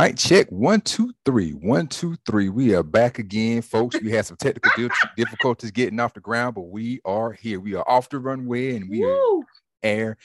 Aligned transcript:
Mic 0.00 0.16
check 0.16 0.50
one, 0.50 0.80
two, 0.80 1.12
three. 1.26 1.50
One, 1.50 1.86
two, 1.86 2.16
three. 2.24 2.48
We 2.48 2.74
are 2.74 2.82
back 2.82 3.18
again, 3.18 3.60
folks. 3.60 4.00
We 4.00 4.10
had 4.10 4.24
some 4.24 4.38
technical 4.38 4.88
difficulties 5.14 5.72
getting 5.72 6.00
off 6.00 6.14
the 6.14 6.20
ground, 6.20 6.54
but 6.54 6.70
we 6.70 7.02
are 7.04 7.32
here. 7.32 7.60
We 7.60 7.74
are 7.74 7.86
off 7.86 8.08
the 8.08 8.18
runway 8.18 8.76
and 8.76 8.88
we 8.88 9.00
Woo! 9.00 9.40
are 9.40 9.44
air 9.82 10.16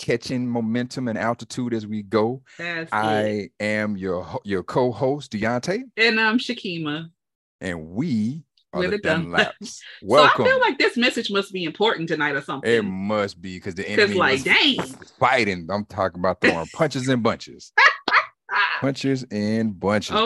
catching 0.00 0.48
momentum 0.48 1.06
and 1.06 1.16
altitude 1.16 1.72
as 1.74 1.86
we 1.86 2.02
go. 2.02 2.42
That's 2.58 2.92
I 2.92 3.20
it. 3.22 3.52
am 3.60 3.96
your 3.96 4.26
your 4.42 4.64
co-host 4.64 5.30
Deante, 5.30 5.84
and 5.96 6.18
I'm 6.18 6.40
Shekema, 6.40 7.08
and 7.60 7.90
we 7.90 8.42
are 8.72 8.88
the 8.88 8.98
Dunlaps. 8.98 9.78
Welcome. 10.02 10.44
So 10.44 10.50
I 10.50 10.54
feel 10.54 10.60
like 10.60 10.78
this 10.78 10.96
message 10.96 11.30
must 11.30 11.52
be 11.52 11.62
important 11.62 12.08
tonight 12.08 12.34
or 12.34 12.42
something. 12.42 12.68
It 12.68 12.84
must 12.84 13.40
be 13.40 13.58
because 13.58 13.76
the 13.76 13.88
enemy 13.88 14.14
like, 14.14 14.42
dang. 14.42 14.80
fighting. 15.20 15.68
I'm 15.70 15.84
talking 15.84 16.18
about 16.18 16.40
throwing 16.40 16.66
punches 16.74 17.08
and 17.08 17.22
bunches. 17.22 17.72
Ah. 18.52 18.78
punches 18.80 19.24
and 19.30 19.78
bunches, 19.78 20.16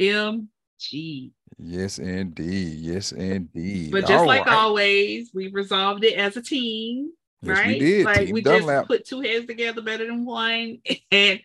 OMG. 0.00 1.32
Yes, 1.58 1.98
indeed. 1.98 2.78
Yes, 2.78 3.12
indeed. 3.12 3.92
But 3.92 4.00
just 4.02 4.12
All 4.12 4.26
like 4.26 4.46
right. 4.46 4.56
always, 4.56 5.30
we 5.32 5.48
resolved 5.48 6.04
it 6.04 6.14
as 6.14 6.36
a 6.36 6.42
team. 6.42 7.12
Yes, 7.42 7.58
right? 7.58 7.68
we 7.68 7.78
did. 7.78 8.04
Like 8.04 8.18
team 8.18 8.34
we 8.34 8.40
Dunlap. 8.40 8.82
just 8.82 8.88
put 8.88 9.06
two 9.06 9.20
heads 9.20 9.46
together 9.46 9.82
better 9.82 10.06
than 10.06 10.24
one. 10.24 10.78
And 11.10 11.40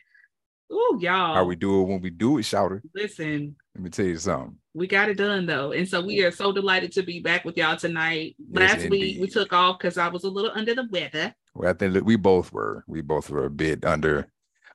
oh, 0.71 0.97
y'all. 1.01 1.35
How 1.35 1.43
we 1.43 1.55
do 1.55 1.81
it 1.81 1.85
when 1.85 2.01
we 2.01 2.09
do 2.09 2.37
it, 2.37 2.43
shouter. 2.43 2.81
Listen. 2.95 3.55
Let 3.75 3.83
me 3.83 3.89
tell 3.89 4.05
you 4.05 4.17
something. 4.17 4.57
We 4.73 4.87
got 4.87 5.09
it 5.09 5.17
done 5.17 5.45
though. 5.45 5.71
And 5.71 5.87
so 5.87 6.01
we 6.01 6.23
are 6.23 6.31
so 6.31 6.51
delighted 6.51 6.91
to 6.93 7.03
be 7.03 7.19
back 7.19 7.45
with 7.45 7.57
y'all 7.57 7.77
tonight. 7.77 8.35
Yes, 8.37 8.59
Last 8.59 8.83
indeed. 8.85 8.89
week 8.89 9.21
we 9.21 9.27
took 9.27 9.53
off 9.53 9.79
because 9.79 9.97
I 9.97 10.07
was 10.07 10.23
a 10.23 10.29
little 10.29 10.51
under 10.53 10.73
the 10.75 10.87
weather. 10.91 11.33
Well, 11.53 11.69
I 11.69 11.73
think 11.73 12.05
we 12.05 12.15
both 12.15 12.51
were. 12.53 12.83
We 12.87 13.01
both 13.01 13.29
were 13.29 13.45
a 13.45 13.49
bit 13.49 13.85
under 13.85 14.27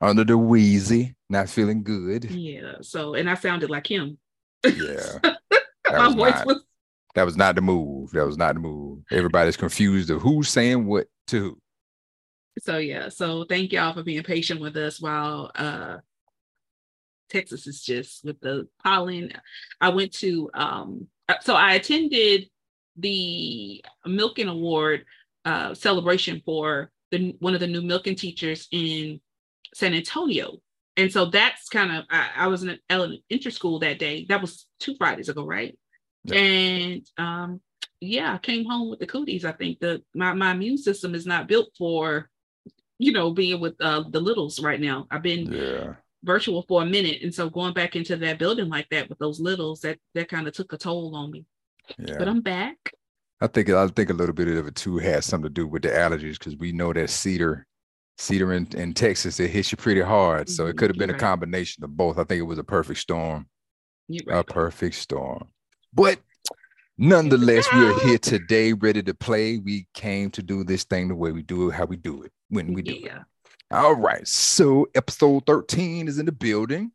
under 0.02 0.24
the 0.24 0.36
wheezy, 0.36 1.14
not 1.30 1.48
feeling 1.48 1.84
good. 1.84 2.24
Yeah. 2.24 2.74
So, 2.82 3.14
and 3.14 3.30
I 3.30 3.34
sounded 3.34 3.70
like 3.70 3.86
him. 3.86 4.18
Yeah. 4.64 5.18
My 5.88 6.08
was 6.08 6.14
voice 6.16 6.34
not, 6.34 6.46
was. 6.46 6.62
That 7.14 7.24
was 7.24 7.36
not 7.36 7.54
the 7.54 7.60
move. 7.60 8.10
That 8.10 8.26
was 8.26 8.36
not 8.36 8.54
the 8.54 8.60
move. 8.60 9.04
Everybody's 9.10 9.56
confused 9.56 10.10
of 10.10 10.20
who's 10.20 10.48
saying 10.48 10.86
what 10.86 11.06
to 11.28 11.40
who. 11.40 11.58
So 12.58 12.78
yeah. 12.78 13.08
So 13.08 13.44
thank 13.48 13.72
y'all 13.72 13.94
for 13.94 14.02
being 14.02 14.22
patient 14.22 14.60
with 14.60 14.76
us 14.76 15.00
while 15.00 15.50
uh 15.54 15.98
Texas 17.30 17.66
is 17.66 17.82
just 17.82 18.24
with 18.24 18.40
the 18.40 18.68
pollen. 18.82 19.32
I 19.80 19.90
went 19.90 20.12
to 20.14 20.50
um 20.54 21.06
uh, 21.28 21.34
so 21.40 21.54
I 21.54 21.74
attended 21.74 22.48
the 22.96 23.84
Milken 24.06 24.50
Award 24.50 25.04
uh 25.44 25.74
celebration 25.74 26.42
for 26.44 26.90
the 27.10 27.36
one 27.40 27.54
of 27.54 27.60
the 27.60 27.66
new 27.66 27.82
Milken 27.82 28.16
teachers 28.16 28.68
in 28.70 29.20
San 29.74 29.94
Antonio. 29.94 30.58
And 30.96 31.10
so 31.10 31.26
that's 31.26 31.68
kind 31.68 31.90
of 31.90 32.04
I, 32.10 32.30
I 32.36 32.46
was 32.48 32.62
in 32.62 32.70
an 32.70 32.78
elementary 32.90 33.50
school 33.50 33.78
that 33.78 33.98
day. 33.98 34.26
That 34.28 34.40
was 34.40 34.66
two 34.78 34.94
Fridays 34.96 35.28
ago, 35.28 35.44
right? 35.44 35.76
Yeah. 36.24 36.36
And 36.36 37.06
um, 37.18 37.60
yeah, 38.00 38.34
I 38.34 38.38
came 38.38 38.64
home 38.64 38.90
with 38.90 38.98
the 38.98 39.06
cooties. 39.06 39.44
I 39.44 39.52
think 39.52 39.80
the 39.80 40.02
my, 40.14 40.34
my 40.34 40.52
immune 40.52 40.78
system 40.78 41.14
is 41.14 41.26
not 41.26 41.48
built 41.48 41.70
for, 41.78 42.28
you 42.98 43.12
know, 43.12 43.32
being 43.32 43.60
with 43.60 43.74
uh, 43.80 44.04
the 44.10 44.20
littles 44.20 44.60
right 44.60 44.80
now. 44.80 45.06
I've 45.10 45.22
been 45.22 45.50
yeah. 45.52 45.94
virtual 46.22 46.64
for 46.68 46.82
a 46.82 46.86
minute, 46.86 47.22
and 47.22 47.34
so 47.34 47.48
going 47.48 47.74
back 47.74 47.96
into 47.96 48.16
that 48.16 48.38
building 48.38 48.68
like 48.68 48.88
that 48.90 49.08
with 49.08 49.18
those 49.18 49.40
littles, 49.40 49.80
that 49.80 49.98
that 50.14 50.28
kind 50.28 50.46
of 50.46 50.52
took 50.52 50.72
a 50.72 50.78
toll 50.78 51.16
on 51.16 51.30
me. 51.30 51.46
Yeah. 51.98 52.16
But 52.18 52.28
I'm 52.28 52.40
back. 52.40 52.92
I 53.40 53.46
think 53.46 53.70
I 53.70 53.86
think 53.88 54.10
a 54.10 54.14
little 54.14 54.34
bit 54.34 54.48
of 54.48 54.66
it 54.66 54.74
too 54.74 54.98
has 54.98 55.24
something 55.24 55.48
to 55.48 55.54
do 55.54 55.66
with 55.66 55.82
the 55.82 55.88
allergies 55.88 56.38
because 56.38 56.56
we 56.56 56.72
know 56.72 56.92
that 56.92 57.10
cedar 57.10 57.66
Cedar 58.22 58.52
in, 58.52 58.68
in 58.74 58.94
Texas, 58.94 59.40
it 59.40 59.50
hits 59.50 59.72
you 59.72 59.76
pretty 59.76 60.00
hard. 60.00 60.48
So 60.48 60.64
it 60.64 60.70
mm-hmm. 60.70 60.78
could 60.78 60.90
have 60.90 60.98
been 60.98 61.10
a 61.10 61.18
combination 61.18 61.82
of 61.82 61.96
both. 61.96 62.18
I 62.18 62.24
think 62.24 62.38
it 62.38 62.42
was 62.44 62.58
a 62.58 62.64
perfect 62.64 63.00
storm. 63.00 63.46
Right. 64.08 64.38
A 64.38 64.44
perfect 64.44 64.94
storm. 64.94 65.48
But 65.92 66.20
nonetheless, 66.96 67.66
we 67.72 67.84
are 67.84 67.98
here 68.00 68.18
today, 68.32 68.74
ready 68.74 69.02
to 69.02 69.14
play. 69.14 69.58
We 69.58 69.86
came 69.92 70.30
to 70.30 70.42
do 70.42 70.62
this 70.62 70.84
thing 70.84 71.08
the 71.08 71.16
way 71.16 71.32
we 71.32 71.42
do 71.42 71.70
it, 71.70 71.74
how 71.74 71.84
we 71.84 71.96
do 71.96 72.22
it, 72.22 72.32
when 72.48 72.72
we 72.72 72.82
do 72.82 72.94
yeah. 72.94 73.16
it. 73.16 73.22
All 73.72 73.96
right. 73.96 74.26
So 74.26 74.86
episode 74.94 75.44
13 75.46 76.06
is 76.06 76.18
in 76.18 76.26
the 76.26 76.32
building. 76.32 76.92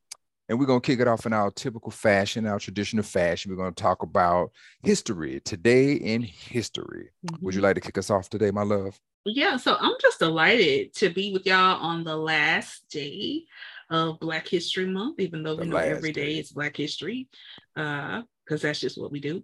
And 0.49 0.59
we're 0.59 0.65
going 0.65 0.81
to 0.81 0.85
kick 0.85 0.99
it 0.99 1.07
off 1.07 1.25
in 1.25 1.33
our 1.33 1.51
typical 1.51 1.91
fashion, 1.91 2.47
our 2.47 2.59
traditional 2.59 3.03
fashion. 3.03 3.51
We're 3.51 3.57
going 3.57 3.73
to 3.73 3.81
talk 3.81 4.01
about 4.01 4.51
history, 4.81 5.41
today 5.41 5.93
in 5.93 6.21
history. 6.23 7.09
Mm-hmm. 7.25 7.45
Would 7.45 7.53
you 7.53 7.59
mm-hmm. 7.59 7.65
like 7.65 7.75
to 7.75 7.81
kick 7.81 7.97
us 7.97 8.09
off 8.09 8.29
today, 8.29 8.51
my 8.51 8.63
love? 8.63 8.99
Yeah, 9.25 9.57
so 9.57 9.75
I'm 9.79 9.95
just 10.01 10.19
delighted 10.19 10.93
to 10.95 11.09
be 11.09 11.33
with 11.33 11.45
y'all 11.45 11.81
on 11.81 12.05
the 12.05 12.15
last 12.15 12.87
day 12.89 13.43
of 13.89 14.19
Black 14.19 14.47
History 14.47 14.85
Month, 14.85 15.19
even 15.19 15.43
though 15.43 15.55
the 15.55 15.63
we 15.63 15.67
know 15.67 15.77
every 15.77 16.13
day, 16.13 16.33
day 16.33 16.39
is 16.39 16.51
Black 16.51 16.77
History, 16.77 17.27
because 17.75 18.23
uh, 18.51 18.57
that's 18.61 18.79
just 18.79 18.99
what 18.99 19.11
we 19.11 19.19
do. 19.19 19.43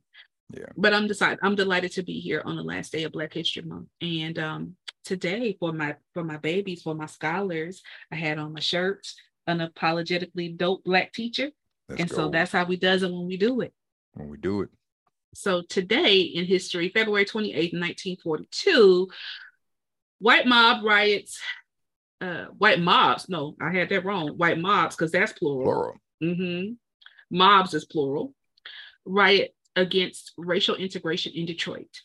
Yeah. 0.52 0.68
But 0.78 0.94
I'm 0.94 1.08
decided 1.08 1.40
I'm 1.42 1.56
delighted 1.56 1.92
to 1.94 2.03
be 2.03 2.19
here 2.19 2.42
on 2.46 2.56
the 2.56 2.63
last 2.63 2.92
day 2.92 3.03
of 3.03 3.12
Black 3.12 3.34
History 3.34 3.63
Month. 3.63 3.88
And 4.02 4.38
um, 4.40 4.75
today 5.03 5.58
for 5.59 5.74
my 5.74 5.96
for 6.13 6.24
my 6.24 6.38
babies, 6.38 6.84
for 6.84 6.96
my 6.96 7.08
scholars, 7.08 7.81
I 8.12 8.16
had 8.16 8.38
on 8.38 8.53
my 8.53 8.59
shirt, 8.59 9.08
unapologetically 9.48 10.58
dope 10.58 10.84
black 10.84 11.14
teacher. 11.14 11.52
Let's 11.90 12.02
and 12.02 12.09
go. 12.09 12.16
so 12.16 12.30
that's 12.30 12.52
how 12.52 12.66
we 12.66 12.78
does 12.78 13.04
it 13.04 13.12
when 13.12 13.26
we 13.26 13.38
do 13.38 13.62
it. 13.62 13.74
When 14.14 14.30
we 14.30 14.38
do 14.38 14.62
it. 14.62 14.70
So 15.36 15.64
today 15.68 16.22
in 16.22 16.46
history, 16.46 16.90
February 16.90 17.26
28, 17.26 17.74
1942, 17.74 19.08
white 20.20 20.46
mob 20.46 20.84
riots, 20.84 21.40
uh, 22.22 22.46
white 22.58 22.80
mobs. 22.80 23.28
No, 23.30 23.56
I 23.59 23.72
had 23.72 23.90
that 23.90 24.06
wrong. 24.06 24.30
White 24.38 24.59
mobs, 24.59 24.96
because 24.96 25.12
that's 25.12 25.34
plural. 25.34 25.64
Plural. 25.64 25.96
Mm-hmm. 26.24 26.74
Mobs 27.36 27.74
is 27.74 27.86
plural. 27.86 28.34
Riot 29.06 29.56
against 29.75 30.34
racial 30.38 30.75
integration 30.75 31.34
in 31.34 31.46
Detroit. 31.46 32.02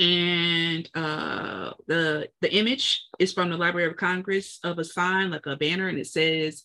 And 0.00 0.90
uh, 0.94 1.72
the 1.86 2.28
the 2.40 2.52
image 2.52 3.04
is 3.18 3.32
from 3.32 3.50
the 3.50 3.56
Library 3.56 3.88
of 3.88 3.96
Congress 3.96 4.58
of 4.64 4.78
a 4.78 4.84
sign, 4.84 5.30
like 5.30 5.46
a 5.46 5.56
banner, 5.56 5.88
and 5.88 5.98
it 5.98 6.08
says, 6.08 6.64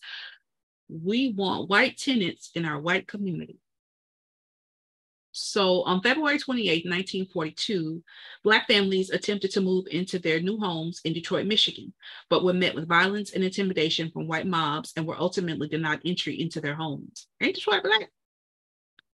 "We 0.88 1.32
want 1.32 1.68
white 1.68 1.96
tenants 1.96 2.50
in 2.54 2.64
our 2.64 2.80
white 2.80 3.06
community." 3.06 3.58
So 5.32 5.82
on 5.84 6.02
February 6.02 6.38
28, 6.38 6.84
1942, 6.86 8.02
Black 8.42 8.66
families 8.66 9.10
attempted 9.10 9.52
to 9.52 9.60
move 9.60 9.86
into 9.90 10.18
their 10.18 10.40
new 10.40 10.58
homes 10.58 11.00
in 11.04 11.12
Detroit, 11.12 11.46
Michigan, 11.46 11.92
but 12.28 12.42
were 12.42 12.52
met 12.52 12.74
with 12.74 12.88
violence 12.88 13.32
and 13.32 13.44
intimidation 13.44 14.10
from 14.10 14.26
white 14.26 14.46
mobs 14.46 14.92
and 14.96 15.06
were 15.06 15.18
ultimately 15.18 15.68
denied 15.68 16.00
entry 16.04 16.40
into 16.40 16.60
their 16.60 16.74
homes. 16.74 17.28
Ain't 17.40 17.54
Detroit 17.54 17.84
black? 17.84 18.10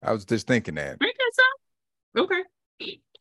I 0.02 0.14
was 0.14 0.24
just 0.24 0.48
thinking 0.48 0.76
that. 0.76 0.98
Ain't 1.02 1.18
that 1.18 1.32
so? 1.34 2.24
Okay. 2.24 2.44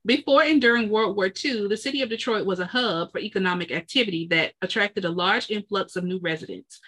Before 0.06 0.42
and 0.42 0.60
during 0.60 0.90
World 0.90 1.16
War 1.16 1.32
II, 1.44 1.68
the 1.68 1.78
city 1.78 2.02
of 2.02 2.10
Detroit 2.10 2.44
was 2.44 2.60
a 2.60 2.66
hub 2.66 3.10
for 3.10 3.18
economic 3.18 3.72
activity 3.72 4.26
that 4.28 4.52
attracted 4.60 5.06
a 5.06 5.10
large 5.10 5.50
influx 5.50 5.96
of 5.96 6.04
new 6.04 6.18
residents. 6.20 6.80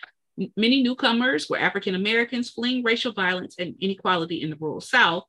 Many 0.55 0.83
newcomers 0.83 1.49
were 1.49 1.59
African 1.59 1.95
Americans 1.95 2.51
fleeing 2.51 2.85
racial 2.85 3.13
violence 3.13 3.55
and 3.59 3.75
inequality 3.81 4.43
in 4.43 4.51
the 4.51 4.57
rural 4.57 4.83
South 4.83 5.25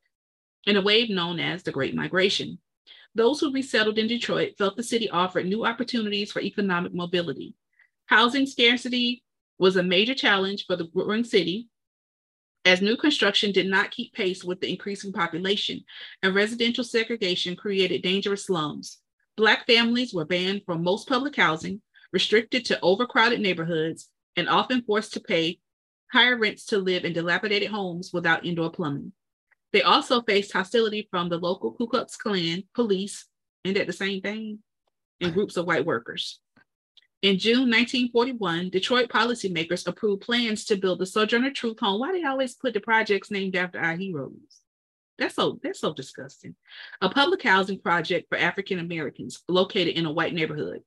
in 0.66 0.76
a 0.76 0.82
wave 0.82 1.08
known 1.08 1.40
as 1.40 1.62
the 1.62 1.72
Great 1.72 1.94
Migration. 1.94 2.58
Those 3.14 3.40
who 3.40 3.54
resettled 3.54 3.96
in 3.96 4.06
Detroit 4.06 4.56
felt 4.58 4.76
the 4.76 4.82
city 4.82 5.08
offered 5.08 5.46
new 5.46 5.64
opportunities 5.64 6.30
for 6.30 6.42
economic 6.42 6.92
mobility. 6.92 7.54
Housing 8.04 8.44
scarcity 8.44 9.22
was 9.58 9.76
a 9.76 9.82
major 9.82 10.14
challenge 10.14 10.66
for 10.66 10.76
the 10.76 10.88
growing 10.88 11.24
city, 11.24 11.68
as 12.68 12.82
new 12.82 12.98
construction 12.98 13.50
did 13.50 13.66
not 13.66 13.90
keep 13.90 14.12
pace 14.12 14.44
with 14.44 14.60
the 14.60 14.70
increasing 14.70 15.10
population, 15.10 15.82
and 16.22 16.34
residential 16.34 16.84
segregation 16.84 17.56
created 17.56 18.02
dangerous 18.02 18.44
slums. 18.44 18.98
Black 19.38 19.66
families 19.66 20.12
were 20.12 20.26
banned 20.26 20.60
from 20.66 20.82
most 20.82 21.08
public 21.08 21.34
housing, 21.34 21.80
restricted 22.12 22.66
to 22.66 22.78
overcrowded 22.82 23.40
neighborhoods, 23.40 24.10
and 24.36 24.50
often 24.50 24.82
forced 24.82 25.14
to 25.14 25.20
pay 25.20 25.58
higher 26.12 26.36
rents 26.36 26.66
to 26.66 26.76
live 26.76 27.06
in 27.06 27.14
dilapidated 27.14 27.70
homes 27.70 28.10
without 28.12 28.44
indoor 28.44 28.70
plumbing. 28.70 29.12
They 29.72 29.80
also 29.80 30.20
faced 30.20 30.52
hostility 30.52 31.08
from 31.10 31.30
the 31.30 31.38
local 31.38 31.72
Ku 31.72 31.86
Klux 31.86 32.16
Klan, 32.16 32.64
police, 32.74 33.24
and 33.64 33.78
at 33.78 33.86
the 33.86 33.94
same 33.94 34.20
thing, 34.20 34.58
and 35.22 35.32
groups 35.32 35.56
of 35.56 35.64
white 35.64 35.86
workers. 35.86 36.38
In 37.20 37.38
June 37.38 37.68
1941, 37.70 38.70
Detroit 38.70 39.08
policymakers 39.08 39.88
approved 39.88 40.22
plans 40.22 40.64
to 40.66 40.76
build 40.76 41.00
the 41.00 41.06
Sojourner 41.06 41.50
Truth 41.50 41.80
Home. 41.80 41.98
Why 41.98 42.12
do 42.12 42.20
they 42.20 42.24
always 42.24 42.54
put 42.54 42.74
the 42.74 42.80
projects 42.80 43.30
named 43.30 43.56
after 43.56 43.80
our 43.80 43.96
heroes? 43.96 44.32
That's 45.18 45.34
so 45.34 45.58
that's 45.60 45.80
so 45.80 45.92
disgusting. 45.92 46.54
A 47.00 47.08
public 47.08 47.42
housing 47.42 47.80
project 47.80 48.28
for 48.28 48.38
African 48.38 48.78
Americans 48.78 49.42
located 49.48 49.96
in 49.96 50.06
a 50.06 50.12
white 50.12 50.32
neighborhood. 50.32 50.82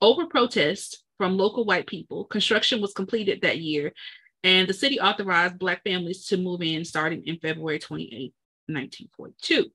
Over 0.00 0.26
protest 0.26 1.02
from 1.18 1.36
local 1.36 1.64
white 1.64 1.88
people, 1.88 2.26
construction 2.26 2.80
was 2.80 2.92
completed 2.92 3.40
that 3.42 3.58
year 3.58 3.92
and 4.44 4.68
the 4.68 4.72
city 4.72 5.00
authorized 5.00 5.58
Black 5.58 5.82
families 5.82 6.26
to 6.26 6.36
move 6.36 6.62
in 6.62 6.84
starting 6.84 7.26
in 7.26 7.38
February 7.38 7.80
28, 7.80 8.32
1942. 8.66 9.66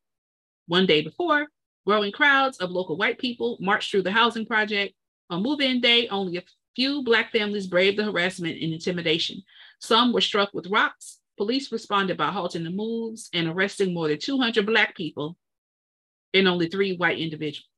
One 0.68 0.86
day 0.86 1.02
before, 1.02 1.48
growing 1.86 2.14
crowds 2.14 2.58
of 2.58 2.72
local 2.72 2.98
white 2.98 3.20
people 3.20 3.58
marched 3.60 3.92
through 3.92 4.04
the 4.04 4.12
housing 4.12 4.46
project. 4.46 4.96
On 5.30 5.42
move 5.42 5.60
in 5.62 5.82
day, 5.82 6.08
only 6.08 6.38
a 6.38 6.44
Few 6.76 7.04
Black 7.04 7.32
families 7.32 7.68
braved 7.68 7.98
the 7.98 8.04
harassment 8.04 8.62
and 8.62 8.74
intimidation. 8.74 9.42
Some 9.80 10.12
were 10.12 10.22
struck 10.22 10.54
with 10.54 10.68
rocks. 10.68 11.20
Police 11.38 11.72
responded 11.72 12.18
by 12.18 12.32
halting 12.32 12.66
the 12.66 12.70
moves 12.70 13.30
and 13.34 13.48
arresting 13.48 13.94
more 13.94 14.10
than 14.10 14.20
200 14.20 14.66
Black 14.66 14.96
people 14.96 15.38
and 16.34 16.48
only 16.48 16.68
three 16.68 16.98
white 16.98 17.18
individuals. 17.18 17.70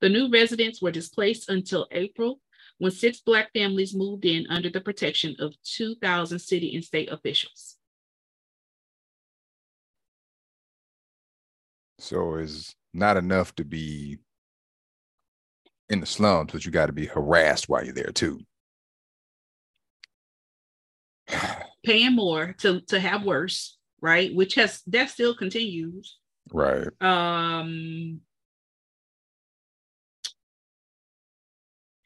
The 0.00 0.08
new 0.08 0.28
residents 0.28 0.82
were 0.82 0.90
displaced 0.90 1.48
until 1.48 1.86
April 1.92 2.40
when 2.78 2.90
six 2.90 3.20
Black 3.20 3.52
families 3.52 3.94
moved 3.94 4.24
in 4.24 4.46
under 4.48 4.68
the 4.68 4.80
protection 4.80 5.36
of 5.38 5.54
2,000 5.62 6.40
city 6.40 6.74
and 6.74 6.84
state 6.84 7.10
officials. 7.10 7.76
So 12.00 12.34
it's 12.34 12.74
not 12.92 13.16
enough 13.16 13.54
to 13.56 13.64
be 13.64 14.18
in 15.88 16.00
the 16.00 16.06
slums, 16.06 16.52
but 16.52 16.64
you 16.64 16.70
got 16.70 16.86
to 16.86 16.92
be 16.92 17.06
harassed 17.06 17.68
while 17.68 17.84
you're 17.84 17.94
there 17.94 18.12
too. 18.12 18.40
Paying 21.84 22.14
more 22.14 22.54
to 22.60 22.80
to 22.88 22.98
have 23.00 23.24
worse, 23.24 23.76
right? 24.00 24.34
Which 24.34 24.54
has 24.54 24.82
that 24.88 25.10
still 25.10 25.34
continues. 25.34 26.18
Right. 26.52 26.88
Um 27.00 28.20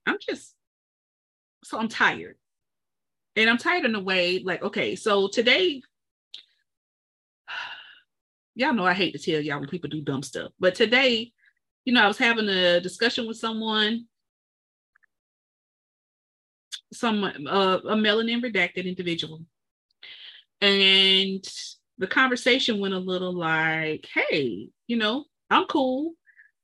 I'm 0.07 0.17
just 0.21 0.55
so 1.65 1.79
I'm 1.79 1.89
tired. 1.89 2.37
And 3.37 3.49
I'm 3.49 3.59
tired 3.59 3.85
in 3.85 3.95
a 3.95 4.01
way 4.01 4.41
like, 4.45 4.63
okay, 4.63 4.97
so 4.97 5.29
today, 5.29 5.83
y'all 8.57 8.73
know 8.73 8.87
I 8.87 8.95
hate 8.95 9.13
to 9.13 9.19
tell 9.19 9.41
y'all 9.41 9.61
when 9.61 9.69
people 9.69 9.91
do 9.91 10.01
dumb 10.01 10.23
stuff, 10.23 10.51
but 10.59 10.75
today, 10.75 11.33
you 11.89 11.95
know, 11.95 12.05
I 12.05 12.07
was 12.07 12.19
having 12.19 12.51
a 12.51 12.83
discussion 12.83 13.27
with 13.27 13.39
someone, 13.39 14.09
some 16.93 17.25
uh, 17.25 17.79
a 17.79 17.97
melanin 17.97 18.45
redacted 18.45 18.85
individual, 18.85 19.41
and 20.61 21.43
the 21.97 22.07
conversation 22.07 22.79
went 22.79 22.93
a 22.93 22.99
little 22.99 23.33
like, 23.33 24.07
"Hey, 24.15 24.69
you 24.87 24.99
know, 24.99 25.25
I'm 25.49 25.65
cool," 25.65 26.13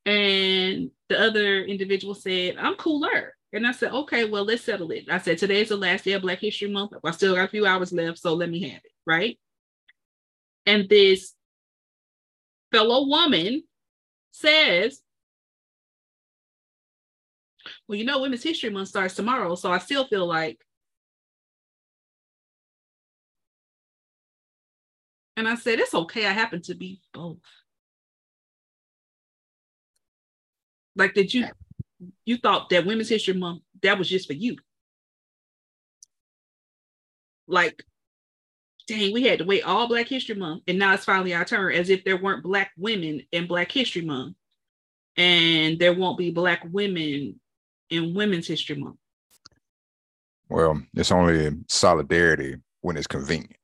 and 0.04 0.90
the 1.08 1.18
other 1.18 1.62
individual 1.64 2.14
said, 2.14 2.58
"I'm 2.58 2.74
cooler." 2.74 3.34
And 3.54 3.66
I 3.66 3.72
said, 3.72 3.92
okay, 3.92 4.28
well, 4.28 4.44
let's 4.44 4.64
settle 4.64 4.90
it. 4.90 5.04
I 5.08 5.18
said, 5.18 5.38
today's 5.38 5.68
the 5.68 5.76
last 5.76 6.04
day 6.04 6.12
of 6.12 6.22
Black 6.22 6.40
History 6.40 6.68
Month. 6.68 6.92
I 7.04 7.10
still 7.12 7.36
got 7.36 7.44
a 7.44 7.48
few 7.48 7.64
hours 7.64 7.92
left, 7.92 8.18
so 8.18 8.34
let 8.34 8.50
me 8.50 8.68
have 8.68 8.82
it, 8.84 8.92
right? 9.06 9.38
And 10.66 10.88
this 10.88 11.34
fellow 12.72 13.06
woman 13.06 13.62
says, 14.32 15.00
well, 17.88 17.98
you 17.98 18.04
know, 18.04 18.20
Women's 18.20 18.42
History 18.42 18.70
Month 18.70 18.88
starts 18.88 19.14
tomorrow, 19.14 19.54
so 19.54 19.70
I 19.70 19.78
still 19.78 20.06
feel 20.06 20.26
like. 20.26 20.58
And 25.36 25.48
I 25.48 25.56
said, 25.56 25.80
it's 25.80 25.94
okay. 25.94 26.26
I 26.26 26.32
happen 26.32 26.62
to 26.62 26.74
be 26.74 27.00
both. 27.12 27.38
Like, 30.96 31.14
did 31.14 31.34
you 31.34 31.46
you 32.24 32.36
thought 32.38 32.70
that 32.70 32.86
Women's 32.86 33.08
History 33.08 33.34
Month 33.34 33.62
that 33.82 33.98
was 33.98 34.08
just 34.08 34.26
for 34.26 34.32
you. 34.32 34.56
Like, 37.46 37.84
dang, 38.88 39.12
we 39.12 39.24
had 39.24 39.40
to 39.40 39.44
wait 39.44 39.62
all 39.62 39.88
Black 39.88 40.08
History 40.08 40.34
Month, 40.34 40.62
and 40.66 40.78
now 40.78 40.94
it's 40.94 41.04
finally 41.04 41.34
our 41.34 41.44
turn, 41.44 41.74
as 41.74 41.90
if 41.90 42.04
there 42.04 42.16
weren't 42.20 42.42
Black 42.42 42.72
women 42.76 43.22
in 43.32 43.46
Black 43.46 43.70
History 43.70 44.02
Month, 44.02 44.36
and 45.16 45.78
there 45.78 45.92
won't 45.92 46.18
be 46.18 46.30
Black 46.30 46.64
women 46.70 47.38
in 47.94 48.14
Women's 48.14 48.46
History 48.46 48.76
Month. 48.76 48.96
Well, 50.48 50.82
it's 50.94 51.12
only 51.12 51.50
solidarity 51.68 52.56
when 52.82 52.96
it's 52.96 53.06
convenient. 53.06 53.56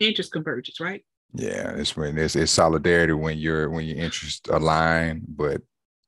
Interest 0.00 0.30
convergence, 0.30 0.80
right? 0.80 1.04
Yeah, 1.32 1.72
it's 1.76 1.96
when 1.96 2.18
it's, 2.18 2.36
it's 2.36 2.52
solidarity 2.52 3.12
when 3.12 3.38
you're 3.38 3.70
when 3.70 3.86
your 3.86 3.98
interests 3.98 4.48
align, 4.50 5.22
but 5.26 5.62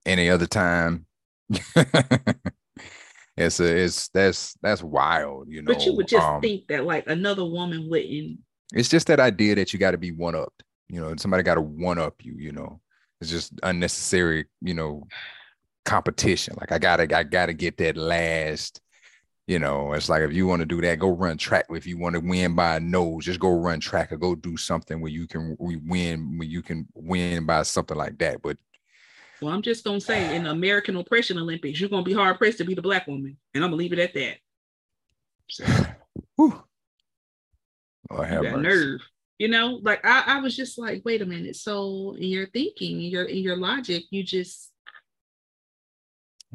any 0.07 0.31
other 0.31 0.47
time 0.47 1.05
it's 3.37 3.61
a 3.61 3.77
it's 3.77 4.09
that's 4.09 4.57
that's 4.63 4.83
wild 4.83 5.47
you 5.49 5.63
know 5.63 5.73
but 5.73 5.85
you 5.85 5.95
would 5.95 6.09
just 6.09 6.27
um, 6.27 6.41
think 6.41 6.67
that 6.69 6.85
like 6.85 7.07
another 7.09 7.45
woman 7.45 7.89
wouldn't 7.91 8.39
it's 8.73 8.89
just 8.89 9.07
that 9.07 9.21
idea 9.21 9.55
that 9.55 9.73
you 9.73 9.79
got 9.79 9.91
to 9.91 9.99
be 9.99 10.13
one 10.13 10.35
up 10.35 10.53
you 10.89 11.01
know 11.01 11.15
somebody 11.17 11.43
got 11.43 11.57
to 11.57 11.61
one 11.61 11.99
up 11.99 12.15
you 12.25 12.35
you 12.39 12.53
know 12.53 12.81
it's 13.21 13.31
just 13.31 13.53
unnecessary 13.63 14.47
you 14.61 14.75
know 14.75 15.07
competition 15.87 16.55
like 16.61 16.73
i 16.73 16.79
gotta 16.79 17.17
i 17.17 17.23
gotta 17.23 17.53
get 17.53 17.79
that 17.79 17.97
last 17.97 18.81
you 19.47 19.59
know 19.59 19.93
it's 19.93 20.09
like 20.09 20.23
if 20.23 20.33
you 20.33 20.47
want 20.47 20.61
to 20.61 20.67
do 20.67 20.81
that 20.81 20.99
go 20.99 21.09
run 21.09 21.39
track 21.39 21.65
if 21.71 21.87
you 21.87 21.97
want 21.97 22.15
to 22.15 22.21
win 22.21 22.55
by 22.55 22.77
a 22.77 22.81
nose 22.81 23.25
just 23.25 23.41
go 23.41 23.51
run 23.51 23.81
track 23.81 24.11
or 24.13 24.17
go 24.17 24.35
do 24.35 24.57
something 24.57 25.01
where 25.01 25.13
you 25.13 25.27
can 25.27 25.57
win 25.59 26.37
where 26.37 26.49
you 26.49 26.61
can 26.61 26.87
win 26.95 27.47
by 27.47 27.63
something 27.63 27.97
like 27.97 28.19
that 28.19 28.43
but 28.43 28.59
well, 29.41 29.53
I'm 29.53 29.63
just 29.63 29.85
gonna 29.85 30.01
say 30.01 30.35
in 30.35 30.45
the 30.45 30.51
American 30.51 30.97
Oppression 30.97 31.39
Olympics, 31.39 31.79
you're 31.79 31.91
gonna 31.91 32.03
be 32.03 32.15
hard 32.15 32.39
pressed 32.39 32.59
to 32.59 32.65
be 32.65 32.75
the 32.75 32.83
black 32.83 33.07
woman, 33.07 33.37
and 33.55 33.63
I'm 33.63 33.71
gonna 33.71 33.77
leave 33.77 33.93
it 33.93 33.99
at 33.99 34.15
that. 34.15 34.39
So, 35.49 35.65
Whew. 36.37 36.63
I 38.11 38.25
have 38.25 38.43
that 38.45 38.61
nerve. 38.61 39.01
You 39.39 39.49
know, 39.49 39.81
like 39.83 40.05
I, 40.05 40.23
I 40.27 40.41
was 40.41 40.57
just 40.57 40.79
like, 40.79 41.03
wait 41.05 41.21
a 41.21 41.27
minute. 41.27 41.57
So 41.57 42.15
in 42.19 42.29
your 42.29 42.47
thinking, 42.47 43.03
in 43.03 43.11
your 43.11 43.25
in 43.25 43.39
your 43.39 43.57
logic, 43.57 44.05
you 44.11 44.23
just 44.23 44.71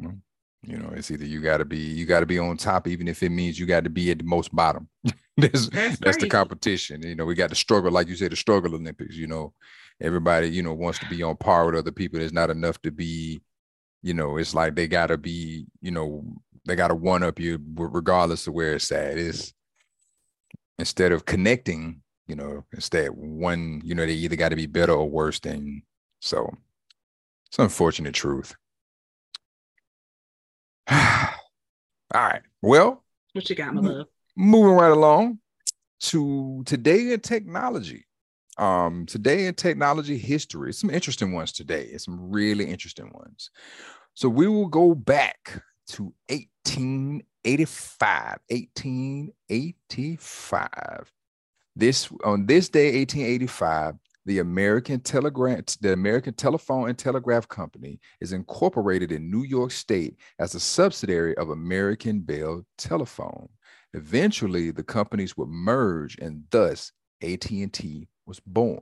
Mm-hmm. 0.00 0.70
you 0.70 0.78
know, 0.78 0.92
it's 0.94 1.10
either 1.10 1.24
you 1.24 1.40
gotta 1.40 1.64
be 1.64 1.78
you 1.78 2.06
gotta 2.06 2.26
be 2.26 2.38
on 2.38 2.56
top, 2.56 2.88
even 2.88 3.08
if 3.08 3.22
it 3.22 3.30
means 3.30 3.58
you 3.58 3.66
got 3.66 3.84
to 3.84 3.90
be 3.90 4.10
at 4.10 4.18
the 4.18 4.24
most 4.24 4.54
bottom. 4.54 4.88
that's 5.36 5.68
that's, 5.68 5.98
that's 5.98 6.16
the 6.18 6.28
competition. 6.28 7.02
You 7.02 7.14
know, 7.14 7.24
we 7.24 7.34
got 7.34 7.50
to 7.50 7.56
struggle, 7.56 7.90
like 7.90 8.08
you 8.08 8.16
said, 8.16 8.32
the 8.32 8.36
struggle 8.36 8.74
Olympics, 8.74 9.16
you 9.16 9.26
know. 9.26 9.52
Everybody 10.00 10.48
you 10.48 10.62
know 10.62 10.72
wants 10.72 10.98
to 11.00 11.08
be 11.08 11.22
on 11.22 11.36
par 11.36 11.66
with 11.66 11.76
other 11.76 11.92
people. 11.92 12.18
There's 12.18 12.32
not 12.32 12.50
enough 12.50 12.80
to 12.82 12.90
be 12.90 13.40
you 14.02 14.14
know 14.14 14.36
it's 14.36 14.54
like 14.54 14.74
they 14.74 14.88
gotta 14.88 15.16
be 15.16 15.66
you 15.80 15.92
know 15.92 16.24
they 16.66 16.74
gotta 16.74 16.94
one 16.94 17.22
up 17.22 17.38
you 17.38 17.58
regardless 17.76 18.46
of 18.46 18.54
where 18.54 18.74
it's 18.74 18.90
at. 18.90 19.18
It's 19.18 19.52
instead 20.78 21.12
of 21.12 21.24
connecting 21.24 22.02
you 22.26 22.36
know 22.36 22.64
instead 22.72 23.10
one 23.10 23.80
you 23.84 23.94
know 23.94 24.06
they 24.06 24.12
either 24.12 24.36
got 24.36 24.50
to 24.50 24.56
be 24.56 24.66
better 24.66 24.92
or 24.92 25.08
worse 25.08 25.38
than 25.40 25.82
so 26.20 26.52
it's 27.46 27.58
unfortunate 27.58 28.14
truth 28.14 28.54
all 32.14 32.20
right 32.20 32.42
well 32.60 33.02
what 33.32 33.48
you 33.48 33.56
got 33.56 33.74
my 33.74 33.80
love 33.80 34.06
moving 34.36 34.72
right 34.72 34.92
along 34.92 35.38
to 36.00 36.62
today 36.66 37.12
in 37.12 37.20
technology 37.20 38.04
um, 38.58 39.06
today 39.06 39.46
in 39.46 39.54
technology 39.54 40.18
history, 40.18 40.74
some 40.74 40.90
interesting 40.90 41.32
ones 41.32 41.52
today, 41.52 41.84
it's 41.84 42.04
some 42.04 42.30
really 42.30 42.66
interesting 42.66 43.10
ones. 43.14 43.48
So 44.14 44.28
we 44.28 44.46
will 44.46 44.68
go 44.68 44.94
back 44.94 45.62
to 45.88 46.12
1885. 46.28 48.38
1885. 48.50 51.12
This 51.74 52.10
on 52.22 52.44
this 52.44 52.68
day, 52.68 52.98
1885, 52.98 53.94
the 54.24 54.38
American 54.38 55.00
Telegraph, 55.00 55.64
the 55.80 55.92
American 55.92 56.34
Telephone 56.34 56.88
and 56.88 56.98
Telegraph 56.98 57.48
Company 57.48 57.98
is 58.20 58.32
incorporated 58.32 59.10
in 59.12 59.30
New 59.30 59.42
York 59.42 59.72
State 59.72 60.16
as 60.38 60.54
a 60.54 60.60
subsidiary 60.60 61.36
of 61.36 61.50
American 61.50 62.20
Bell 62.20 62.64
Telephone. 62.78 63.48
Eventually, 63.94 64.70
the 64.70 64.84
companies 64.84 65.36
would 65.36 65.48
merge, 65.48 66.16
and 66.18 66.44
thus 66.50 66.92
AT&T 67.22 68.08
was 68.26 68.40
born. 68.40 68.80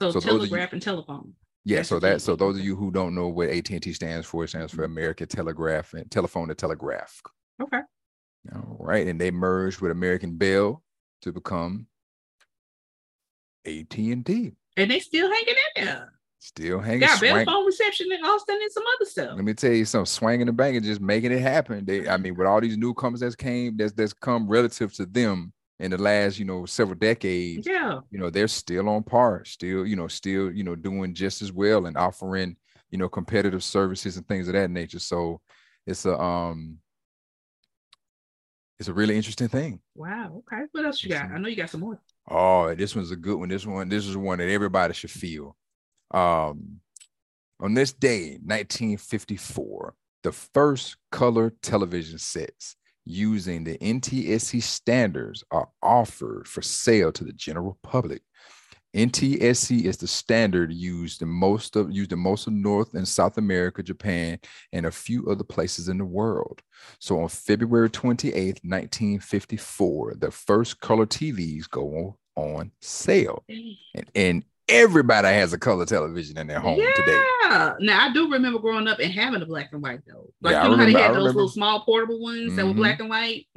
So, 0.00 0.10
so 0.12 0.20
telegraph 0.20 0.72
you, 0.72 0.76
and 0.76 0.82
telephone. 0.82 1.32
Yeah, 1.64 1.78
That's 1.78 1.88
so 1.88 1.98
that 2.00 2.20
so 2.20 2.36
those 2.36 2.58
of 2.58 2.64
you 2.64 2.76
who 2.76 2.90
don't 2.90 3.14
know 3.14 3.28
what 3.28 3.48
AT&T 3.48 3.92
stands 3.92 4.26
for, 4.26 4.44
it 4.44 4.48
stands 4.48 4.72
for 4.72 4.82
mm-hmm. 4.82 4.92
American 4.92 5.28
Telegraph 5.28 5.94
and 5.94 6.10
Telephone 6.10 6.50
and 6.50 6.58
Telegraph. 6.58 7.20
Okay. 7.62 7.80
All 8.54 8.76
right, 8.80 9.06
and 9.06 9.20
they 9.20 9.30
merged 9.30 9.80
with 9.80 9.90
American 9.90 10.36
Bell 10.36 10.82
to 11.22 11.32
become 11.32 11.86
AT&T. 13.68 14.52
And 14.76 14.90
they 14.90 15.00
still 15.00 15.30
hanging 15.30 15.54
in 15.76 15.84
there. 15.84 16.12
Still 16.38 16.80
hanging. 16.80 17.00
Got 17.00 17.20
better 17.20 17.44
phone 17.44 17.66
reception 17.66 18.12
in 18.12 18.24
Austin 18.24 18.58
and 18.60 18.72
some 18.72 18.84
other 18.96 19.10
stuff. 19.10 19.32
Let 19.34 19.44
me 19.44 19.54
tell 19.54 19.72
you 19.72 19.84
something. 19.84 20.06
Swinging 20.06 20.46
the 20.46 20.52
bank 20.52 20.76
and 20.76 20.84
just 20.84 21.00
making 21.00 21.32
it 21.32 21.40
happen. 21.40 21.84
They, 21.84 22.08
I 22.08 22.16
mean, 22.16 22.36
with 22.36 22.46
all 22.46 22.60
these 22.60 22.76
newcomers 22.76 23.20
that's 23.20 23.34
came, 23.34 23.76
that's 23.76 23.92
that's 23.92 24.12
come 24.12 24.46
relative 24.46 24.92
to 24.94 25.06
them, 25.06 25.52
in 25.80 25.90
the 25.90 25.98
last, 25.98 26.38
you 26.38 26.44
know, 26.44 26.66
several 26.66 26.98
decades, 26.98 27.66
yeah, 27.66 28.00
you 28.10 28.18
know, 28.18 28.30
they're 28.30 28.48
still 28.48 28.88
on 28.88 29.02
par, 29.02 29.44
still, 29.44 29.86
you 29.86 29.96
know, 29.96 30.08
still, 30.08 30.50
you 30.50 30.64
know, 30.64 30.74
doing 30.74 31.14
just 31.14 31.40
as 31.40 31.52
well 31.52 31.86
and 31.86 31.96
offering, 31.96 32.56
you 32.90 32.98
know, 32.98 33.08
competitive 33.08 33.62
services 33.62 34.16
and 34.16 34.26
things 34.26 34.48
of 34.48 34.54
that 34.54 34.70
nature. 34.70 34.98
So 34.98 35.40
it's 35.86 36.04
a 36.04 36.18
um 36.18 36.78
it's 38.78 38.88
a 38.88 38.92
really 38.92 39.16
interesting 39.16 39.48
thing. 39.48 39.80
Wow. 39.94 40.42
Okay. 40.52 40.64
What 40.72 40.84
else 40.84 41.02
you 41.02 41.10
got? 41.10 41.30
I 41.30 41.38
know 41.38 41.48
you 41.48 41.56
got 41.56 41.70
some 41.70 41.80
more. 41.80 42.00
Oh, 42.30 42.74
this 42.74 42.94
one's 42.94 43.10
a 43.10 43.16
good 43.16 43.38
one. 43.38 43.48
This 43.48 43.66
one, 43.66 43.88
this 43.88 44.06
is 44.06 44.16
one 44.16 44.38
that 44.38 44.48
everybody 44.48 44.92
should 44.94 45.10
feel. 45.10 45.56
Um, 46.10 46.80
on 47.60 47.74
this 47.74 47.92
day, 47.92 48.38
1954, 48.44 49.94
the 50.22 50.32
first 50.32 50.96
color 51.10 51.52
television 51.62 52.18
sets 52.18 52.76
using 53.04 53.64
the 53.64 53.78
NTSC 53.78 54.62
standards 54.62 55.42
are 55.50 55.68
offered 55.82 56.46
for 56.46 56.60
sale 56.60 57.10
to 57.12 57.24
the 57.24 57.32
general 57.32 57.78
public. 57.82 58.22
NTSC 58.98 59.84
is 59.84 59.96
the 59.96 60.08
standard 60.08 60.72
used 60.72 61.22
in 61.22 61.28
most 61.28 61.76
of 61.76 61.92
used 61.92 62.12
in 62.12 62.18
most 62.18 62.48
of 62.48 62.52
North 62.52 62.94
and 62.94 63.06
South 63.06 63.38
America, 63.38 63.80
Japan, 63.80 64.40
and 64.72 64.86
a 64.86 64.90
few 64.90 65.28
other 65.30 65.44
places 65.44 65.88
in 65.88 65.98
the 65.98 66.04
world. 66.04 66.60
So 66.98 67.20
on 67.20 67.28
February 67.28 67.90
28th, 67.90 68.64
1954, 68.64 70.14
the 70.16 70.32
first 70.32 70.80
color 70.80 71.06
TVs 71.06 71.70
go 71.70 72.18
on 72.34 72.72
sale. 72.80 73.44
And, 73.48 74.10
and 74.16 74.44
everybody 74.68 75.28
has 75.28 75.52
a 75.52 75.58
color 75.58 75.86
television 75.86 76.36
in 76.36 76.48
their 76.48 76.58
home 76.58 76.80
yeah. 76.80 76.92
today. 76.96 77.24
Yeah. 77.42 77.74
Now 77.78 78.08
I 78.08 78.12
do 78.12 78.28
remember 78.28 78.58
growing 78.58 78.88
up 78.88 78.98
and 78.98 79.12
having 79.12 79.42
a 79.42 79.46
black 79.46 79.68
and 79.72 79.80
white 79.80 80.00
though. 80.08 80.28
Like 80.42 80.52
yeah, 80.52 80.64
you 80.64 80.70
know 80.70 80.76
remember, 80.76 80.98
how 80.98 80.98
they 80.98 81.14
had 81.14 81.14
those 81.14 81.34
little 81.34 81.48
small 81.48 81.84
portable 81.84 82.20
ones 82.20 82.48
mm-hmm. 82.48 82.56
that 82.56 82.64
were 82.64 82.72
mm-hmm. 82.72 82.80
black 82.80 82.98
and 82.98 83.10
white. 83.10 83.46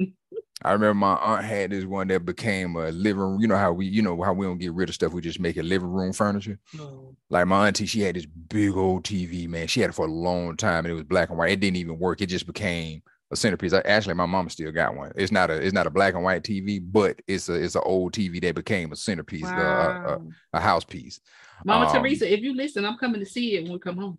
I 0.64 0.72
remember 0.72 0.94
my 0.94 1.14
aunt 1.16 1.44
had 1.44 1.70
this 1.70 1.84
one 1.84 2.08
that 2.08 2.24
became 2.24 2.76
a 2.76 2.90
living. 2.90 3.20
Room. 3.20 3.40
You 3.40 3.48
know 3.48 3.56
how 3.56 3.72
we, 3.72 3.86
you 3.86 4.02
know 4.02 4.20
how 4.22 4.32
we 4.32 4.46
don't 4.46 4.58
get 4.58 4.72
rid 4.72 4.88
of 4.88 4.94
stuff. 4.94 5.12
We 5.12 5.20
just 5.20 5.40
make 5.40 5.56
it 5.56 5.64
living 5.64 5.90
room 5.90 6.12
furniture. 6.12 6.58
Oh. 6.78 7.14
Like 7.30 7.46
my 7.46 7.68
auntie, 7.68 7.86
she 7.86 8.00
had 8.00 8.16
this 8.16 8.26
big 8.26 8.76
old 8.76 9.04
TV. 9.04 9.48
Man, 9.48 9.66
she 9.66 9.80
had 9.80 9.90
it 9.90 9.94
for 9.94 10.06
a 10.06 10.10
long 10.10 10.56
time, 10.56 10.84
and 10.84 10.92
it 10.92 10.94
was 10.94 11.04
black 11.04 11.30
and 11.30 11.38
white. 11.38 11.52
It 11.52 11.60
didn't 11.60 11.76
even 11.76 11.98
work. 11.98 12.20
It 12.20 12.26
just 12.26 12.46
became 12.46 13.02
a 13.32 13.36
centerpiece. 13.36 13.72
I, 13.72 13.80
actually, 13.80 14.14
my 14.14 14.26
mom 14.26 14.48
still 14.50 14.70
got 14.70 14.94
one. 14.94 15.12
It's 15.16 15.32
not 15.32 15.50
a 15.50 15.54
it's 15.54 15.72
not 15.72 15.86
a 15.86 15.90
black 15.90 16.14
and 16.14 16.22
white 16.22 16.42
TV, 16.42 16.80
but 16.82 17.20
it's 17.26 17.48
a 17.48 17.54
it's 17.54 17.74
an 17.74 17.82
old 17.84 18.12
TV 18.12 18.40
that 18.42 18.54
became 18.54 18.92
a 18.92 18.96
centerpiece, 18.96 19.44
wow. 19.44 20.04
uh, 20.06 20.18
a, 20.52 20.58
a, 20.58 20.60
house 20.60 20.84
piece. 20.84 21.20
Mama 21.64 21.86
um, 21.86 21.92
Teresa, 21.92 22.30
if 22.30 22.40
you 22.40 22.54
listen, 22.54 22.84
I'm 22.84 22.98
coming 22.98 23.20
to 23.20 23.26
see 23.26 23.56
it 23.56 23.64
when 23.64 23.72
we 23.72 23.78
come 23.78 23.96
home. 23.96 24.18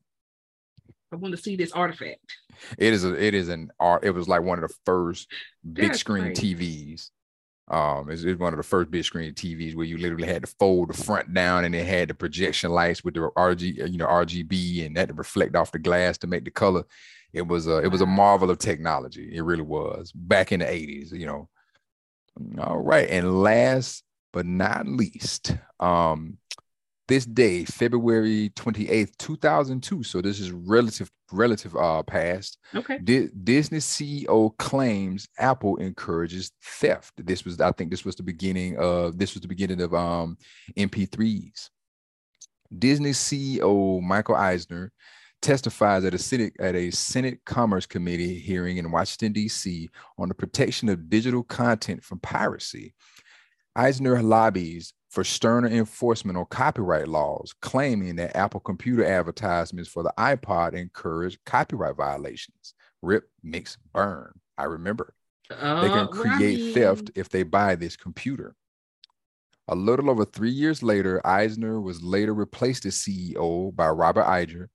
I 1.14 1.18
want 1.18 1.36
to 1.36 1.42
see 1.42 1.56
this 1.56 1.72
artifact. 1.72 2.20
It 2.78 2.94
is 2.94 3.04
a 3.04 3.14
it 3.14 3.34
is 3.34 3.50
an 3.50 3.72
art. 3.80 4.04
It 4.04 4.12
was 4.12 4.28
like 4.28 4.42
one 4.42 4.62
of 4.62 4.68
the 4.68 4.76
first 4.86 5.32
big 5.72 5.88
That's 5.88 6.00
screen. 6.00 6.34
TVs. 6.34 7.10
Um, 7.70 8.10
it's, 8.10 8.24
it's, 8.24 8.40
one 8.40 8.52
of 8.52 8.58
the 8.58 8.64
first 8.64 8.92
big 8.92 9.06
screen 9.06 9.34
TVs 9.34 9.74
where 9.74 9.86
you 9.86 9.98
literally 9.98 10.28
had 10.28 10.44
to 10.44 10.54
fold 10.60 10.90
the 10.90 10.94
front 10.94 11.34
down 11.34 11.64
and 11.64 11.74
it 11.74 11.86
had 11.86 12.10
the 12.10 12.14
projection 12.14 12.72
lights 12.72 13.06
with 13.06 13.14
the 13.14 13.22
RG, 13.38 13.90
you 13.90 13.98
know, 13.98 14.06
RGB 14.06 14.86
and 14.86 14.98
that 14.98 15.08
to 15.08 15.14
reflect 15.14 15.56
off 15.56 15.72
the 15.72 15.80
glass 15.80 16.18
to 16.20 16.28
make 16.28 16.44
the 16.44 16.52
color. 16.52 16.84
It 17.32 17.48
was 17.48 17.68
a 17.68 17.78
it 17.78 17.88
was 17.88 18.02
a 18.02 18.06
marvel 18.06 18.52
of 18.52 18.60
technology. 18.60 19.34
It 19.34 19.42
really 19.42 19.64
was 19.64 20.12
back 20.12 20.52
in 20.52 20.60
the 20.60 20.66
80s, 20.66 21.14
you 21.14 21.26
know. 21.26 21.50
All 22.60 22.80
right. 22.80 23.10
And 23.10 23.42
last 23.42 24.04
but 24.34 24.46
not 24.46 24.88
least, 24.88 25.56
um, 25.80 26.38
this 27.14 27.26
day, 27.28 27.64
February 27.64 28.50
28th, 28.56 29.16
2002. 29.20 30.02
So 30.02 30.20
this 30.20 30.40
is 30.40 30.52
relative 30.52 31.12
relative 31.32 31.76
uh 31.76 32.02
past. 32.02 32.58
Okay. 32.74 32.98
Disney 32.98 33.78
CEO 33.78 34.58
claims 34.58 35.28
Apple 35.38 35.78
encourages 35.78 36.52
theft. 36.64 37.14
This 37.18 37.46
was 37.46 37.62
I 37.62 37.72
think 37.72 37.92
this 37.92 38.04
was 38.04 38.16
the 38.16 38.24
beginning 38.24 38.78
of 38.78 39.20
this 39.20 39.36
was 39.36 39.42
the 39.42 39.48
beginning 39.48 39.82
of 39.82 39.94
um 39.94 40.38
MP3s. 40.76 41.70
Disney 42.80 43.12
CEO 43.12 44.02
Michael 44.02 44.36
Eisner 44.36 44.92
testifies 45.40 46.06
at 46.06 46.16
a 46.16 46.18
Senate 46.18 46.54
at 46.60 46.74
a 46.76 46.90
Senate 46.90 47.42
Commerce 47.46 47.86
Committee 47.86 48.40
hearing 48.40 48.78
in 48.78 48.92
Washington 48.92 49.34
D.C. 49.34 49.88
on 50.18 50.30
the 50.30 50.36
protection 50.36 50.90
of 50.90 51.12
digital 51.12 51.44
content 51.44 52.04
from 52.04 52.18
piracy. 52.22 52.96
Eisner 53.76 54.24
lobbies 54.24 54.94
for 55.14 55.24
sterner 55.24 55.68
enforcement 55.68 56.40
on 56.40 56.46
copyright 56.50 57.08
laws, 57.08 57.54
claiming 57.62 58.16
that 58.16 58.36
Apple 58.36 58.60
computer 58.60 59.06
advertisements 59.06 59.88
for 59.88 60.02
the 60.02 60.12
iPod 60.18 60.74
encourage 60.74 61.38
copyright 61.46 61.96
violations. 61.96 62.74
Rip, 63.04 63.26
mix, 63.44 63.78
burn. 63.94 64.32
I 64.58 64.64
remember. 64.64 65.14
Uh, 65.52 65.82
they 65.82 65.90
can 65.90 66.08
create 66.08 66.64
right. 66.64 66.74
theft 66.74 67.12
if 67.14 67.30
they 67.30 67.44
buy 67.44 67.76
this 67.76 67.96
computer. 67.96 68.56
A 69.68 69.76
little 69.76 70.10
over 70.10 70.26
three 70.26 70.50
years 70.50 70.82
later, 70.82 71.22
Eisner 71.24 71.80
was 71.80 72.02
later 72.02 72.34
replaced 72.34 72.88
as 72.88 72.96
CEO 72.96 73.74
by 73.76 73.90
Robert 73.90 74.26
Iger, 74.26 74.70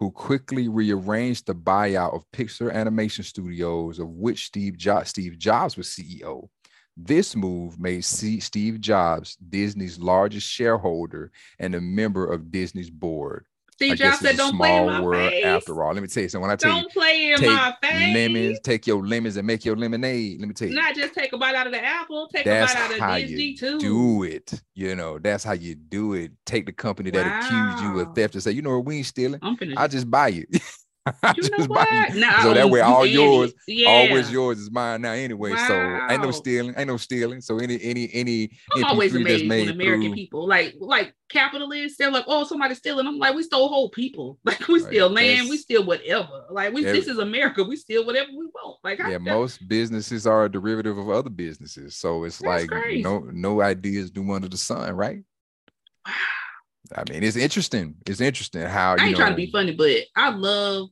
who 0.00 0.10
quickly 0.10 0.66
rearranged 0.66 1.46
the 1.46 1.54
buyout 1.54 2.16
of 2.16 2.28
Pixar 2.32 2.72
Animation 2.72 3.22
Studios, 3.22 4.00
of 4.00 4.08
which 4.08 4.46
Steve, 4.46 4.76
jo- 4.76 5.04
Steve 5.04 5.38
Jobs 5.38 5.76
was 5.76 5.86
CEO. 5.86 6.48
This 6.96 7.34
move 7.34 7.78
made 7.78 8.04
Steve 8.04 8.80
Jobs 8.80 9.36
Disney's 9.36 9.98
largest 9.98 10.48
shareholder 10.48 11.32
and 11.58 11.74
a 11.74 11.80
member 11.80 12.26
of 12.26 12.50
Disney's 12.50 12.90
board. 12.90 13.46
Steve 13.74 13.96
Jobs 13.96 14.20
said, 14.20 14.36
"Don't 14.36 14.56
play 14.56 14.76
in 14.76 14.86
my 14.86 15.00
world 15.00 15.30
face." 15.30 15.44
After 15.44 15.82
all, 15.82 15.92
let 15.92 16.00
me 16.00 16.06
tell 16.06 16.22
you 16.22 16.28
something. 16.28 16.42
When 16.42 16.50
I 16.52 16.56
tell 16.56 16.70
don't 16.70 16.84
you, 16.84 16.88
play 16.90 17.32
in 17.32 17.40
my 17.40 17.74
face. 17.82 18.14
lemons, 18.14 18.60
take 18.60 18.86
your 18.86 19.04
lemons 19.04 19.36
and 19.36 19.44
make 19.44 19.64
your 19.64 19.74
lemonade. 19.74 20.38
Let 20.38 20.46
me 20.46 20.54
tell 20.54 20.68
you, 20.68 20.74
not 20.76 20.94
just 20.94 21.12
take 21.12 21.32
a 21.32 21.38
bite 21.38 21.56
out 21.56 21.66
of 21.66 21.72
the 21.72 21.84
apple, 21.84 22.28
take 22.28 22.44
that's 22.44 22.72
a 22.72 22.76
bite 22.76 23.00
out 23.00 23.20
of 23.22 23.26
Disney 23.26 23.54
too. 23.54 23.80
Do 23.80 24.22
it. 24.22 24.62
You 24.74 24.94
know, 24.94 25.18
that's 25.18 25.42
how 25.42 25.54
you 25.54 25.74
do 25.74 26.12
it. 26.12 26.30
Take 26.46 26.66
the 26.66 26.72
company 26.72 27.10
that 27.10 27.26
wow. 27.26 27.40
accused 27.40 27.82
you 27.82 28.00
of 28.00 28.14
theft 28.14 28.34
and 28.34 28.42
say, 28.44 28.52
you 28.52 28.62
know 28.62 28.76
what, 28.76 28.84
we 28.84 28.98
ain't 28.98 29.06
stealing. 29.06 29.40
I'm 29.42 29.56
finished. 29.56 29.78
I 29.78 29.88
just 29.88 30.08
buy 30.08 30.28
you. 30.28 30.46
you 31.36 31.50
know 31.50 31.66
what? 31.66 32.14
No, 32.14 32.30
so 32.42 32.54
that 32.54 32.70
way 32.70 32.80
all 32.80 33.04
yours, 33.04 33.52
yeah. 33.68 33.88
always 33.88 34.30
yours 34.32 34.58
is 34.58 34.70
mine 34.70 35.02
now 35.02 35.12
anyway. 35.12 35.50
Wow. 35.50 35.68
So 35.68 35.74
ain't 36.10 36.22
no 36.22 36.30
stealing, 36.30 36.74
ain't 36.78 36.88
no 36.88 36.96
stealing. 36.96 37.42
So 37.42 37.58
any 37.58 37.78
any 37.82 38.08
any 38.14 38.50
I'm 38.74 38.84
always 38.84 39.14
amazed 39.14 39.46
with 39.46 39.68
American 39.68 40.08
through, 40.08 40.14
people, 40.14 40.48
like 40.48 40.74
like 40.78 41.14
capitalists, 41.28 41.98
they're 41.98 42.10
like, 42.10 42.24
oh, 42.26 42.44
somebody's 42.44 42.78
stealing. 42.78 43.06
I'm 43.06 43.18
like, 43.18 43.34
we 43.34 43.42
stole 43.42 43.68
whole 43.68 43.90
people. 43.90 44.38
Like 44.44 44.68
we 44.68 44.74
right. 44.74 44.86
steal 44.86 45.10
land, 45.10 45.40
That's, 45.40 45.50
we 45.50 45.56
steal 45.56 45.84
whatever. 45.84 46.44
Like 46.50 46.72
we 46.72 46.86
every, 46.86 47.00
this 47.00 47.08
is 47.08 47.18
America, 47.18 47.64
we 47.64 47.76
steal 47.76 48.06
whatever 48.06 48.30
we 48.30 48.46
want. 48.46 48.78
Like 48.84 48.98
yeah, 48.98 49.14
I, 49.14 49.18
most 49.18 49.66
businesses 49.68 50.26
are 50.26 50.44
a 50.44 50.48
derivative 50.48 50.96
of 50.96 51.10
other 51.10 51.30
businesses. 51.30 51.96
So 51.96 52.24
it's 52.24 52.40
like 52.40 52.68
crazy. 52.68 53.02
no 53.02 53.18
no 53.32 53.60
ideas 53.60 54.14
new 54.14 54.32
under 54.32 54.48
the 54.48 54.56
sun, 54.56 54.94
right? 54.94 55.22
Wow. 56.06 56.12
I 56.94 57.02
mean, 57.10 57.22
it's 57.22 57.36
interesting. 57.36 57.96
It's 58.06 58.20
interesting 58.20 58.62
how 58.62 58.96
I 58.98 59.04
ain't 59.04 59.12
know, 59.12 59.18
trying 59.18 59.32
to 59.32 59.36
be 59.36 59.50
funny, 59.50 59.74
but 59.74 59.96
I 60.14 60.30
love 60.30 60.90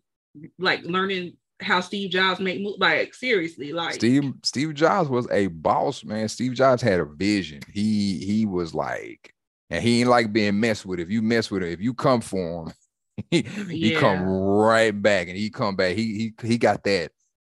like 0.58 0.82
learning 0.84 1.36
how 1.60 1.80
Steve 1.80 2.10
Jobs 2.10 2.40
make 2.40 2.60
moves. 2.60 2.78
Like 2.78 3.14
seriously, 3.14 3.72
like 3.72 3.94
Steve 3.94 4.32
Steve 4.42 4.74
Jobs 4.74 5.08
was 5.08 5.28
a 5.30 5.48
boss, 5.48 6.04
man. 6.04 6.28
Steve 6.28 6.54
Jobs 6.54 6.82
had 6.82 7.00
a 7.00 7.04
vision. 7.04 7.60
He 7.72 8.18
he 8.24 8.46
was 8.46 8.74
like, 8.74 9.34
and 9.70 9.82
he 9.82 10.00
ain't 10.00 10.10
like 10.10 10.32
being 10.32 10.58
messed 10.58 10.86
with. 10.86 11.00
If 11.00 11.10
you 11.10 11.22
mess 11.22 11.50
with 11.50 11.62
him, 11.62 11.70
if 11.70 11.80
you 11.80 11.94
come 11.94 12.20
for 12.20 12.66
him, 12.66 12.72
he, 13.30 13.42
he 13.42 13.94
come 13.94 14.22
right 14.22 14.90
back, 14.90 15.28
and 15.28 15.36
he 15.36 15.50
come 15.50 15.76
back. 15.76 15.96
He 15.96 16.32
he 16.40 16.48
he 16.48 16.58
got 16.58 16.82
that 16.84 17.12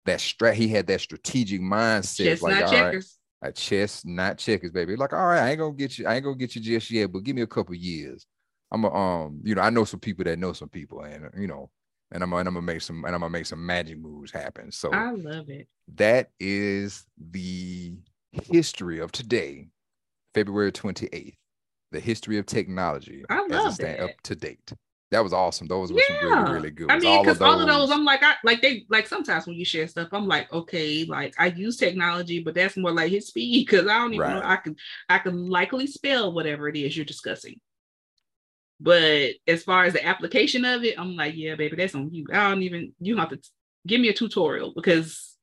that 0.05 0.20
strat. 0.20 0.53
He 0.53 0.67
had 0.67 0.88
that 0.88 1.01
strategic 1.01 1.62
mindset. 1.62 2.25
Chess, 2.25 2.41
like, 2.41 2.60
not 2.62 2.70
checkers. 2.70 3.17
Right, 3.41 3.50
a 3.50 3.51
chess, 3.51 4.05
not 4.05 4.38
checkers, 4.38 4.72
baby. 4.72 4.96
Like, 4.96 5.13
all 5.13 5.27
right, 5.27 5.41
I 5.41 5.50
ain't 5.51 5.60
gonna 5.60 5.74
get 5.74 5.98
you. 5.98 6.08
I 6.08 6.15
ain't 6.15 6.24
gonna 6.24 6.38
get 6.38 6.55
you 6.55 6.62
just 6.62 6.89
yet, 6.91 7.12
but 7.12 7.24
give 7.24 7.36
me 7.36 7.41
a 7.41 7.48
couple 7.48 7.75
years. 7.75 8.25
I'm 8.72 8.84
a, 8.84 8.94
um, 8.94 9.41
you 9.44 9.55
know, 9.55 9.62
I 9.62 9.70
know 9.70 9.86
some 9.86 10.00
people 10.00 10.25
that 10.25 10.39
know 10.39 10.53
some 10.53 10.70
people, 10.70 11.01
and 11.01 11.29
you 11.38 11.48
know, 11.48 11.70
and 12.12 12.24
I'm, 12.24 12.31
and 12.33 12.47
I'm 12.47 12.53
gonna 12.53 12.62
make 12.62 12.81
some 12.81 13.03
and 13.05 13.15
I'm 13.15 13.21
gonna 13.21 13.31
make 13.31 13.45
some 13.45 13.65
magic 13.65 13.97
moves 13.97 14.31
happen. 14.31 14.71
So 14.71 14.91
I 14.91 15.12
love 15.12 15.50
it. 15.50 15.67
That 15.95 16.31
is 16.39 17.05
the 17.31 17.93
history 18.31 19.00
of 19.00 19.12
today, 19.12 19.67
February 20.33 20.71
28th. 20.71 21.35
The 21.91 22.00
history 22.00 22.38
of 22.38 22.45
technology 22.45 23.24
I 23.29 23.45
love 23.47 23.79
it. 23.79 24.00
up 24.00 24.09
to 24.24 24.35
date. 24.35 24.74
That 25.12 25.24
was 25.24 25.33
awesome. 25.33 25.67
Those 25.67 25.93
were 25.93 26.01
yeah. 26.09 26.19
some 26.19 26.29
really, 26.29 26.53
really 26.53 26.71
good. 26.71 26.91
I 26.91 27.00
mean, 27.00 27.24
because 27.24 27.39
all, 27.39 27.53
all, 27.53 27.62
of 27.62 27.67
those, 27.67 27.91
I'm 27.91 28.03
like, 28.03 28.24
I 28.24 28.33
like 28.43 28.62
they 28.62 28.85
like 28.89 29.07
sometimes 29.07 29.45
when 29.45 29.55
you 29.55 29.63
share 29.63 29.88
stuff, 29.88 30.09
I'm 30.12 30.27
like, 30.27 30.51
okay, 30.51 31.05
like 31.05 31.35
I 31.38 31.47
use 31.47 31.77
technology, 31.77 32.41
but 32.43 32.55
that's 32.55 32.75
more 32.75 32.91
like 32.91 33.12
his 33.12 33.27
speed 33.27 33.65
because 33.65 33.88
I 33.88 34.00
don't 34.00 34.13
even 34.13 34.27
right. 34.27 34.33
know 34.33 34.41
I 34.43 34.57
can 34.57 34.75
I 35.07 35.19
can 35.19 35.47
likely 35.47 35.88
spell 35.88 36.33
whatever 36.33 36.67
it 36.67 36.75
is 36.75 36.97
you're 36.97 37.05
discussing. 37.05 37.59
But 38.79 39.32
as 39.48 39.63
far 39.63 39.86
as 39.86 39.94
the 39.94 40.05
application 40.05 40.65
of 40.65 40.84
it, 40.84 41.00
I'm 41.00 41.15
like, 41.15 41.36
yeah, 41.36 41.55
baby, 41.55 41.75
that's 41.75 41.96
on 41.96 42.13
you. 42.13 42.25
I 42.32 42.50
don't 42.50 42.62
even 42.63 42.94
you 43.00 43.17
have 43.17 43.29
to 43.29 43.39
give 43.88 44.01
me 44.01 44.10
a 44.10 44.13
tutorial 44.13 44.74
because 44.75 45.38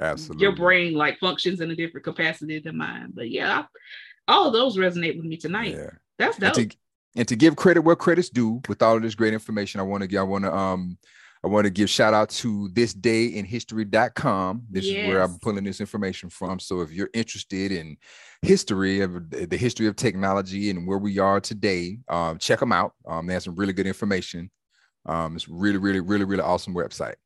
absolutely 0.00 0.42
your 0.42 0.56
brain 0.56 0.94
like 0.94 1.18
functions 1.18 1.60
in 1.60 1.70
a 1.70 1.76
different 1.76 2.04
capacity 2.04 2.58
than 2.60 2.78
mine. 2.78 3.10
But 3.12 3.30
yeah, 3.30 3.64
all 4.26 4.46
of 4.46 4.52
those 4.52 4.76
resonate 4.76 5.16
with 5.16 5.26
me 5.26 5.36
tonight. 5.36 5.74
Yeah. 5.76 5.90
That's 6.18 6.38
dope. 6.38 6.56
And 6.56 6.70
to, 6.70 6.76
and 7.16 7.28
to 7.28 7.36
give 7.36 7.56
credit 7.56 7.82
where 7.82 7.96
credit's 7.96 8.30
due 8.30 8.62
with 8.68 8.82
all 8.82 8.96
of 8.96 9.02
this 9.02 9.14
great 9.14 9.34
information, 9.34 9.80
I 9.80 9.84
want 9.84 10.02
to 10.02 10.06
get 10.06 10.20
I 10.20 10.24
want 10.24 10.44
to 10.44 10.54
um 10.54 10.98
I 11.44 11.48
want 11.48 11.64
to 11.64 11.70
give 11.70 11.90
shout 11.90 12.14
out 12.14 12.30
to 12.30 12.68
this 12.72 12.94
day 12.94 13.26
in 13.26 13.44
history.com. 13.44 14.62
This 14.70 14.84
yes. 14.84 15.02
is 15.04 15.08
where 15.08 15.22
I'm 15.22 15.38
pulling 15.40 15.64
this 15.64 15.80
information 15.80 16.30
from. 16.30 16.60
So 16.60 16.82
if 16.82 16.92
you're 16.92 17.10
interested 17.14 17.72
in 17.72 17.96
history 18.42 19.00
of 19.00 19.28
the 19.30 19.56
history 19.56 19.88
of 19.88 19.96
technology 19.96 20.70
and 20.70 20.86
where 20.86 20.98
we 20.98 21.18
are 21.18 21.40
today, 21.40 21.98
um, 22.08 22.38
check 22.38 22.60
them 22.60 22.70
out. 22.70 22.92
Um, 23.08 23.26
they 23.26 23.32
have 23.32 23.42
some 23.42 23.56
really 23.56 23.72
good 23.72 23.88
information. 23.88 24.50
Um, 25.04 25.34
it's 25.34 25.48
really, 25.48 25.78
really, 25.78 25.98
really, 25.98 26.24
really 26.24 26.42
awesome 26.42 26.74
website. 26.74 27.16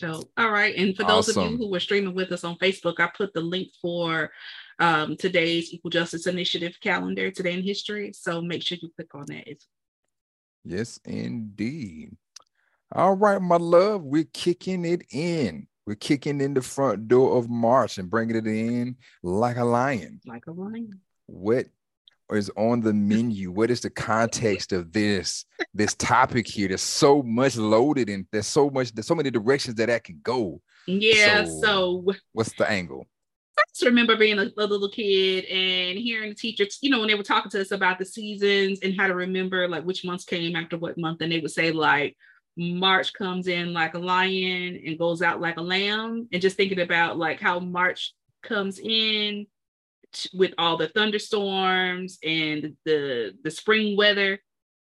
So, 0.00 0.24
all 0.36 0.50
right. 0.50 0.74
And 0.76 0.96
for 0.96 1.04
those 1.04 1.28
awesome. 1.28 1.42
of 1.44 1.50
you 1.52 1.56
who 1.56 1.70
were 1.70 1.80
streaming 1.80 2.14
with 2.14 2.32
us 2.32 2.42
on 2.42 2.56
Facebook, 2.56 2.98
I 2.98 3.10
put 3.16 3.32
the 3.32 3.40
link 3.40 3.68
for 3.80 4.30
um, 4.80 5.16
today's 5.16 5.72
Equal 5.72 5.90
Justice 5.90 6.26
Initiative 6.26 6.76
calendar, 6.82 7.30
Today 7.30 7.54
in 7.54 7.62
History. 7.62 8.12
So 8.12 8.42
make 8.42 8.62
sure 8.62 8.76
you 8.82 8.90
click 8.94 9.14
on 9.14 9.26
that. 9.28 9.62
Yes, 10.64 10.98
indeed. 11.04 12.16
All 12.92 13.14
right, 13.14 13.42
my 13.42 13.56
love, 13.56 14.02
we're 14.02 14.28
kicking 14.32 14.84
it 14.84 15.02
in. 15.10 15.66
We're 15.86 15.96
kicking 15.96 16.40
in 16.40 16.54
the 16.54 16.62
front 16.62 17.08
door 17.08 17.36
of 17.36 17.48
March 17.48 17.98
and 17.98 18.10
bringing 18.10 18.36
it 18.36 18.46
in 18.46 18.96
like 19.22 19.56
a 19.56 19.64
lion. 19.64 20.20
Like 20.26 20.46
a 20.46 20.52
lion. 20.52 21.00
What 21.26 21.66
is 22.30 22.50
on 22.56 22.80
the 22.80 22.92
menu? 22.92 23.50
What 23.50 23.70
is 23.70 23.80
the 23.80 23.90
context 23.90 24.72
of 24.72 24.92
this 24.92 25.44
this 25.74 25.94
topic 25.94 26.46
here? 26.46 26.68
There's 26.68 26.82
so 26.82 27.22
much 27.22 27.56
loaded 27.56 28.08
and 28.08 28.26
there's 28.32 28.46
so 28.46 28.70
much 28.70 28.92
there's 28.92 29.06
so 29.06 29.14
many 29.14 29.30
directions 29.30 29.76
that 29.76 29.86
that 29.86 30.04
can 30.04 30.20
go. 30.22 30.60
Yeah. 30.86 31.44
So, 31.44 31.60
so 31.60 32.14
what's 32.32 32.52
the 32.54 32.68
angle? 32.68 33.06
I 33.58 33.62
just 33.72 33.86
remember 33.86 34.16
being 34.16 34.38
a, 34.38 34.50
a, 34.58 34.66
little 34.66 34.90
kid 34.90 35.46
and 35.46 35.98
hearing 35.98 36.28
the 36.28 36.34
teachers, 36.34 36.78
you 36.82 36.90
know, 36.90 36.98
when 36.98 37.08
they 37.08 37.14
were 37.14 37.22
talking 37.22 37.50
to 37.52 37.60
us 37.60 37.70
about 37.70 37.98
the 37.98 38.04
seasons 38.04 38.80
and 38.82 38.94
how 38.98 39.06
to 39.06 39.14
remember 39.14 39.66
like 39.66 39.84
which 39.84 40.04
months 40.04 40.26
came 40.26 40.54
after 40.54 40.76
what 40.76 40.98
month, 40.98 41.22
and 41.22 41.32
they 41.32 41.40
would 41.40 41.50
say 41.50 41.72
like 41.72 42.16
March 42.56 43.12
comes 43.12 43.48
in 43.48 43.72
like 43.74 43.94
a 43.94 43.98
lion 43.98 44.80
and 44.84 44.98
goes 44.98 45.20
out 45.20 45.40
like 45.40 45.58
a 45.58 45.62
lamb, 45.62 46.28
and 46.32 46.42
just 46.42 46.56
thinking 46.56 46.80
about 46.80 47.18
like 47.18 47.40
how 47.40 47.60
March 47.60 48.14
comes 48.42 48.78
in 48.78 49.46
t- 50.12 50.30
with 50.32 50.54
all 50.56 50.76
the 50.76 50.88
thunderstorms 50.88 52.18
and 52.22 52.76
the 52.84 53.34
the 53.44 53.50
spring 53.50 53.96
weather, 53.96 54.38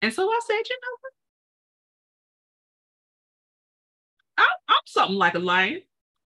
and 0.01 0.13
so 0.13 0.27
I 0.29 0.39
said, 0.45 0.55
you 0.55 0.77
know 0.81 0.97
what, 1.01 1.13
I'm, 4.37 4.75
I'm 4.75 4.81
something 4.85 5.17
like 5.17 5.35
a 5.35 5.39
lion. 5.39 5.81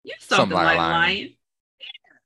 You're 0.03 0.17
something, 0.21 0.57
something 0.57 0.57
like, 0.57 0.67
like, 0.67 0.77
a 0.77 0.81
lion. 0.81 0.93
lion. 0.93 1.37
Yeah. 1.81 2.17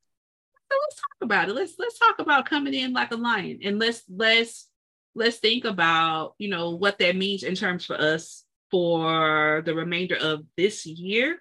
So 0.72 0.78
let's 0.82 0.96
talk 0.96 1.22
about 1.22 1.48
it. 1.48 1.54
Let's 1.54 1.74
let's 1.78 1.98
talk 1.98 2.18
about 2.18 2.46
coming 2.46 2.74
in 2.74 2.92
like 2.92 3.12
a 3.12 3.16
lion, 3.16 3.60
and 3.62 3.78
let's 3.78 4.02
let's 4.08 4.68
let's 5.14 5.36
think 5.36 5.64
about 5.64 6.34
you 6.38 6.48
know 6.48 6.70
what 6.70 6.98
that 6.98 7.14
means 7.14 7.44
in 7.44 7.54
terms 7.54 7.84
for 7.84 7.94
us 7.94 8.44
for 8.70 9.62
the 9.64 9.74
remainder 9.74 10.16
of 10.16 10.44
this 10.56 10.86
year. 10.86 11.38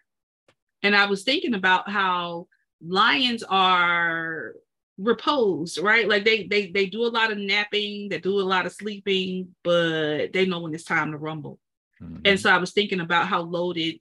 And 0.84 0.96
I 0.96 1.06
was 1.06 1.24
thinking 1.24 1.54
about 1.54 1.90
how 1.90 2.48
lions 2.82 3.44
are 3.44 4.54
reposed, 4.98 5.80
right? 5.80 6.08
Like 6.08 6.26
they 6.26 6.48
they 6.48 6.72
they 6.72 6.88
do 6.88 7.06
a 7.06 7.10
lot 7.10 7.32
of 7.32 7.38
napping, 7.38 8.10
they 8.10 8.20
do 8.20 8.40
a 8.40 8.42
lot 8.42 8.66
of 8.66 8.74
sleeping, 8.74 9.56
but 9.64 10.34
they 10.34 10.46
know 10.46 10.60
when 10.60 10.74
it's 10.74 10.84
time 10.84 11.12
to 11.12 11.18
rumble. 11.18 11.60
Mm-hmm. 12.02 12.22
And 12.26 12.40
so 12.40 12.50
I 12.50 12.58
was 12.58 12.74
thinking 12.74 13.00
about 13.00 13.28
how 13.28 13.42
loaded 13.42 14.00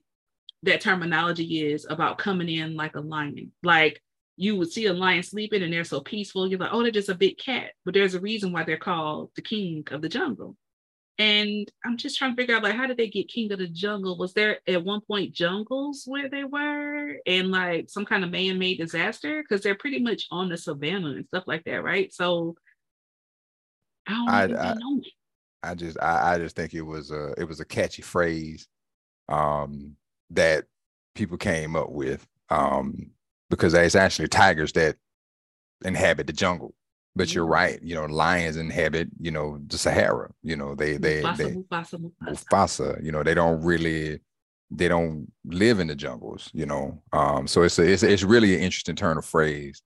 that 0.63 0.81
terminology 0.81 1.65
is 1.65 1.85
about 1.89 2.17
coming 2.17 2.49
in 2.49 2.75
like 2.75 2.95
a 2.95 3.01
lion. 3.01 3.51
Like 3.63 4.01
you 4.35 4.55
would 4.55 4.71
see 4.71 4.85
a 4.85 4.93
lion 4.93 5.23
sleeping 5.23 5.63
and 5.63 5.73
they're 5.73 5.83
so 5.83 5.99
peaceful. 5.99 6.47
You're 6.47 6.59
like, 6.59 6.69
oh, 6.71 6.83
they're 6.83 6.91
just 6.91 7.09
a 7.09 7.15
big 7.15 7.37
cat. 7.37 7.71
But 7.85 7.93
there's 7.93 8.13
a 8.13 8.19
reason 8.19 8.51
why 8.51 8.63
they're 8.63 8.77
called 8.77 9.31
the 9.35 9.41
king 9.41 9.83
of 9.91 10.01
the 10.01 10.09
jungle. 10.09 10.55
And 11.19 11.71
I'm 11.83 11.97
just 11.97 12.17
trying 12.17 12.35
to 12.35 12.41
figure 12.41 12.55
out 12.55 12.63
like 12.63 12.75
how 12.75 12.85
did 12.85 12.97
they 12.97 13.09
get 13.09 13.27
King 13.27 13.51
of 13.51 13.59
the 13.59 13.67
Jungle? 13.67 14.17
Was 14.17 14.33
there 14.33 14.59
at 14.67 14.83
one 14.83 15.01
point 15.01 15.33
jungles 15.33 16.03
where 16.05 16.29
they 16.29 16.43
were 16.43 17.15
and 17.25 17.49
like 17.49 17.89
some 17.89 18.05
kind 18.05 18.23
of 18.23 18.29
man-made 18.29 18.77
disaster? 18.77 19.41
Because 19.41 19.63
they're 19.63 19.75
pretty 19.75 19.99
much 19.99 20.27
on 20.29 20.49
the 20.49 20.57
savannah 20.57 21.09
and 21.09 21.25
stuff 21.25 21.45
like 21.47 21.63
that, 21.65 21.83
right? 21.83 22.13
So 22.13 22.55
I 24.07 24.47
don't 24.47 24.55
I, 24.55 24.71
I, 24.71 24.73
know. 24.75 25.01
I 25.63 25.75
just 25.75 25.97
I, 25.99 26.35
I 26.35 26.37
just 26.37 26.55
think 26.55 26.73
it 26.73 26.83
was 26.83 27.11
a 27.11 27.33
it 27.37 27.45
was 27.45 27.59
a 27.59 27.65
catchy 27.65 28.01
phrase 28.03 28.67
um 29.29 29.95
that 30.29 30.65
people 31.15 31.37
came 31.37 31.75
up 31.75 31.89
with 31.89 32.25
um 32.49 33.11
because 33.49 33.73
it's 33.73 33.95
actually 33.95 34.27
tigers 34.27 34.71
that 34.73 34.95
inhabit 35.83 36.27
the 36.27 36.33
jungle 36.33 36.73
but 37.17 37.33
you're 37.33 37.45
right. 37.45 37.81
You 37.81 37.95
know, 37.95 38.05
lions 38.05 38.57
inhabit, 38.57 39.09
you 39.19 39.31
know, 39.31 39.59
the 39.67 39.77
Sahara. 39.77 40.29
You 40.43 40.55
know, 40.55 40.75
they 40.75 40.97
they 40.97 41.21
Mufasa, 41.21 41.37
they 41.37 41.51
Mufasa, 41.51 42.11
Mufasa. 42.21 42.45
Mufasa, 42.45 43.03
you 43.03 43.11
know, 43.11 43.23
they 43.23 43.33
don't 43.33 43.61
really 43.61 44.19
they 44.69 44.87
don't 44.87 45.31
live 45.45 45.79
in 45.79 45.87
the 45.87 45.95
jungles, 45.95 46.49
you 46.53 46.65
know. 46.65 47.01
Um, 47.13 47.47
so 47.47 47.63
it's 47.63 47.79
a, 47.79 47.83
it's 47.83 48.03
it's 48.03 48.23
really 48.23 48.55
an 48.55 48.61
interesting 48.61 48.95
turn 48.95 49.17
of 49.17 49.25
phrase 49.25 49.81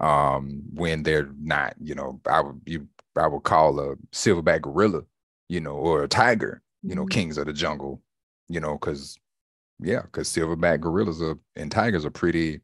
um 0.00 0.62
when 0.74 1.02
they're 1.02 1.30
not, 1.40 1.74
you 1.80 1.94
know, 1.94 2.20
I 2.26 2.40
would 2.40 2.60
you 2.66 2.86
I 3.16 3.26
would 3.26 3.44
call 3.44 3.80
a 3.80 3.96
silverback 4.12 4.62
gorilla, 4.62 5.02
you 5.48 5.60
know, 5.60 5.72
or 5.72 6.02
a 6.02 6.08
tiger, 6.08 6.62
you 6.82 6.94
know, 6.94 7.02
mm-hmm. 7.02 7.08
kings 7.08 7.38
of 7.38 7.46
the 7.46 7.52
jungle, 7.52 8.02
you 8.48 8.60
know, 8.60 8.72
because 8.74 9.18
yeah, 9.80 10.02
because 10.02 10.28
silverback 10.28 10.80
gorillas 10.80 11.22
are 11.22 11.38
and 11.56 11.70
tigers 11.70 12.04
are 12.04 12.10
pretty 12.10 12.60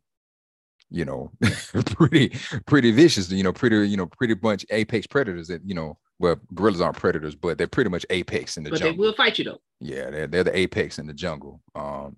you 0.93 1.05
know, 1.05 1.33
pretty 1.97 2.33
pretty 2.67 2.91
vicious, 2.91 3.31
you 3.31 3.43
know, 3.43 3.53
pretty, 3.53 3.89
you 3.89 3.97
know, 3.97 4.07
pretty 4.07 4.35
bunch 4.35 4.65
apex 4.71 5.07
predators 5.07 5.49
that, 5.49 5.63
you 5.65 5.75
know, 5.75 5.99
well, 6.19 6.37
gorillas 6.55 6.81
aren't 6.81 6.99
predators, 6.99 7.35
but 7.35 7.59
they're 7.59 7.67
pretty 7.67 7.91
much 7.91 8.07
apex 8.11 8.57
in 8.57 8.65
the 8.65 8.71
but 8.71 8.79
jungle. 8.79 8.93
But 8.93 8.97
they 8.97 9.07
will 9.07 9.15
fight 9.15 9.39
you 9.39 9.45
though. 9.45 9.61
Yeah, 9.81 10.11
they're 10.11 10.27
they're 10.27 10.45
the 10.45 10.57
apex 10.57 10.99
in 10.99 11.07
the 11.07 11.15
jungle. 11.15 11.61
Um, 11.75 12.17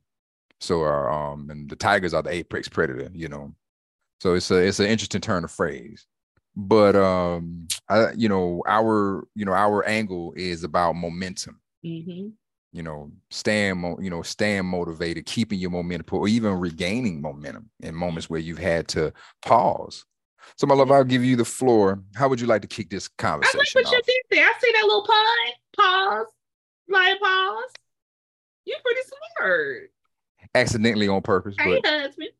so 0.60 0.82
are 0.82 1.10
um 1.10 1.50
and 1.50 1.70
the 1.70 1.76
tigers 1.76 2.14
are 2.14 2.22
the 2.22 2.30
apex 2.30 2.68
predator, 2.68 3.10
you 3.14 3.28
know. 3.28 3.54
So 4.20 4.34
it's 4.34 4.50
a 4.50 4.56
it's 4.56 4.80
an 4.80 4.86
interesting 4.86 5.20
turn 5.20 5.44
of 5.44 5.50
phrase. 5.50 6.06
But 6.56 6.96
um 6.96 7.68
I 7.88 8.12
you 8.12 8.28
know, 8.28 8.62
our 8.66 9.26
you 9.34 9.44
know, 9.44 9.52
our 9.52 9.86
angle 9.86 10.34
is 10.36 10.64
about 10.64 10.96
momentum. 10.96 11.60
Mm-hmm 11.84 12.28
you 12.74 12.82
know, 12.82 13.12
staying, 13.30 13.96
you 14.00 14.10
know, 14.10 14.22
staying 14.22 14.66
motivated, 14.66 15.26
keeping 15.26 15.60
your 15.60 15.70
momentum, 15.70 16.18
or 16.18 16.26
even 16.26 16.58
regaining 16.58 17.22
momentum 17.22 17.70
in 17.78 17.90
mm-hmm. 17.90 17.98
moments 17.98 18.28
where 18.28 18.40
you've 18.40 18.58
had 18.58 18.88
to 18.88 19.12
pause. 19.42 20.04
So, 20.56 20.66
my 20.66 20.74
love, 20.74 20.90
I'll 20.90 21.04
give 21.04 21.24
you 21.24 21.36
the 21.36 21.44
floor. 21.44 22.02
How 22.16 22.28
would 22.28 22.40
you 22.40 22.48
like 22.48 22.62
to 22.62 22.68
kick 22.68 22.90
this 22.90 23.06
conversation? 23.06 23.60
I 23.60 23.60
like 23.60 23.74
what 23.74 23.86
off? 23.86 23.92
you 23.92 24.02
did 24.02 24.36
there. 24.36 24.46
I 24.46 24.52
see 24.60 24.72
that 24.72 24.82
little 24.82 25.06
pun, 25.06 25.52
pause, 25.76 26.26
lion 26.88 27.18
pause. 27.22 27.70
You're 28.64 28.78
pretty 28.84 29.00
smart. 29.38 29.90
Accidentally 30.54 31.06
on 31.06 31.22
purpose. 31.22 31.54
Hey, 31.56 31.80
but... 31.80 31.88
husband. 31.88 32.30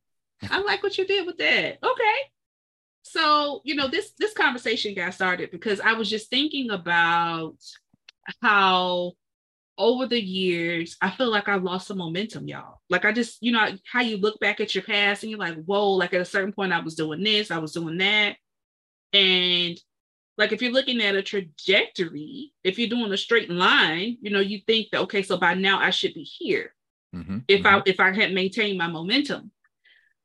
I 0.50 0.60
like 0.66 0.82
what 0.82 0.98
you 0.98 1.06
did 1.06 1.26
with 1.26 1.38
that. 1.38 1.78
Okay. 1.80 2.16
So, 3.02 3.60
you 3.64 3.76
know, 3.76 3.86
this 3.86 4.12
this 4.18 4.34
conversation 4.34 4.94
got 4.94 5.14
started 5.14 5.52
because 5.52 5.78
I 5.78 5.92
was 5.92 6.10
just 6.10 6.28
thinking 6.28 6.70
about 6.70 7.56
how 8.42 9.12
over 9.76 10.06
the 10.06 10.20
years, 10.20 10.96
I 11.00 11.10
feel 11.10 11.30
like 11.30 11.48
I 11.48 11.56
lost 11.56 11.88
some 11.88 11.98
momentum, 11.98 12.46
y'all. 12.46 12.80
Like 12.90 13.04
I 13.04 13.12
just, 13.12 13.42
you 13.42 13.52
know, 13.52 13.68
how 13.90 14.00
you 14.00 14.18
look 14.18 14.38
back 14.40 14.60
at 14.60 14.74
your 14.74 14.84
past 14.84 15.22
and 15.22 15.30
you're 15.30 15.38
like, 15.38 15.62
whoa, 15.64 15.92
like 15.92 16.14
at 16.14 16.20
a 16.20 16.24
certain 16.24 16.52
point, 16.52 16.72
I 16.72 16.80
was 16.80 16.94
doing 16.94 17.22
this, 17.22 17.50
I 17.50 17.58
was 17.58 17.72
doing 17.72 17.98
that. 17.98 18.36
And 19.12 19.80
like 20.36 20.52
if 20.52 20.62
you're 20.62 20.72
looking 20.72 21.00
at 21.00 21.14
a 21.14 21.22
trajectory, 21.22 22.52
if 22.62 22.78
you're 22.78 22.88
doing 22.88 23.12
a 23.12 23.16
straight 23.16 23.50
line, 23.50 24.18
you 24.20 24.30
know, 24.30 24.40
you 24.40 24.60
think 24.66 24.88
that 24.92 25.02
okay, 25.02 25.22
so 25.22 25.36
by 25.36 25.54
now 25.54 25.78
I 25.78 25.90
should 25.90 26.14
be 26.14 26.22
here. 26.22 26.74
Mm-hmm, 27.14 27.38
if 27.46 27.62
mm-hmm. 27.62 27.76
I 27.76 27.82
if 27.86 28.00
I 28.00 28.12
had 28.12 28.32
maintained 28.32 28.78
my 28.78 28.88
momentum. 28.88 29.50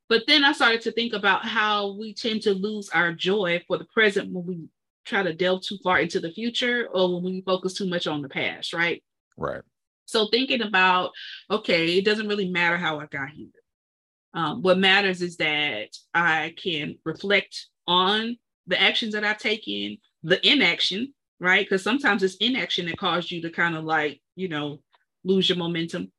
But 0.08 0.24
then 0.26 0.42
I 0.42 0.52
started 0.52 0.80
to 0.82 0.92
think 0.92 1.12
about 1.12 1.44
how 1.44 1.96
we 1.96 2.14
tend 2.14 2.42
to 2.42 2.52
lose 2.52 2.88
our 2.88 3.12
joy 3.12 3.62
for 3.68 3.78
the 3.78 3.84
present 3.84 4.32
when 4.32 4.44
we 4.44 4.64
try 5.04 5.22
to 5.22 5.32
delve 5.32 5.62
too 5.62 5.78
far 5.84 6.00
into 6.00 6.18
the 6.18 6.32
future 6.32 6.88
or 6.92 7.14
when 7.14 7.22
we 7.22 7.42
focus 7.42 7.74
too 7.74 7.88
much 7.88 8.08
on 8.08 8.20
the 8.20 8.28
past, 8.28 8.72
right? 8.72 9.04
Right. 9.40 9.62
So 10.04 10.28
thinking 10.28 10.62
about, 10.62 11.12
okay, 11.50 11.98
it 11.98 12.04
doesn't 12.04 12.28
really 12.28 12.48
matter 12.48 12.76
how 12.76 13.00
I 13.00 13.06
got 13.06 13.30
here. 13.30 13.48
Um, 14.34 14.62
what 14.62 14.78
matters 14.78 15.22
is 15.22 15.36
that 15.38 15.88
I 16.14 16.54
can 16.56 16.96
reflect 17.04 17.66
on 17.86 18.36
the 18.66 18.80
actions 18.80 19.14
that 19.14 19.24
I've 19.24 19.38
taken, 19.38 19.98
the 20.22 20.46
inaction, 20.46 21.14
right? 21.40 21.64
Because 21.64 21.82
sometimes 21.82 22.22
it's 22.22 22.36
inaction 22.36 22.86
that 22.86 22.98
caused 22.98 23.30
you 23.30 23.42
to 23.42 23.50
kind 23.50 23.76
of 23.76 23.84
like, 23.84 24.20
you 24.36 24.48
know, 24.48 24.80
lose 25.24 25.48
your 25.48 25.58
momentum. 25.58 26.12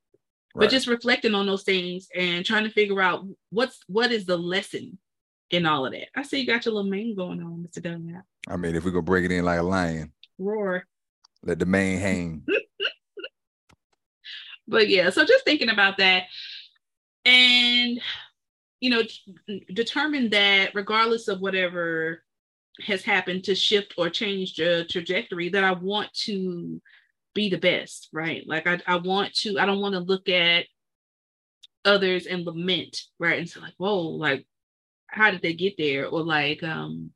Right. 0.53 0.65
But 0.65 0.71
just 0.71 0.88
reflecting 0.88 1.34
on 1.36 1.45
those 1.45 1.63
things 1.63 2.07
and 2.13 2.45
trying 2.45 2.65
to 2.65 2.71
figure 2.71 3.01
out 3.01 3.25
what's 3.51 3.79
what 3.88 4.12
is 4.12 4.25
the 4.25 4.38
lesson 4.38 4.97
in 5.49 5.65
all 5.65 5.86
of 5.86 5.93
that. 5.93 6.07
I 6.15 6.23
see 6.23 6.41
you 6.41 6.47
got 6.47 6.65
your 6.65 6.73
little 6.75 6.89
mane 6.89 7.15
going 7.15 7.41
on, 7.41 7.65
Mr. 7.65 7.81
Dunlap. 7.81 8.25
I 8.47 8.57
mean, 8.57 8.75
if 8.75 8.84
we 8.84 8.91
go 8.91 9.01
break 9.01 9.23
it 9.23 9.31
in 9.31 9.45
like 9.45 9.60
a 9.60 9.63
lion, 9.63 10.12
roar. 10.38 10.86
Let 11.43 11.60
the 11.60 11.65
mane 11.65 11.99
hang. 11.99 12.45
but 14.67 14.89
yeah, 14.89 15.10
so 15.10 15.26
just 15.26 15.45
thinking 15.45 15.69
about 15.69 15.97
that 15.97 16.24
and 17.26 18.02
you 18.82 18.89
know, 18.89 19.04
determine 19.74 20.32
that 20.32 20.74
regardless 20.74 21.28
of 21.28 21.39
whatever 21.39 22.24
has 22.86 23.04
happened 23.04 23.43
to 23.43 23.56
shift 23.56 23.93
or 23.95 24.10
change 24.10 24.56
the 24.56 24.86
trajectory, 24.89 25.50
that 25.50 25.63
I 25.63 25.71
want 25.71 26.12
to 26.26 26.82
be 27.36 27.50
the 27.50 27.60
best, 27.60 28.10
right? 28.12 28.43
Like 28.45 28.65
I, 28.65 28.82
I 28.88 28.95
want 28.95 29.36
to, 29.36 29.60
I 29.60 29.67
don't 29.67 29.82
want 29.82 29.93
to 29.93 30.00
look 30.00 30.28
at 30.28 30.65
others 31.86 32.26
and 32.26 32.43
lament, 32.43 33.04
right? 33.19 33.38
And 33.38 33.47
so 33.47 33.62
like, 33.62 33.76
whoa, 33.78 34.00
like 34.00 34.47
how 35.06 35.30
did 35.30 35.43
they 35.43 35.54
get 35.54 35.76
there? 35.78 36.08
Or 36.08 36.24
like, 36.24 36.63
um, 36.63 37.12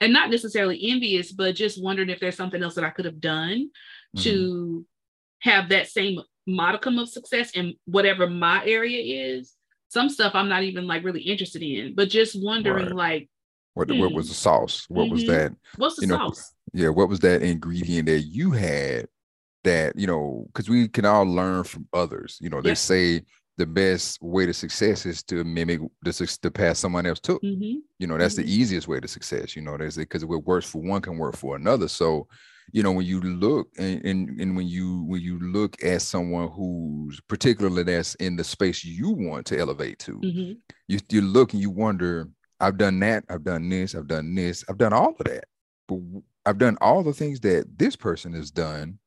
and 0.00 0.14
not 0.14 0.30
necessarily 0.30 0.90
envious, 0.90 1.30
but 1.30 1.54
just 1.54 1.82
wondering 1.82 2.08
if 2.08 2.20
there's 2.20 2.36
something 2.36 2.62
else 2.62 2.74
that 2.74 2.84
I 2.84 2.90
could 2.90 3.04
have 3.04 3.20
done 3.20 3.70
mm-hmm. 4.16 4.22
to 4.22 4.86
have 5.40 5.68
that 5.68 5.88
same 5.88 6.20
modicum 6.46 6.98
of 6.98 7.08
success 7.08 7.50
in 7.52 7.74
whatever 7.84 8.28
my 8.28 8.64
area 8.64 9.36
is. 9.36 9.54
Some 9.88 10.08
stuff 10.08 10.34
I'm 10.34 10.48
not 10.48 10.64
even 10.64 10.86
like 10.86 11.04
really 11.04 11.22
interested 11.22 11.62
in, 11.62 11.94
but 11.94 12.08
just 12.08 12.40
wondering 12.42 12.86
right. 12.86 12.94
like 12.94 13.30
what 13.74 13.88
hmm. 13.88 13.98
what 13.98 14.12
was 14.12 14.28
the 14.28 14.34
sauce? 14.34 14.86
What 14.88 15.04
mm-hmm. 15.04 15.12
was 15.12 15.26
that? 15.26 15.52
What's 15.76 15.96
the 15.96 16.06
sauce? 16.06 16.52
Know, 16.72 16.82
yeah, 16.82 16.88
what 16.88 17.08
was 17.08 17.20
that 17.20 17.42
ingredient 17.42 18.06
that 18.06 18.20
you 18.20 18.50
had 18.50 19.06
that 19.66 19.98
you 19.98 20.06
know 20.06 20.46
because 20.46 20.68
we 20.68 20.86
can 20.88 21.04
all 21.04 21.24
learn 21.24 21.64
from 21.64 21.86
others 21.92 22.38
you 22.40 22.48
know 22.48 22.62
they 22.62 22.74
say 22.74 23.20
the 23.58 23.66
best 23.66 24.22
way 24.22 24.46
to 24.46 24.54
success 24.54 25.04
is 25.04 25.24
to 25.24 25.42
mimic 25.42 25.80
the, 26.02 26.38
the 26.42 26.50
path 26.50 26.76
someone 26.76 27.04
else 27.04 27.18
took 27.18 27.42
mm-hmm. 27.42 27.80
you 27.98 28.06
know 28.06 28.16
that's 28.16 28.36
mm-hmm. 28.36 28.44
the 28.44 28.52
easiest 28.52 28.86
way 28.86 29.00
to 29.00 29.08
success 29.08 29.56
you 29.56 29.62
know 29.62 29.76
there's 29.76 29.98
it 29.98 30.02
because 30.02 30.24
what 30.24 30.44
works 30.44 30.66
for 30.66 30.80
one 30.80 31.02
can 31.02 31.18
work 31.18 31.36
for 31.36 31.56
another 31.56 31.88
so 31.88 32.28
you 32.72 32.82
know 32.82 32.92
when 32.92 33.06
you 33.06 33.20
look 33.20 33.68
and, 33.78 34.04
and, 34.04 34.40
and 34.40 34.56
when 34.56 34.66
you 34.66 35.04
when 35.04 35.20
you 35.20 35.38
look 35.40 35.82
at 35.82 36.02
someone 36.02 36.48
who's 36.48 37.20
particularly 37.28 37.82
that's 37.82 38.14
in 38.16 38.36
the 38.36 38.44
space 38.44 38.84
you 38.84 39.10
want 39.10 39.46
to 39.46 39.58
elevate 39.58 39.98
to 39.98 40.18
mm-hmm. 40.20 40.52
you, 40.88 40.98
you 41.10 41.20
look 41.22 41.52
and 41.52 41.62
you 41.62 41.70
wonder 41.70 42.28
i've 42.60 42.76
done 42.76 42.98
that 43.00 43.24
i've 43.30 43.44
done 43.44 43.68
this 43.68 43.94
i've 43.94 44.08
done 44.08 44.34
this 44.34 44.64
i've 44.68 44.78
done 44.78 44.92
all 44.92 45.14
of 45.18 45.24
that 45.24 45.44
but 45.88 45.98
i've 46.44 46.58
done 46.58 46.76
all 46.80 47.02
the 47.02 47.12
things 47.12 47.40
that 47.40 47.66
this 47.78 47.96
person 47.96 48.32
has 48.32 48.50
done 48.50 48.98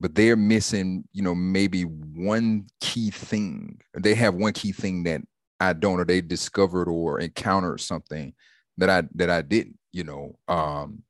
but 0.00 0.14
they're 0.14 0.36
missing 0.36 1.04
you 1.12 1.22
know 1.22 1.34
maybe 1.34 1.82
one 1.82 2.66
key 2.80 3.10
thing 3.10 3.78
they 3.94 4.14
have 4.14 4.34
one 4.34 4.52
key 4.52 4.72
thing 4.72 5.02
that 5.04 5.20
i 5.60 5.72
don't 5.72 6.00
or 6.00 6.04
they 6.04 6.20
discovered 6.20 6.88
or 6.88 7.20
encountered 7.20 7.80
something 7.80 8.32
that 8.76 8.90
i 8.90 9.02
that 9.14 9.30
i 9.30 9.42
didn't 9.42 9.76
you 9.92 10.04
know 10.04 10.36
um 10.48 11.02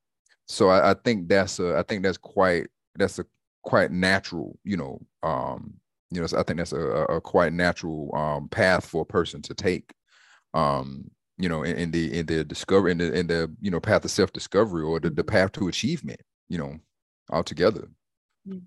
so 0.50 0.68
I, 0.68 0.90
I, 0.90 0.94
think 0.94 1.28
that's 1.28 1.60
a 1.60 1.78
I 1.78 1.82
think 1.84 2.02
that's 2.02 2.18
quite 2.18 2.66
that's 2.96 3.20
a 3.20 3.24
quite 3.62 3.92
natural, 3.92 4.58
you 4.64 4.76
know, 4.76 5.00
um, 5.22 5.74
you 6.10 6.20
know, 6.20 6.26
so 6.26 6.38
I 6.38 6.42
think 6.42 6.58
that's 6.58 6.72
a, 6.72 6.80
a 6.80 7.20
quite 7.20 7.52
natural 7.52 8.12
um 8.16 8.48
path 8.48 8.84
for 8.84 9.02
a 9.02 9.06
person 9.06 9.42
to 9.42 9.54
take. 9.54 9.94
Um, 10.52 11.10
you 11.38 11.48
know, 11.48 11.62
in, 11.62 11.76
in 11.76 11.90
the 11.92 12.18
in 12.18 12.26
the 12.26 12.42
discovery 12.42 12.90
in 12.92 12.98
the 12.98 13.12
in 13.12 13.26
the 13.28 13.50
you 13.60 13.70
know 13.70 13.80
path 13.80 14.04
of 14.04 14.10
self-discovery 14.10 14.82
or 14.82 14.98
the, 14.98 15.08
the 15.08 15.22
mm-hmm. 15.22 15.30
path 15.30 15.52
to 15.52 15.68
achievement, 15.68 16.20
you 16.48 16.58
know, 16.58 16.76
altogether. 17.30 17.88
Mm. 18.46 18.62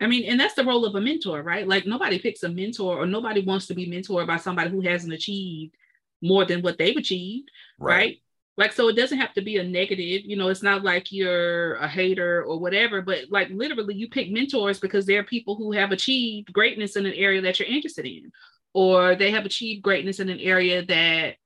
I 0.00 0.06
mean, 0.06 0.24
and 0.24 0.40
that's 0.40 0.54
the 0.54 0.64
role 0.64 0.84
of 0.84 0.96
a 0.96 1.00
mentor, 1.00 1.42
right? 1.42 1.68
Like 1.68 1.86
nobody 1.86 2.18
picks 2.18 2.42
a 2.42 2.48
mentor 2.48 2.98
or 2.98 3.06
nobody 3.06 3.42
wants 3.42 3.68
to 3.68 3.74
be 3.74 3.86
mentored 3.86 4.26
by 4.26 4.38
somebody 4.38 4.70
who 4.70 4.80
hasn't 4.80 5.12
achieved 5.12 5.76
more 6.22 6.44
than 6.44 6.62
what 6.62 6.76
they've 6.76 6.96
achieved, 6.96 7.50
right? 7.78 7.94
right? 7.94 8.16
Like 8.60 8.72
so 8.74 8.88
it 8.88 8.94
doesn't 8.94 9.18
have 9.18 9.32
to 9.32 9.40
be 9.40 9.56
a 9.56 9.64
negative 9.64 10.22
you 10.24 10.36
know 10.36 10.48
it's 10.48 10.62
not 10.62 10.84
like 10.84 11.10
you're 11.10 11.76
a 11.76 11.88
hater 11.88 12.44
or 12.44 12.60
whatever 12.60 13.00
but 13.00 13.20
like 13.30 13.48
literally 13.48 13.94
you 13.94 14.06
pick 14.08 14.30
mentors 14.30 14.78
because 14.78 15.06
they're 15.06 15.24
people 15.24 15.56
who 15.56 15.72
have 15.72 15.92
achieved 15.92 16.52
greatness 16.52 16.94
in 16.94 17.06
an 17.06 17.14
area 17.14 17.40
that 17.40 17.58
you're 17.58 17.68
interested 17.68 18.04
in 18.04 18.30
or 18.74 19.16
they 19.16 19.30
have 19.30 19.46
achieved 19.46 19.82
greatness 19.82 20.20
in 20.20 20.28
an 20.28 20.38
area 20.38 20.84
that 20.84 21.36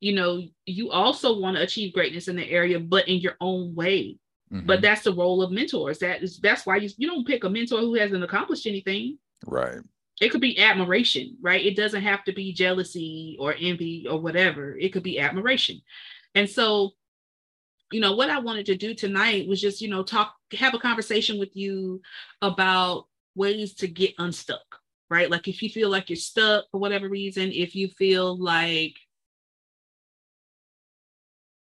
you 0.00 0.14
know 0.14 0.42
you 0.64 0.90
also 0.90 1.38
want 1.38 1.54
to 1.54 1.62
achieve 1.62 1.92
greatness 1.92 2.28
in 2.28 2.36
the 2.36 2.50
area 2.50 2.80
but 2.80 3.06
in 3.06 3.18
your 3.18 3.36
own 3.40 3.74
way. 3.74 4.18
Mm-hmm. 4.52 4.66
but 4.66 4.82
that's 4.82 5.02
the 5.02 5.12
role 5.12 5.42
of 5.42 5.50
mentors. 5.50 5.98
That 5.98 6.22
is 6.22 6.38
that's 6.38 6.66
why 6.66 6.76
you, 6.76 6.90
you 6.98 7.08
don't 7.08 7.26
pick 7.26 7.44
a 7.44 7.48
mentor 7.48 7.80
who 7.80 7.94
hasn't 7.94 8.22
accomplished 8.22 8.66
anything. 8.66 9.18
Right. 9.46 9.78
It 10.20 10.28
could 10.28 10.42
be 10.42 10.58
admiration 10.58 11.36
right? 11.40 11.64
It 11.64 11.76
doesn't 11.76 12.02
have 12.02 12.24
to 12.24 12.32
be 12.32 12.52
jealousy 12.52 13.36
or 13.40 13.54
envy 13.58 14.06
or 14.08 14.20
whatever. 14.20 14.76
It 14.78 14.92
could 14.92 15.02
be 15.02 15.18
admiration 15.18 15.80
and 16.34 16.48
so, 16.48 16.90
you 17.92 18.00
know, 18.00 18.14
what 18.14 18.30
I 18.30 18.38
wanted 18.38 18.66
to 18.66 18.76
do 18.76 18.94
tonight 18.94 19.48
was 19.48 19.60
just, 19.60 19.80
you 19.80 19.88
know, 19.88 20.02
talk, 20.02 20.34
have 20.58 20.74
a 20.74 20.78
conversation 20.78 21.38
with 21.38 21.54
you 21.54 22.00
about 22.42 23.06
ways 23.34 23.74
to 23.74 23.86
get 23.86 24.14
unstuck, 24.18 24.80
right? 25.10 25.30
Like 25.30 25.48
if 25.48 25.62
you 25.62 25.68
feel 25.68 25.90
like 25.90 26.10
you're 26.10 26.16
stuck 26.16 26.64
for 26.70 26.80
whatever 26.80 27.08
reason, 27.08 27.52
if 27.52 27.74
you 27.74 27.88
feel 27.88 28.36
like, 28.36 28.96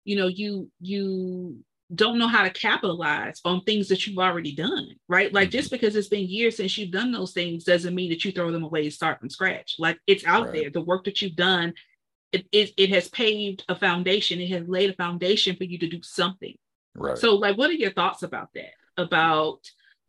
you 0.04 0.15
know, 0.15 0.28
you, 0.28 0.71
you, 0.80 1.63
don't 1.93 2.17
know 2.17 2.28
how 2.28 2.43
to 2.43 2.49
capitalize 2.49 3.39
on 3.45 3.62
things 3.62 3.88
that 3.89 4.08
you've 4.08 4.17
already 4.17 4.56
done, 4.56 4.88
right? 5.08 5.32
Like 5.32 5.51
just 5.51 5.67
mm-hmm. 5.67 5.75
because 5.75 5.95
it's 5.95 6.08
been 6.08 6.28
years 6.28 6.58
since 6.58 6.78
you've 6.78 6.91
done 6.91 7.12
those 7.12 7.32
things 7.32 7.63
doesn't 7.63 7.93
mean 7.93 8.10
that 8.10 8.25
you 8.25 8.32
throw 8.32 8.51
them 8.51 8.63
away 8.63 8.84
and 8.84 8.93
start 8.93 9.19
from 9.19 9.30
scratch. 9.30 9.75
Like 9.78 9.99
it's 10.08 10.25
out 10.25 10.45
right. 10.45 10.54
there. 10.54 10.69
The 10.71 10.82
work 10.82 11.06
that 11.06 11.21
you've 11.21 11.36
done 11.36 11.73
it, 12.36 12.48
it, 12.52 12.74
it 12.78 12.89
has 12.89 13.08
paved 13.08 13.63
a 13.69 13.76
foundation 13.76 14.39
it 14.39 14.50
has 14.50 14.67
laid 14.67 14.89
a 14.89 14.93
foundation 14.93 15.56
for 15.56 15.63
you 15.63 15.78
to 15.78 15.88
do 15.88 16.02
something 16.02 16.56
right 16.95 17.17
so 17.17 17.36
like 17.36 17.58
what 17.58 17.69
are 17.69 17.74
your 17.74 17.91
thoughts 17.91 18.24
about 18.24 18.50
that 18.54 18.74
about 18.98 19.60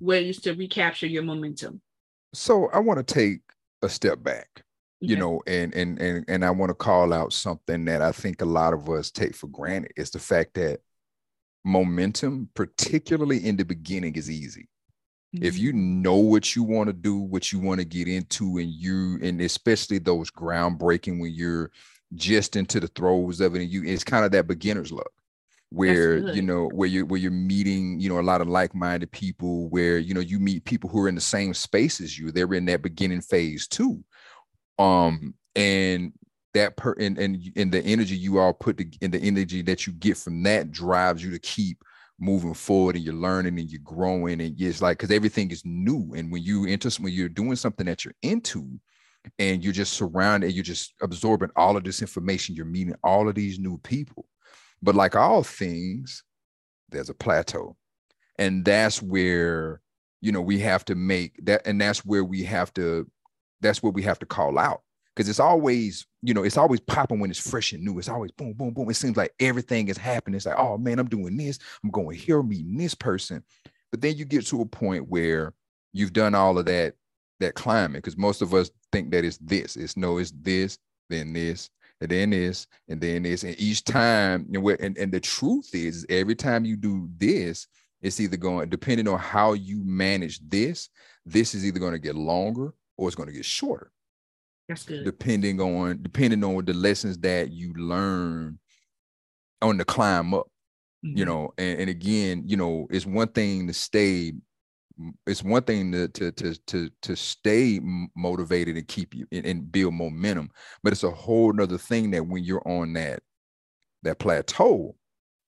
ways 0.01 0.41
to 0.41 0.53
recapture 0.55 1.07
your 1.07 1.23
momentum 1.23 1.81
so 2.35 2.69
i 2.73 2.79
want 2.79 2.99
to 2.99 3.15
take 3.15 3.41
a 3.83 3.89
step 3.89 4.23
back 4.23 4.49
okay. 4.55 5.11
you 5.11 5.17
know 5.17 5.41
and 5.47 5.75
and 5.75 6.01
and 6.01 6.25
and 6.29 6.45
i 6.45 6.51
want 6.51 6.71
to 6.71 6.75
call 6.75 7.13
out 7.13 7.33
something 7.33 7.85
that 7.85 8.03
i 8.03 8.13
think 8.13 8.43
a 8.43 8.47
lot 8.47 8.75
of 8.75 8.89
us 8.91 9.11
take 9.11 9.35
for 9.35 9.47
granted 9.49 9.93
is 9.97 10.11
the 10.11 10.19
fact 10.19 10.55
that 10.55 10.81
momentum 11.65 12.49
particularly 12.55 13.45
in 13.45 13.57
the 13.57 13.65
beginning 13.65 14.15
is 14.15 14.31
easy 14.31 14.69
if 15.43 15.59
you 15.59 15.71
mm-hmm. 15.71 16.03
know 16.03 16.17
what 16.17 16.55
you 16.55 16.63
want 16.63 16.87
to 16.87 16.93
do 16.93 17.19
what 17.19 17.53
you 17.53 17.59
want 17.59 17.81
to 17.81 17.85
get 17.85 18.09
into 18.09 18.59
and 18.59 18.71
you 18.71 19.19
and 19.23 19.41
especially 19.41 19.99
those 19.99 20.31
groundbreaking 20.31 21.21
when 21.21 21.33
you're 21.33 21.71
just 22.15 22.57
into 22.57 22.81
the 22.81 22.89
throes 22.89 23.41
of 23.41 23.55
it 23.55 23.63
and 23.63 23.71
you 23.71 23.83
it's 23.85 24.05
kind 24.05 24.25
of 24.25 24.31
that 24.31 24.47
beginner's 24.47 24.93
luck 24.93 25.11
where 25.71 26.19
you 26.35 26.43
know 26.43 26.69
where 26.69 26.89
you 26.89 27.05
where 27.07 27.19
you're 27.19 27.31
meeting 27.31 27.99
you 27.99 28.09
know 28.09 28.21
a 28.21 28.23
lot 28.23 28.41
of 28.41 28.49
like-minded 28.49 29.11
people 29.11 29.69
where 29.69 29.99
you 29.99 30.15
know 30.15 30.21
you 30.21 30.39
meet 30.39 30.65
people 30.65 30.89
who 30.89 31.01
are 31.03 31.09
in 31.09 31.15
the 31.15 31.21
same 31.21 31.53
space 31.53 32.01
as 32.01 32.19
you. 32.19 32.31
They're 32.31 32.55
in 32.55 32.67
that 32.67 32.83
beginning 32.83 33.21
phase 33.21 33.67
too. 33.67 34.03
Um 34.79 35.35
and 35.57 36.13
that 36.55 36.77
per 36.77 36.93
and 36.93 37.19
and, 37.19 37.39
and 37.57 37.73
the 37.73 37.83
energy 37.83 38.17
you 38.17 38.39
all 38.39 38.53
put 38.53 38.81
and 39.03 39.13
the 39.13 39.19
energy 39.19 39.63
that 39.63 39.87
you 39.87 39.93
get 39.93 40.17
from 40.17 40.43
that 40.45 40.71
drives 40.71 41.25
you 41.25 41.33
to 41.33 41.39
keep 41.41 41.83
moving 42.19 42.55
forward 42.55 42.97
and 42.97 43.05
you're 43.05 43.13
learning 43.13 43.59
and 43.59 43.71
you're 43.71 43.81
growing 43.83 44.41
and 44.41 44.59
it's 44.59 44.81
like 44.81 44.99
because 44.99 45.11
everything 45.11 45.51
is 45.51 45.63
new. 45.65 46.15
And 46.15 46.31
when 46.31 46.43
you 46.43 46.67
enter 46.67 46.91
when 47.01 47.13
you're 47.13 47.29
doing 47.29 47.57
something 47.57 47.87
that 47.87 48.05
you're 48.05 48.15
into 48.23 48.79
and 49.39 49.63
you're 49.63 49.73
just 49.73 49.93
surrounded 49.93 50.53
you're 50.53 50.65
just 50.65 50.95
absorbing 51.03 51.51
all 51.57 51.77
of 51.77 51.85
this 51.85 52.01
information 52.01 52.55
you're 52.55 52.65
meeting 52.65 52.95
all 53.03 53.29
of 53.29 53.35
these 53.35 53.59
new 53.59 53.79
people. 53.79 54.27
But 54.83 54.95
like 54.95 55.17
all 55.17 55.43
things 55.43 56.23
there's 56.91 57.11
a 57.11 57.15
plateau. 57.15 57.77
And 58.39 58.65
that's 58.65 59.03
where 59.03 59.81
you 60.21 60.33
know 60.33 60.41
we 60.41 60.59
have 60.61 60.85
to 60.87 60.95
make 60.95 61.39
that 61.45 61.67
and 61.67 61.81
that's 61.81 62.05
where 62.05 62.25
we 62.25 62.43
have 62.45 62.73
to 62.75 63.11
that's 63.61 63.83
what 63.83 63.95
we 63.95 64.03
have 64.03 64.19
to 64.21 64.27
call 64.27 64.59
out. 64.59 64.83
Because 65.15 65.29
it's 65.29 65.41
always 65.41 66.07
you 66.23 66.35
know 66.35 66.43
it's 66.43 66.59
always 66.59 66.81
popping 66.81 67.21
when 67.21 67.31
it's 67.31 67.51
fresh 67.51 67.73
and 67.73 67.85
new. 67.85 67.99
It's 67.99 68.09
always 68.09 68.31
boom 68.33 68.53
boom 68.53 68.75
boom. 68.75 68.91
It 68.91 68.95
seems 68.95 69.17
like 69.17 69.33
everything 69.41 69.89
is 69.89 69.99
happening. 69.99 70.37
It's 70.37 70.47
like 70.47 70.59
oh 70.59 70.79
man 70.79 70.99
i'm 70.99 71.09
doing 71.09 71.37
this. 71.37 71.59
I'm 71.83 71.91
going 71.91 72.17
here 72.19 72.43
meeting 72.43 72.77
this 72.77 72.95
person. 72.95 73.43
But 73.91 74.01
then 74.01 74.17
you 74.17 74.25
get 74.25 74.47
to 74.49 74.61
a 74.61 74.67
point 74.67 75.09
where 75.09 75.55
you've 75.93 76.13
done 76.13 76.35
all 76.35 76.59
of 76.59 76.67
that 76.67 76.95
that 77.41 77.55
climate 77.55 78.03
because 78.03 78.17
most 78.17 78.43
of 78.43 78.55
us 78.55 78.71
think 78.93 79.11
that 79.13 79.25
it's 79.25 79.39
this. 79.39 79.77
It's 79.77 79.97
no, 79.97 80.19
it's 80.19 80.33
this, 80.33 80.79
then 81.09 81.33
this, 81.33 81.71
and 82.01 82.11
then 82.11 82.31
this, 82.31 82.67
and 82.89 83.01
then 83.01 83.23
this. 83.23 83.45
And 83.45 83.59
each 83.59 83.85
time, 83.85 84.47
and, 84.53 84.67
and, 84.81 84.99
and 84.99 85.13
the 85.13 85.21
truth 85.21 85.71
is, 85.75 86.07
every 86.09 86.35
time 86.35 86.65
you 86.65 86.77
do 86.77 87.09
this, 87.17 87.67
it's 88.03 88.21
either 88.21 88.37
going, 88.37 88.69
depending 88.69 89.09
on 89.09 89.19
how 89.19 89.55
you 89.55 89.83
manage 89.85 90.41
this, 90.49 90.91
this 91.25 91.55
is 91.55 91.65
either 91.65 91.79
going 91.81 91.93
to 91.93 91.99
get 91.99 92.15
longer 92.15 92.73
or 92.97 93.09
it's 93.09 93.17
going 93.17 93.29
to 93.29 93.35
get 93.35 93.45
shorter. 93.45 93.91
That's 94.69 94.85
good. 94.85 95.05
Depending 95.05 95.61
on 95.61 96.03
depending 96.03 96.43
on 96.43 96.65
the 96.65 96.75
lessons 96.75 97.19
that 97.19 97.53
you 97.53 97.73
learn 97.75 98.59
on 99.63 99.77
the 99.77 99.85
climb 99.85 100.35
up. 100.35 100.49
Mm-hmm. 101.05 101.19
You 101.19 101.25
know, 101.25 101.55
and, 101.57 101.81
and 101.81 101.91
again, 101.91 102.45
you 102.47 102.57
know, 102.57 102.87
it's 102.91 103.07
one 103.07 103.29
thing 103.29 103.67
to 103.69 103.73
stay 103.75 104.33
it's 105.27 105.43
one 105.43 105.63
thing 105.63 105.93
to 105.93 106.09
to 106.09 106.33
to 106.33 106.55
to, 106.67 106.91
to 107.03 107.17
stay 107.17 107.81
motivated 108.17 108.77
and 108.77 108.89
keep 108.89 109.15
you 109.15 109.27
and, 109.33 109.45
and 109.47 109.73
build 109.73 109.95
momentum, 109.95 110.51
but 110.83 110.93
it's 110.93 111.05
a 111.05 111.11
whole 111.11 111.53
nother 111.53 111.79
thing 111.79 112.11
that 112.13 112.27
when 112.27 112.45
you're 112.45 112.67
on 112.67 112.93
that 112.95 113.23
that 114.03 114.19
plateau 114.19 114.95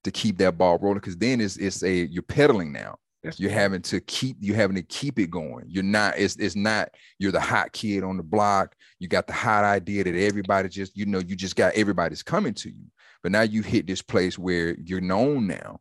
to 0.04 0.10
keep 0.10 0.38
that 0.38 0.58
ball 0.58 0.78
rolling 0.78 1.00
because 1.00 1.16
then 1.16 1.40
it's 1.40 1.56
it's 1.56 1.82
a 1.82 2.06
you're 2.06 2.22
pedaling 2.22 2.72
now. 2.72 2.96
That's 3.22 3.40
you're 3.40 3.50
having 3.50 3.82
to 3.82 4.00
keep 4.00 4.36
you 4.40 4.54
having 4.54 4.76
to 4.76 4.82
keep 4.82 5.18
it 5.18 5.30
going. 5.30 5.64
You're 5.68 5.82
not 5.82 6.18
it's 6.18 6.36
it's 6.36 6.56
not 6.56 6.90
you're 7.18 7.32
the 7.32 7.40
hot 7.40 7.72
kid 7.72 8.04
on 8.04 8.16
the 8.16 8.22
block. 8.22 8.76
You 8.98 9.08
got 9.08 9.26
the 9.26 9.32
hot 9.32 9.64
idea 9.64 10.04
that 10.04 10.14
everybody 10.14 10.68
just 10.68 10.96
you 10.96 11.06
know 11.06 11.18
you 11.18 11.34
just 11.34 11.56
got 11.56 11.74
everybody's 11.74 12.22
coming 12.22 12.54
to 12.54 12.70
you. 12.70 12.84
But 13.22 13.32
now 13.32 13.42
you 13.42 13.62
hit 13.62 13.86
this 13.86 14.02
place 14.02 14.38
where 14.38 14.76
you're 14.78 15.00
known 15.00 15.46
now. 15.46 15.80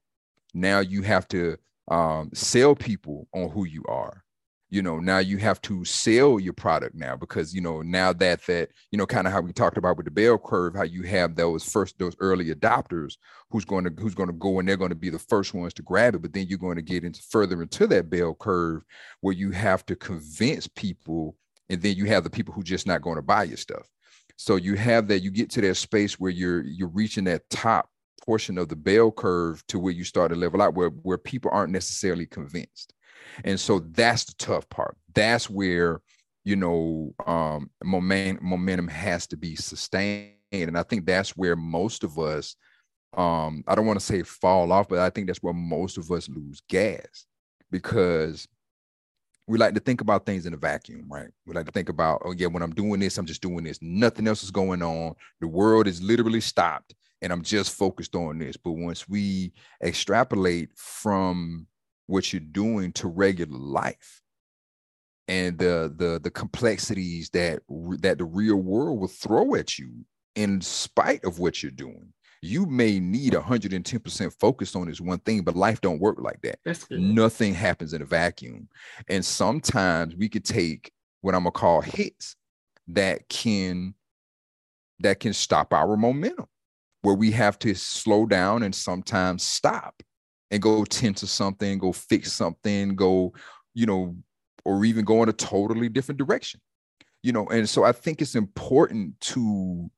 Now 0.53 0.79
you 0.79 1.03
have 1.03 1.27
to 1.29 1.57
um, 1.89 2.29
sell 2.33 2.75
people 2.75 3.27
on 3.33 3.49
who 3.49 3.65
you 3.65 3.83
are. 3.87 4.23
You 4.69 4.81
know 4.81 4.99
now 4.99 5.19
you 5.19 5.37
have 5.37 5.61
to 5.61 5.85
sell 5.85 6.41
your 6.41 6.51
product 6.51 6.93
now 6.93 7.15
because 7.15 7.55
you 7.55 7.61
know 7.61 7.81
now 7.81 8.11
that 8.11 8.45
that 8.47 8.71
you 8.91 8.97
know 8.97 9.05
kind 9.05 9.25
of 9.25 9.31
how 9.31 9.39
we 9.39 9.53
talked 9.53 9.77
about 9.77 9.95
with 9.95 10.03
the 10.03 10.11
bell 10.11 10.37
curve 10.37 10.75
how 10.75 10.83
you 10.83 11.03
have 11.03 11.37
those 11.37 11.63
first 11.63 11.97
those 11.99 12.17
early 12.19 12.53
adopters 12.53 13.13
who's 13.49 13.63
going 13.63 13.85
to 13.85 14.01
who's 14.01 14.13
going 14.13 14.27
to 14.27 14.33
go 14.33 14.59
and 14.59 14.67
they're 14.67 14.75
going 14.75 14.89
to 14.89 14.95
be 14.95 15.09
the 15.09 15.17
first 15.17 15.53
ones 15.53 15.73
to 15.73 15.83
grab 15.83 16.15
it 16.15 16.21
but 16.21 16.33
then 16.33 16.47
you're 16.49 16.59
going 16.59 16.75
to 16.75 16.81
get 16.81 17.05
into 17.05 17.21
further 17.29 17.61
into 17.61 17.87
that 17.87 18.09
bell 18.09 18.35
curve 18.35 18.83
where 19.21 19.33
you 19.33 19.51
have 19.51 19.85
to 19.85 19.95
convince 19.95 20.67
people 20.67 21.37
and 21.69 21.81
then 21.81 21.95
you 21.95 22.05
have 22.05 22.23
the 22.23 22.29
people 22.29 22.53
who 22.53 22.63
just 22.63 22.87
not 22.87 23.01
going 23.01 23.17
to 23.17 23.21
buy 23.21 23.43
your 23.43 23.57
stuff. 23.57 23.87
So 24.37 24.55
you 24.55 24.75
have 24.75 25.07
that 25.07 25.21
you 25.21 25.31
get 25.31 25.49
to 25.51 25.61
that 25.61 25.75
space 25.75 26.19
where 26.19 26.31
you're 26.31 26.63
you're 26.63 26.89
reaching 26.89 27.23
that 27.25 27.49
top 27.49 27.89
portion 28.27 28.59
of 28.59 28.69
the 28.69 28.77
bell 28.77 29.11
curve 29.11 29.65
to 29.69 29.79
where 29.79 29.93
you 29.93 30.05
start 30.05 30.31
to 30.31 30.37
level 30.37 30.61
out 30.61 30.75
where 30.75 30.89
where 30.89 31.17
people 31.19 31.51
aren't 31.53 31.73
necessarily 31.73 32.27
convinced 32.27 32.93
And 33.43 33.59
so 33.59 33.79
that's 33.79 34.25
the 34.25 34.35
tough 34.37 34.69
part. 34.69 34.97
That's 35.15 35.49
where, 35.49 36.01
you 36.45 36.55
know, 36.55 37.15
um, 37.25 37.71
momentum, 37.83 38.45
momentum 38.47 38.89
has 38.89 39.27
to 39.29 39.37
be 39.37 39.55
sustained. 39.55 40.33
And 40.51 40.77
I 40.77 40.83
think 40.83 41.05
that's 41.05 41.37
where 41.37 41.55
most 41.55 42.03
of 42.03 42.19
us, 42.19 42.55
um, 43.15 43.63
I 43.67 43.75
don't 43.75 43.87
want 43.87 43.99
to 43.99 44.05
say 44.05 44.23
fall 44.23 44.71
off, 44.71 44.89
but 44.89 44.99
I 44.99 45.11
think 45.11 45.27
that's 45.27 45.43
where 45.43 45.53
most 45.53 45.97
of 45.97 46.11
us 46.11 46.29
lose 46.29 46.61
gas 46.69 47.25
because 47.71 48.47
we 49.47 49.57
like 49.57 49.75
to 49.75 49.81
think 49.81 50.01
about 50.01 50.25
things 50.25 50.45
in 50.45 50.53
a 50.53 50.57
vacuum, 50.57 51.05
right? 51.09 51.29
We 51.45 51.55
like 51.55 51.67
to 51.67 51.73
think 51.73 51.89
about, 51.89 52.23
oh 52.25 52.33
yeah, 52.33 52.47
when 52.47 52.63
I'm 52.63 52.75
doing 52.75 52.99
this, 53.01 53.17
I'm 53.17 53.27
just 53.27 53.41
doing 53.41 53.63
this. 53.63 53.79
Nothing 53.81 54.27
else 54.27 54.43
is 54.43 54.51
going 54.51 54.83
on. 54.83 55.15
The 55.41 55.47
world 55.47 55.87
is 55.87 56.01
literally 56.01 56.41
stopped, 56.41 56.95
and 57.21 57.31
I'm 57.31 57.43
just 57.43 57.75
focused 57.75 58.15
on 58.15 58.39
this. 58.39 58.57
But 58.57 58.73
once 58.73 59.07
we 59.07 59.53
extrapolate 59.83 60.69
from 60.75 61.67
what 62.07 62.31
you're 62.31 62.39
doing 62.39 62.91
to 62.93 63.07
regular 63.07 63.57
life 63.57 64.21
and 65.27 65.57
the 65.57 65.93
the 65.95 66.19
the 66.23 66.31
complexities 66.31 67.29
that 67.31 67.59
that 67.99 68.17
the 68.17 68.25
real 68.25 68.55
world 68.55 68.99
will 68.99 69.07
throw 69.07 69.55
at 69.55 69.77
you 69.77 70.05
in 70.35 70.61
spite 70.61 71.25
of 71.25 71.39
what 71.39 71.61
you're 71.61 71.71
doing 71.71 72.13
you 72.43 72.67
may 72.67 72.99
need 72.99 73.33
110% 73.33 74.33
focus 74.39 74.75
on 74.75 74.87
this 74.87 75.01
one 75.01 75.19
thing 75.19 75.41
but 75.41 75.55
life 75.55 75.81
don't 75.81 75.99
work 75.99 76.17
like 76.19 76.39
that. 76.43 76.59
Nothing 77.01 77.53
happens 77.53 77.93
in 77.93 78.01
a 78.03 78.05
vacuum. 78.05 78.69
And 79.09 79.25
sometimes 79.25 80.15
we 80.15 80.29
could 80.29 80.45
take 80.45 80.91
what 81.21 81.35
i'm 81.35 81.41
gonna 81.41 81.51
call 81.51 81.81
hits 81.81 82.35
that 82.87 83.27
can 83.27 83.93
that 84.99 85.19
can 85.19 85.33
stop 85.33 85.73
our 85.73 85.97
momentum 85.97 86.47
where 87.01 87.15
we 87.15 87.31
have 87.31 87.59
to 87.59 87.73
slow 87.75 88.25
down 88.25 88.63
and 88.63 88.73
sometimes 88.73 89.43
stop 89.43 90.01
and 90.51 90.61
go 90.61 90.83
tend 90.85 91.17
to 91.17 91.27
something, 91.27 91.77
go 91.77 91.91
fix 91.91 92.33
something, 92.33 92.95
go, 92.95 93.33
you 93.73 93.85
know, 93.85 94.15
or 94.65 94.83
even 94.85 95.05
go 95.05 95.23
in 95.23 95.29
a 95.29 95.33
totally 95.33 95.89
different 95.89 96.19
direction. 96.19 96.59
You 97.23 97.31
know, 97.33 97.47
and 97.47 97.67
so 97.67 97.83
I 97.83 97.91
think 97.91 98.21
it's 98.21 98.35
important 98.35 99.19
to, 99.21 99.89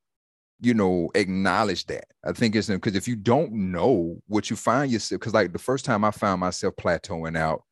you 0.61 0.73
know, 0.73 1.09
acknowledge 1.15 1.85
that. 1.87 2.05
I 2.25 2.31
think 2.31 2.55
it's 2.55 2.67
because 2.67 2.95
if 2.95 3.07
you 3.07 3.15
don't 3.15 3.51
know 3.51 4.17
what 4.27 4.49
you 4.49 4.55
find 4.55 4.91
yourself, 4.91 5.19
because 5.19 5.33
like 5.33 5.51
the 5.53 5.59
first 5.59 5.85
time 5.85 6.03
I 6.03 6.11
found 6.11 6.39
myself 6.39 6.75
plateauing 6.75 7.37
out, 7.37 7.63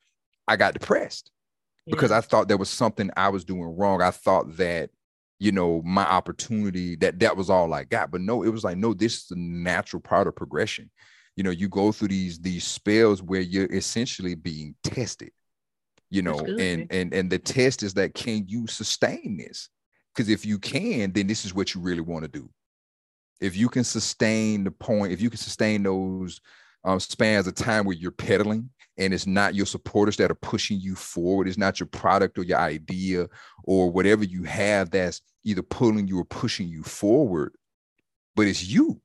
I 0.47 0.55
got 0.55 0.73
depressed 0.73 1.31
yeah. 1.85 1.95
because 1.95 2.11
I 2.11 2.21
thought 2.21 2.47
there 2.47 2.57
was 2.57 2.69
something 2.69 3.09
I 3.17 3.29
was 3.29 3.45
doing 3.45 3.75
wrong. 3.77 4.01
I 4.01 4.11
thought 4.11 4.57
that 4.57 4.89
you 5.39 5.51
know 5.51 5.81
my 5.83 6.03
opportunity 6.03 6.95
that 6.95 7.19
that 7.19 7.37
was 7.37 7.49
all 7.49 7.73
i 7.73 7.83
got. 7.83 8.11
But 8.11 8.21
no 8.21 8.43
it 8.43 8.49
was 8.49 8.63
like 8.63 8.77
no 8.77 8.93
this 8.93 9.23
is 9.23 9.31
a 9.31 9.35
natural 9.35 10.01
part 10.01 10.27
of 10.27 10.35
progression. 10.35 10.89
You 11.35 11.43
know 11.43 11.51
you 11.51 11.69
go 11.69 11.91
through 11.91 12.09
these 12.09 12.39
these 12.39 12.63
spells 12.63 13.21
where 13.21 13.41
you're 13.41 13.71
essentially 13.71 14.35
being 14.35 14.75
tested 14.83 15.31
you 16.09 16.21
know 16.21 16.39
and 16.39 16.87
and 16.89 17.13
and 17.13 17.29
the 17.29 17.37
test 17.37 17.83
is 17.83 17.93
that 17.95 18.13
can 18.13 18.45
you 18.47 18.67
sustain 18.67 19.37
this? 19.37 19.69
Because 20.13 20.29
if 20.29 20.45
you 20.45 20.57
can 20.57 21.11
then 21.11 21.27
this 21.27 21.45
is 21.45 21.53
what 21.53 21.73
you 21.73 21.81
really 21.81 22.01
want 22.01 22.23
to 22.23 22.29
do. 22.29 22.49
If 23.39 23.55
you 23.55 23.69
can 23.69 23.83
sustain 23.83 24.63
the 24.63 24.71
point 24.71 25.13
if 25.13 25.21
you 25.21 25.29
can 25.29 25.37
sustain 25.37 25.83
those 25.83 26.41
um, 26.83 26.99
spans 26.99 27.47
of 27.47 27.55
time 27.55 27.85
where 27.85 27.95
you're 27.95 28.11
pedaling 28.11 28.69
and 28.97 29.13
it's 29.13 29.27
not 29.27 29.55
your 29.55 29.65
supporters 29.65 30.17
that 30.17 30.31
are 30.31 30.35
pushing 30.35 30.79
you 30.79 30.95
forward 30.95 31.47
it's 31.47 31.57
not 31.57 31.79
your 31.79 31.87
product 31.87 32.37
or 32.37 32.43
your 32.43 32.59
idea 32.59 33.27
or 33.63 33.91
whatever 33.91 34.23
you 34.23 34.43
have 34.43 34.89
that's 34.89 35.21
either 35.43 35.61
pulling 35.61 36.07
you 36.07 36.19
or 36.19 36.25
pushing 36.25 36.67
you 36.67 36.83
forward 36.83 37.53
but 38.35 38.47
it's 38.47 38.67
you 38.67 39.01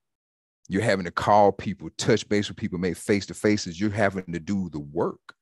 you're 0.72 0.82
having 0.82 1.04
to 1.04 1.10
call 1.10 1.52
people, 1.52 1.90
touch 1.98 2.26
base 2.28 2.48
with 2.48 2.56
people, 2.56 2.78
make 2.78 2.96
face 2.96 3.26
to 3.26 3.34
faces. 3.34 3.78
You're 3.78 3.90
having 3.90 4.32
to 4.32 4.40
do 4.40 4.70
the 4.70 4.80
work, 4.80 5.34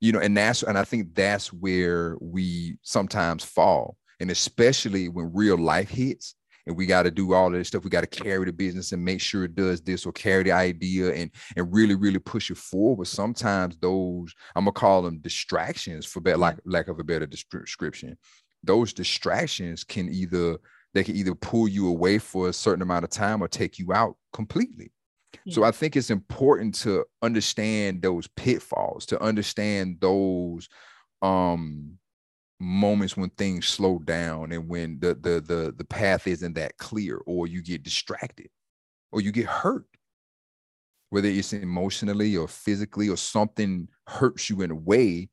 you 0.00 0.12
know, 0.12 0.18
and 0.18 0.36
that's 0.36 0.62
and 0.62 0.76
I 0.76 0.84
think 0.84 1.14
that's 1.14 1.52
where 1.52 2.16
we 2.20 2.76
sometimes 2.82 3.42
fall, 3.42 3.96
and 4.20 4.30
especially 4.30 5.08
when 5.08 5.32
real 5.32 5.56
life 5.56 5.88
hits 5.88 6.34
and 6.66 6.76
we 6.76 6.86
got 6.86 7.04
to 7.04 7.10
do 7.10 7.32
all 7.32 7.46
of 7.46 7.52
this 7.52 7.68
stuff. 7.68 7.84
We 7.84 7.90
got 7.90 8.00
to 8.02 8.06
carry 8.06 8.44
the 8.44 8.52
business 8.52 8.92
and 8.92 9.04
make 9.04 9.20
sure 9.20 9.44
it 9.44 9.54
does 9.54 9.80
this 9.80 10.04
or 10.04 10.12
carry 10.12 10.42
the 10.42 10.52
idea 10.52 11.12
and 11.12 11.30
and 11.56 11.72
really 11.72 11.94
really 11.94 12.18
push 12.18 12.50
it 12.50 12.58
forward. 12.58 13.06
Sometimes 13.06 13.76
those 13.78 14.34
I'm 14.54 14.64
gonna 14.64 14.72
call 14.72 15.02
them 15.02 15.18
distractions 15.18 16.06
for 16.06 16.20
better 16.20 16.38
like 16.38 16.58
lack 16.64 16.88
of 16.88 16.98
a 16.98 17.04
better 17.04 17.26
description. 17.26 18.18
Those 18.62 18.92
distractions 18.92 19.84
can 19.84 20.08
either 20.08 20.58
they 20.94 21.04
can 21.04 21.16
either 21.16 21.34
pull 21.34 21.68
you 21.68 21.88
away 21.88 22.18
for 22.18 22.48
a 22.48 22.52
certain 22.52 22.82
amount 22.82 23.04
of 23.04 23.10
time 23.10 23.42
or 23.42 23.48
take 23.48 23.78
you 23.78 23.92
out 23.92 24.16
completely. 24.32 24.92
Yeah. 25.44 25.54
So 25.54 25.64
I 25.64 25.70
think 25.70 25.94
it's 25.94 26.10
important 26.10 26.74
to 26.76 27.04
understand 27.22 28.02
those 28.02 28.26
pitfalls, 28.28 29.06
to 29.06 29.22
understand 29.22 29.98
those 30.00 30.68
um 31.22 31.98
moments 32.60 33.16
when 33.16 33.30
things 33.30 33.66
slow 33.66 33.98
down 34.00 34.52
and 34.52 34.68
when 34.68 34.98
the 35.00 35.14
the 35.14 35.40
the 35.40 35.74
the 35.76 35.84
path 35.84 36.26
isn't 36.26 36.54
that 36.54 36.78
clear 36.78 37.20
or 37.26 37.46
you 37.46 37.62
get 37.62 37.82
distracted 37.82 38.48
or 39.12 39.20
you 39.20 39.32
get 39.32 39.46
hurt. 39.46 39.86
Whether 41.10 41.28
it's 41.28 41.52
emotionally 41.52 42.36
or 42.36 42.48
physically 42.48 43.08
or 43.08 43.16
something 43.16 43.88
hurts 44.06 44.50
you 44.50 44.60
in 44.62 44.70
a 44.70 44.74
way 44.74 45.28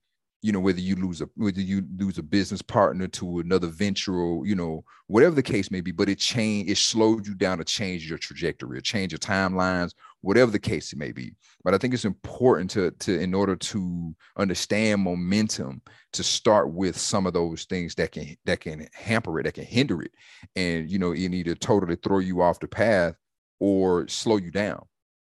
you 0.45 0.51
know 0.51 0.59
whether 0.59 0.79
you 0.81 0.95
lose 0.95 1.21
a 1.21 1.29
whether 1.36 1.62
you 1.62 1.83
lose 1.97 2.17
a 2.17 2.23
business 2.23 2.62
partner 2.62 3.07
to 3.07 3.39
another 3.39 3.67
venture 3.67 4.13
or 4.15 4.45
you 4.45 4.55
know 4.55 4.83
whatever 5.07 5.33
the 5.36 5.41
case 5.43 5.71
may 5.71 5.79
be 5.79 5.91
but 5.91 6.09
it 6.09 6.19
changed 6.19 6.69
it 6.69 6.77
slowed 6.77 7.25
you 7.25 7.33
down 7.33 7.57
to 7.57 7.63
change 7.63 8.09
your 8.09 8.17
trajectory 8.17 8.77
or 8.77 8.81
change 8.81 9.12
your 9.13 9.19
timelines 9.19 9.93
whatever 10.23 10.49
the 10.51 10.59
case 10.59 10.91
it 10.91 10.97
may 10.97 11.12
be 11.12 11.36
but 11.63 11.73
i 11.73 11.77
think 11.77 11.93
it's 11.93 12.05
important 12.05 12.69
to 12.69 12.91
to 12.91 13.19
in 13.19 13.33
order 13.33 13.55
to 13.55 14.15
understand 14.38 15.01
momentum 15.01 15.81
to 16.12 16.23
start 16.23 16.71
with 16.71 16.97
some 16.97 17.25
of 17.25 17.33
those 17.33 17.65
things 17.65 17.93
that 17.95 18.12
can 18.12 18.36
that 18.45 18.59
can 18.59 18.88
hamper 18.93 19.39
it 19.39 19.43
that 19.43 19.53
can 19.53 19.65
hinder 19.65 20.01
it 20.01 20.12
and 20.55 20.89
you 20.89 20.97
know 20.97 21.12
you 21.12 21.29
need 21.29 21.45
to 21.45 21.55
totally 21.55 21.95
throw 21.97 22.19
you 22.19 22.41
off 22.41 22.59
the 22.59 22.67
path 22.67 23.15
or 23.59 24.07
slow 24.07 24.38
you 24.38 24.51
down 24.51 24.83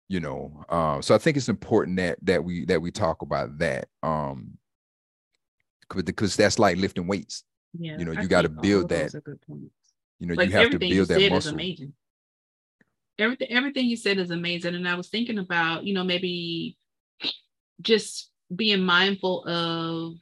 you 0.08 0.20
know 0.20 0.64
uh, 0.68 1.00
so 1.00 1.14
i 1.14 1.18
think 1.18 1.36
it's 1.36 1.48
important 1.48 1.96
that 1.96 2.18
that 2.22 2.44
we 2.44 2.64
that 2.66 2.80
we 2.80 2.90
talk 2.90 3.22
about 3.22 3.58
that 3.58 3.88
um 4.02 4.56
because 6.00 6.36
that's 6.36 6.58
like 6.58 6.76
lifting 6.76 7.06
weights. 7.06 7.44
Yeah, 7.78 7.98
you 7.98 8.04
know, 8.04 8.12
you 8.12 8.28
got 8.28 8.42
to 8.42 8.48
build 8.48 8.88
that. 8.90 9.12
You 10.18 10.26
know, 10.28 10.34
like 10.34 10.50
you 10.50 10.56
have 10.56 10.70
to 10.70 10.78
build 10.78 11.08
that 11.08 11.30
muscle. 11.30 11.52
amazing. 11.52 11.92
Everything, 13.18 13.48
everything 13.50 13.86
you 13.86 13.96
said 13.96 14.18
is 14.18 14.30
amazing, 14.30 14.74
and 14.74 14.88
I 14.88 14.94
was 14.94 15.08
thinking 15.08 15.38
about, 15.38 15.84
you 15.84 15.94
know, 15.94 16.04
maybe 16.04 16.76
just 17.80 18.30
being 18.54 18.82
mindful 18.82 19.44
of, 19.46 20.14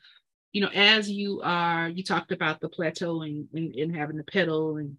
you 0.53 0.61
know, 0.61 0.71
as 0.75 1.11
you 1.11 1.41
are. 1.43 1.89
You 1.89 2.03
talked 2.03 2.33
about 2.33 2.61
the 2.61 2.69
plateau 2.69 3.23
and, 3.23 3.49
and, 3.55 3.75
and 3.75 3.97
having 3.97 4.17
the 4.17 4.25
pedal, 4.25 4.77
and 4.77 4.97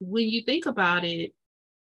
when 0.00 0.28
you 0.28 0.42
think 0.42 0.66
about 0.66 1.04
it, 1.04 1.32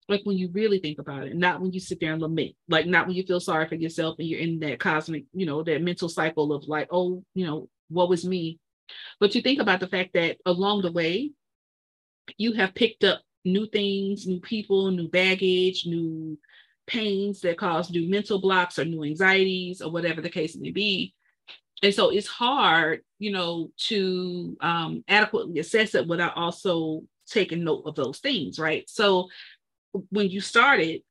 like 0.09 0.21
when 0.25 0.37
you 0.37 0.49
really 0.51 0.79
think 0.79 0.99
about 0.99 1.23
it, 1.23 1.35
not 1.35 1.61
when 1.61 1.71
you 1.71 1.79
sit 1.79 1.99
there 1.99 2.11
and 2.11 2.21
lament, 2.21 2.55
like 2.67 2.85
not 2.85 3.07
when 3.07 3.15
you 3.15 3.23
feel 3.23 3.39
sorry 3.39 3.67
for 3.67 3.75
yourself 3.75 4.17
and 4.19 4.27
you're 4.27 4.39
in 4.39 4.59
that 4.59 4.79
cosmic, 4.79 5.25
you 5.33 5.45
know, 5.45 5.63
that 5.63 5.81
mental 5.81 6.09
cycle 6.09 6.51
of 6.51 6.67
like, 6.67 6.89
oh, 6.91 7.23
you 7.33 7.45
know, 7.45 7.69
what 7.89 8.09
was 8.09 8.25
me? 8.25 8.59
But 9.19 9.33
you 9.35 9.41
think 9.41 9.61
about 9.61 9.79
the 9.79 9.87
fact 9.87 10.13
that 10.13 10.37
along 10.45 10.81
the 10.81 10.91
way, 10.91 11.31
you 12.37 12.53
have 12.53 12.75
picked 12.75 13.03
up 13.03 13.21
new 13.45 13.67
things, 13.67 14.25
new 14.27 14.39
people, 14.39 14.91
new 14.91 15.09
baggage, 15.09 15.85
new 15.85 16.37
pains 16.87 17.41
that 17.41 17.57
cause 17.57 17.89
new 17.89 18.09
mental 18.09 18.39
blocks 18.39 18.77
or 18.77 18.85
new 18.85 19.03
anxieties 19.03 19.81
or 19.81 19.91
whatever 19.91 20.21
the 20.21 20.29
case 20.29 20.55
may 20.55 20.71
be. 20.71 21.13
And 21.81 21.93
so 21.93 22.09
it's 22.09 22.27
hard, 22.27 23.01
you 23.19 23.31
know, 23.31 23.71
to 23.87 24.57
um, 24.61 25.03
adequately 25.07 25.59
assess 25.59 25.95
it 25.95 26.07
without 26.07 26.37
also 26.37 27.03
taking 27.27 27.63
note 27.63 27.83
of 27.85 27.95
those 27.95 28.19
things, 28.19 28.59
right? 28.59 28.89
So 28.89 29.29
when 30.09 30.29
you 30.29 30.39
started, 30.41 31.01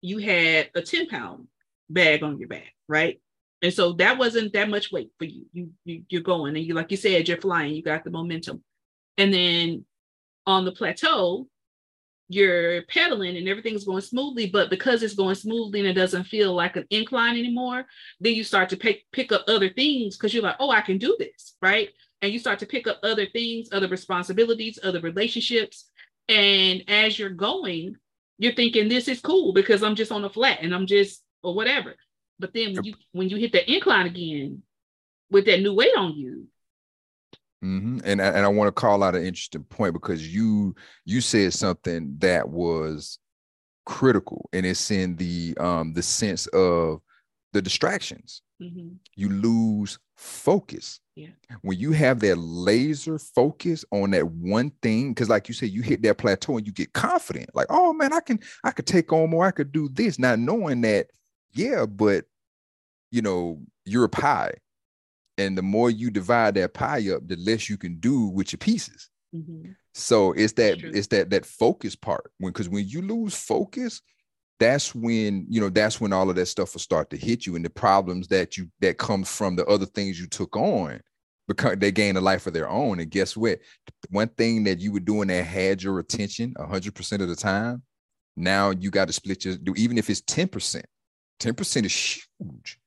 you 0.00 0.18
had 0.18 0.70
a 0.74 0.82
10 0.82 1.08
pound 1.08 1.48
bag 1.90 2.22
on 2.22 2.38
your 2.38 2.48
back, 2.48 2.74
right? 2.88 3.20
And 3.60 3.72
so 3.72 3.92
that 3.94 4.18
wasn't 4.18 4.52
that 4.52 4.70
much 4.70 4.92
weight 4.92 5.10
for 5.18 5.24
you. 5.24 5.46
You, 5.52 5.70
you 5.84 6.02
you're 6.08 6.22
going 6.22 6.56
and 6.56 6.64
you 6.64 6.74
like 6.74 6.90
you 6.90 6.96
said, 6.96 7.26
you're 7.26 7.40
flying, 7.40 7.74
you 7.74 7.82
got 7.82 8.04
the 8.04 8.10
momentum. 8.10 8.62
And 9.16 9.34
then 9.34 9.84
on 10.46 10.64
the 10.64 10.72
plateau, 10.72 11.48
you're 12.28 12.82
pedaling 12.82 13.36
and 13.36 13.48
everything's 13.48 13.84
going 13.84 14.02
smoothly, 14.02 14.46
but 14.46 14.70
because 14.70 15.02
it's 15.02 15.14
going 15.14 15.34
smoothly 15.34 15.80
and 15.80 15.88
it 15.88 15.94
doesn't 15.94 16.24
feel 16.24 16.54
like 16.54 16.76
an 16.76 16.86
incline 16.90 17.38
anymore, 17.38 17.86
then 18.20 18.34
you 18.34 18.44
start 18.44 18.68
to 18.68 18.76
pick 18.76 19.04
pick 19.12 19.32
up 19.32 19.44
other 19.48 19.70
things 19.70 20.16
because 20.16 20.34
you're 20.34 20.42
like, 20.42 20.56
oh, 20.60 20.70
I 20.70 20.82
can 20.82 20.98
do 20.98 21.16
this, 21.18 21.56
right? 21.62 21.88
And 22.20 22.32
you 22.32 22.38
start 22.38 22.58
to 22.60 22.66
pick 22.66 22.86
up 22.86 22.98
other 23.02 23.26
things, 23.26 23.68
other 23.72 23.88
responsibilities, 23.88 24.78
other 24.82 25.00
relationships. 25.00 25.88
And 26.28 26.84
as 26.88 27.18
you're 27.18 27.30
going, 27.30 27.96
you're 28.38 28.54
thinking 28.54 28.88
this 28.88 29.08
is 29.08 29.20
cool 29.20 29.52
because 29.52 29.82
I'm 29.82 29.94
just 29.94 30.12
on 30.12 30.24
a 30.24 30.30
flat 30.30 30.58
and 30.62 30.74
I'm 30.74 30.86
just 30.86 31.22
or 31.42 31.54
whatever. 31.54 31.94
But 32.38 32.52
then 32.52 32.74
when 32.74 32.84
you 32.84 32.94
when 33.12 33.28
you 33.30 33.36
hit 33.38 33.52
the 33.52 33.72
incline 33.72 34.06
again 34.06 34.62
with 35.30 35.46
that 35.46 35.60
new 35.60 35.74
weight 35.74 35.96
on 35.96 36.14
you. 36.14 36.46
Mm-hmm. 37.64 37.98
And 38.04 38.20
and 38.20 38.44
I 38.44 38.48
want 38.48 38.68
to 38.68 38.72
call 38.72 39.02
out 39.02 39.16
an 39.16 39.24
interesting 39.24 39.64
point 39.64 39.92
because 39.92 40.32
you 40.32 40.74
you 41.04 41.20
said 41.20 41.52
something 41.52 42.14
that 42.18 42.48
was 42.48 43.18
critical, 43.84 44.48
and 44.52 44.64
it's 44.64 44.90
in 44.90 45.16
the 45.16 45.56
um 45.58 45.92
the 45.92 46.02
sense 46.02 46.46
of 46.48 47.00
the 47.52 47.62
distractions. 47.62 48.42
Mm-hmm. 48.62 48.88
You 49.16 49.28
lose 49.28 49.98
focus. 50.16 51.00
Yeah. 51.14 51.28
When 51.62 51.78
you 51.78 51.92
have 51.92 52.20
that 52.20 52.36
laser 52.36 53.18
focus 53.18 53.84
on 53.90 54.10
that 54.12 54.26
one 54.28 54.70
thing, 54.82 55.14
because 55.14 55.28
like 55.28 55.48
you 55.48 55.54
said, 55.54 55.70
you 55.70 55.82
hit 55.82 56.02
that 56.02 56.18
plateau 56.18 56.56
and 56.56 56.66
you 56.66 56.72
get 56.72 56.92
confident, 56.92 57.50
like, 57.54 57.66
oh 57.70 57.92
man, 57.92 58.12
I 58.12 58.20
can, 58.20 58.40
I 58.62 58.70
could 58.70 58.86
take 58.86 59.12
on 59.12 59.30
more, 59.30 59.46
I 59.46 59.50
could 59.52 59.72
do 59.72 59.88
this, 59.88 60.18
not 60.18 60.38
knowing 60.38 60.80
that, 60.82 61.08
yeah, 61.52 61.86
but 61.86 62.24
you 63.10 63.22
know, 63.22 63.60
you're 63.84 64.04
a 64.04 64.08
pie. 64.08 64.54
And 65.38 65.56
the 65.56 65.62
more 65.62 65.90
you 65.90 66.10
divide 66.10 66.54
that 66.54 66.74
pie 66.74 67.08
up, 67.10 67.26
the 67.26 67.36
less 67.36 67.70
you 67.70 67.78
can 67.78 67.98
do 68.00 68.26
with 68.26 68.52
your 68.52 68.58
pieces. 68.58 69.08
Mm-hmm. 69.34 69.70
So 69.94 70.32
it's 70.32 70.52
that 70.54 70.82
it's 70.82 71.06
that 71.08 71.30
that 71.30 71.46
focus 71.46 71.96
part. 71.96 72.30
When 72.38 72.52
because 72.52 72.68
when 72.68 72.86
you 72.88 73.02
lose 73.02 73.34
focus, 73.34 74.02
that's 74.58 74.94
when 74.94 75.46
you 75.48 75.60
know 75.60 75.68
that's 75.68 76.00
when 76.00 76.12
all 76.12 76.30
of 76.30 76.36
that 76.36 76.46
stuff 76.46 76.74
will 76.74 76.80
start 76.80 77.10
to 77.10 77.16
hit 77.16 77.46
you 77.46 77.56
and 77.56 77.64
the 77.64 77.70
problems 77.70 78.28
that 78.28 78.56
you 78.56 78.68
that 78.80 78.98
comes 78.98 79.28
from 79.28 79.56
the 79.56 79.66
other 79.66 79.86
things 79.86 80.20
you 80.20 80.26
took 80.26 80.56
on 80.56 81.00
because 81.46 81.76
they 81.78 81.90
gain 81.90 82.16
a 82.16 82.20
life 82.20 82.46
of 82.46 82.52
their 82.52 82.68
own 82.68 83.00
and 83.00 83.10
guess 83.10 83.36
what 83.36 83.58
one 84.10 84.28
thing 84.28 84.64
that 84.64 84.80
you 84.80 84.92
were 84.92 85.00
doing 85.00 85.28
that 85.28 85.44
had 85.44 85.82
your 85.82 85.98
attention 85.98 86.54
100% 86.58 87.22
of 87.22 87.28
the 87.28 87.36
time 87.36 87.82
now 88.36 88.70
you 88.70 88.90
got 88.90 89.06
to 89.06 89.12
split 89.12 89.44
your 89.44 89.56
do 89.56 89.74
even 89.76 89.96
if 89.96 90.10
it's 90.10 90.20
10% 90.22 90.82
10% 91.40 91.84
is 91.84 92.24
huge 92.40 92.78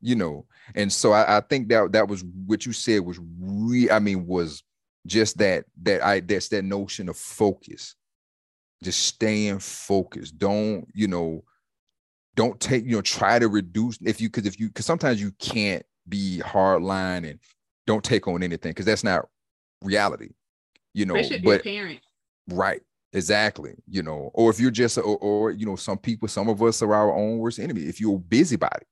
you 0.00 0.14
know 0.14 0.46
and 0.74 0.92
so 0.92 1.12
I, 1.12 1.38
I 1.38 1.40
think 1.40 1.68
that 1.68 1.92
that 1.92 2.08
was 2.08 2.24
what 2.46 2.64
you 2.66 2.72
said 2.72 3.00
was 3.00 3.18
re 3.40 3.90
i 3.90 3.98
mean 3.98 4.26
was 4.26 4.62
just 5.08 5.38
that 5.38 5.64
that 5.82 6.04
i 6.04 6.20
that's 6.20 6.48
that 6.48 6.64
notion 6.64 7.08
of 7.08 7.16
focus. 7.16 7.96
Just 8.82 9.00
staying 9.00 9.58
focused. 9.58 10.38
Don't 10.38 10.86
you 10.94 11.08
know 11.08 11.42
don't 12.36 12.60
take 12.60 12.84
you 12.84 12.92
know 12.92 13.02
try 13.02 13.38
to 13.38 13.48
reduce 13.48 13.98
if 14.02 14.20
you 14.20 14.28
because 14.28 14.46
if 14.46 14.60
you 14.60 14.68
because 14.68 14.86
sometimes 14.86 15.20
you 15.20 15.32
can't 15.40 15.84
be 16.08 16.38
hard 16.38 16.82
line 16.82 17.24
and 17.24 17.40
don't 17.86 18.04
take 18.04 18.28
on 18.28 18.42
anything 18.42 18.70
because 18.70 18.86
that's 18.86 19.02
not 19.02 19.26
reality 19.82 20.28
you 20.94 21.04
know 21.04 21.20
but 21.42 21.64
parent. 21.64 22.00
Right 22.48 22.80
exactly 23.12 23.74
you 23.88 24.02
know 24.02 24.30
or 24.34 24.50
if 24.50 24.60
you're 24.60 24.70
just 24.70 24.98
or, 24.98 25.16
or 25.18 25.50
you 25.50 25.66
know 25.66 25.74
some 25.74 25.98
people 25.98 26.28
some 26.28 26.48
of 26.48 26.62
us 26.62 26.80
are 26.82 26.94
our 26.94 27.12
own 27.12 27.38
worst 27.38 27.58
enemy. 27.58 27.82
If 27.82 28.00
you're 28.00 28.14
a 28.14 28.20
busybody 28.20 28.86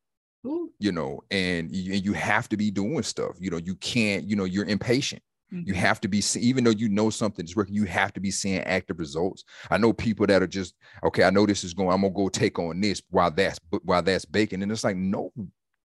Ooh. 0.47 0.71
you 0.79 0.93
know 0.93 1.21
and 1.31 1.75
you, 1.75 1.95
and 1.95 2.05
you 2.05 2.13
have 2.13 2.49
to 2.49 2.57
be 2.57 2.71
doing 2.71 3.03
stuff 3.03 3.37
you 3.41 3.51
know 3.51 3.59
you 3.59 3.75
can't 3.77 4.29
you 4.29 4.37
know 4.37 4.45
you're 4.45 4.67
impatient 4.67 5.23
you 5.51 5.59
Mm-hmm. 5.59 5.75
have 5.75 6.01
to 6.01 6.09
be, 6.09 6.23
even 6.41 6.65
though 6.65 6.71
you 6.71 6.89
know 6.89 7.09
something's 7.09 7.55
working, 7.55 7.75
you 7.75 7.85
have 7.85 8.13
to 8.15 8.21
be 8.21 8.33
seeing 8.33 8.63
active 8.63 8.99
results. 8.99 9.45
I 9.71 9.79
know 9.79 9.93
people 9.93 10.27
that 10.27 10.43
are 10.43 10.47
just, 10.49 10.75
okay, 11.05 11.23
I 11.23 11.31
know 11.31 11.47
this 11.47 11.63
is 11.63 11.73
going, 11.73 11.91
I'm 11.91 12.01
gonna 12.01 12.13
go 12.13 12.29
take 12.29 12.59
on 12.59 12.81
this 12.81 13.01
while 13.11 13.31
that's 13.31 13.61
while 13.85 14.03
that's 14.03 14.25
baking. 14.25 14.65
And 14.65 14.73
it's 14.73 14.83
like, 14.83 14.97
no, 14.97 15.33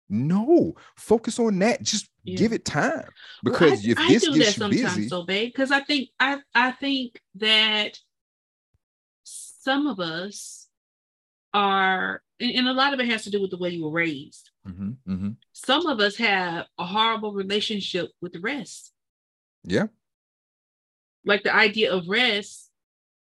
no, 0.07 0.75
focus 0.97 1.39
on 1.39 1.57
that. 1.59 1.81
Just 1.81 2.09
yeah. 2.23 2.38
give 2.38 2.53
it 2.53 2.63
time. 2.63 3.09
Because 3.43 3.83
well, 3.83 3.97
I, 3.97 4.03
if 4.03 4.07
this 4.07 4.23
I 4.23 4.31
do 4.31 4.38
gets 4.38 4.45
that 4.53 4.59
sometimes, 4.59 4.95
busy, 4.95 5.07
so 5.07 5.23
because 5.23 5.71
I 5.71 5.79
think 5.81 6.09
I 6.19 6.38
I 6.53 6.71
think 6.71 7.19
that 7.35 7.97
some 9.23 9.88
of 9.88 9.99
us 9.99 10.67
are 11.55 12.21
and, 12.39 12.67
a 12.67 12.73
lot 12.73 12.93
of 12.93 12.99
it 12.99 13.08
has 13.08 13.23
to 13.23 13.30
do 13.30 13.41
with 13.41 13.52
the 13.52 13.58
way 13.58 13.69
you 13.69 13.84
were 13.84 13.91
raised. 13.91 14.52
Mm-hmm, 14.67 15.12
mm-hmm. 15.12 15.30
Some 15.54 15.88
of 15.88 15.99
us 15.99 16.15
have 16.17 16.65
a 16.78 16.86
horrible 16.86 17.34
relationship 17.34 18.12
with 18.21 18.34
the 18.34 18.39
rest. 18.39 18.93
Yeah. 19.63 19.88
Like 21.25 21.43
the 21.43 21.54
idea 21.54 21.93
of 21.93 22.08
rest 22.08 22.69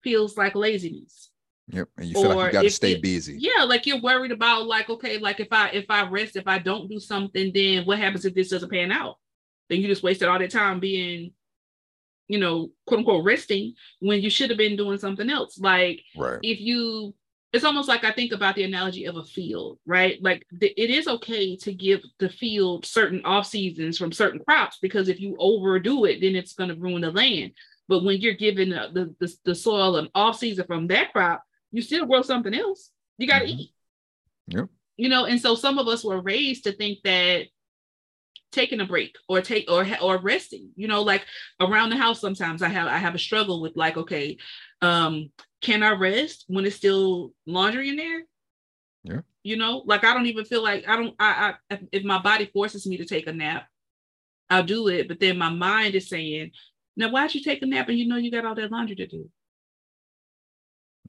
feels 0.02 0.36
like 0.36 0.54
laziness. 0.54 1.30
Yep. 1.68 1.88
And 1.96 2.06
you 2.06 2.14
feel 2.14 2.32
or 2.32 2.36
like 2.36 2.46
you 2.46 2.52
got 2.52 2.62
to 2.62 2.70
stay 2.70 2.92
it, 2.92 3.02
busy. 3.02 3.36
Yeah, 3.38 3.64
like 3.64 3.86
you're 3.86 4.00
worried 4.00 4.32
about 4.32 4.66
like, 4.66 4.90
okay, 4.90 5.18
like 5.18 5.40
if 5.40 5.48
I 5.52 5.68
if 5.70 5.86
I 5.88 6.08
rest, 6.08 6.36
if 6.36 6.46
I 6.46 6.58
don't 6.58 6.88
do 6.88 6.98
something, 6.98 7.52
then 7.54 7.84
what 7.84 7.98
happens 7.98 8.24
if 8.24 8.34
this 8.34 8.50
doesn't 8.50 8.70
pan 8.70 8.92
out? 8.92 9.16
Then 9.68 9.80
you 9.80 9.88
just 9.88 10.02
wasted 10.02 10.28
all 10.28 10.38
that 10.38 10.50
time 10.50 10.80
being, 10.80 11.32
you 12.28 12.38
know, 12.38 12.70
quote 12.86 12.98
unquote 12.98 13.24
resting 13.24 13.74
when 14.00 14.20
you 14.20 14.28
should 14.30 14.50
have 14.50 14.58
been 14.58 14.76
doing 14.76 14.98
something 14.98 15.30
else. 15.30 15.58
Like 15.58 16.02
right. 16.16 16.40
if 16.42 16.60
you 16.60 17.14
it's 17.52 17.64
almost 17.64 17.88
like 17.88 18.02
I 18.02 18.12
think 18.12 18.32
about 18.32 18.54
the 18.54 18.64
analogy 18.64 19.04
of 19.04 19.16
a 19.16 19.24
field, 19.24 19.78
right? 19.84 20.22
Like 20.22 20.46
the, 20.52 20.68
it 20.80 20.88
is 20.88 21.06
okay 21.06 21.54
to 21.56 21.72
give 21.72 22.00
the 22.18 22.30
field 22.30 22.86
certain 22.86 23.22
off 23.24 23.46
seasons 23.46 23.98
from 23.98 24.10
certain 24.10 24.40
crops 24.42 24.78
because 24.80 25.08
if 25.08 25.20
you 25.20 25.36
overdo 25.38 26.06
it, 26.06 26.20
then 26.22 26.34
it's 26.34 26.54
going 26.54 26.70
to 26.70 26.76
ruin 26.76 27.02
the 27.02 27.10
land. 27.10 27.52
But 27.88 28.04
when 28.04 28.20
you're 28.20 28.32
giving 28.32 28.70
the, 28.70 29.14
the, 29.18 29.36
the 29.44 29.54
soil 29.54 29.96
an 29.96 30.08
off 30.14 30.38
season 30.38 30.66
from 30.66 30.86
that 30.86 31.12
crop, 31.12 31.42
you 31.72 31.82
still 31.82 32.06
grow 32.06 32.22
something 32.22 32.54
else. 32.54 32.90
You 33.18 33.28
got 33.28 33.40
to 33.40 33.44
mm-hmm. 33.44 33.60
eat. 33.60 33.72
Yep. 34.48 34.68
You 34.96 35.08
know, 35.10 35.26
and 35.26 35.40
so 35.40 35.54
some 35.54 35.78
of 35.78 35.88
us 35.88 36.04
were 36.04 36.20
raised 36.20 36.64
to 36.64 36.72
think 36.72 37.00
that 37.04 37.48
taking 38.52 38.80
a 38.80 38.86
break 38.86 39.16
or 39.28 39.40
take 39.40 39.70
or 39.70 39.86
or 40.00 40.18
resting 40.18 40.70
you 40.76 40.86
know 40.86 41.02
like 41.02 41.24
around 41.60 41.90
the 41.90 41.96
house 41.96 42.20
sometimes 42.20 42.62
i 42.62 42.68
have 42.68 42.86
i 42.86 42.98
have 42.98 43.14
a 43.14 43.18
struggle 43.18 43.60
with 43.62 43.72
like 43.76 43.96
okay 43.96 44.36
um 44.82 45.30
can 45.62 45.82
I 45.82 45.92
rest 45.92 46.44
when 46.48 46.66
it's 46.66 46.76
still 46.76 47.32
laundry 47.46 47.88
in 47.88 47.96
there? 47.96 48.24
Yeah. 49.04 49.20
You 49.44 49.56
know, 49.56 49.82
like 49.86 50.04
I 50.04 50.12
don't 50.12 50.26
even 50.26 50.44
feel 50.44 50.62
like 50.62 50.86
I 50.86 50.96
don't 50.96 51.14
I, 51.18 51.54
I 51.70 51.78
if 51.92 52.04
my 52.04 52.20
body 52.20 52.46
forces 52.52 52.86
me 52.86 52.98
to 52.98 53.04
take 53.04 53.26
a 53.26 53.32
nap, 53.32 53.66
I'll 54.50 54.64
do 54.64 54.88
it. 54.88 55.08
But 55.08 55.20
then 55.20 55.38
my 55.38 55.48
mind 55.48 55.94
is 55.94 56.08
saying, 56.08 56.50
now 56.96 57.10
why'd 57.10 57.34
you 57.34 57.42
take 57.42 57.62
a 57.62 57.66
nap 57.66 57.88
and 57.88 57.98
you 57.98 58.06
know 58.06 58.16
you 58.16 58.30
got 58.30 58.44
all 58.44 58.54
that 58.54 58.70
laundry 58.70 58.96
to 58.96 59.06
do? 59.06 59.30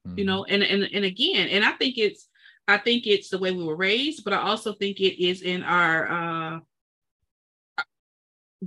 Mm-hmm. 0.07 0.19
You 0.19 0.25
know, 0.25 0.45
and 0.45 0.63
and 0.63 0.83
and 0.93 1.05
again, 1.05 1.49
and 1.49 1.65
I 1.65 1.71
think 1.71 1.97
it's 1.97 2.29
I 2.67 2.77
think 2.77 3.05
it's 3.05 3.29
the 3.29 3.39
way 3.39 3.51
we 3.51 3.63
were 3.63 3.75
raised, 3.75 4.23
but 4.23 4.33
I 4.33 4.37
also 4.37 4.73
think 4.73 4.99
it 4.99 5.23
is 5.23 5.41
in 5.41 5.63
our 5.63 6.11
uh 6.11 6.59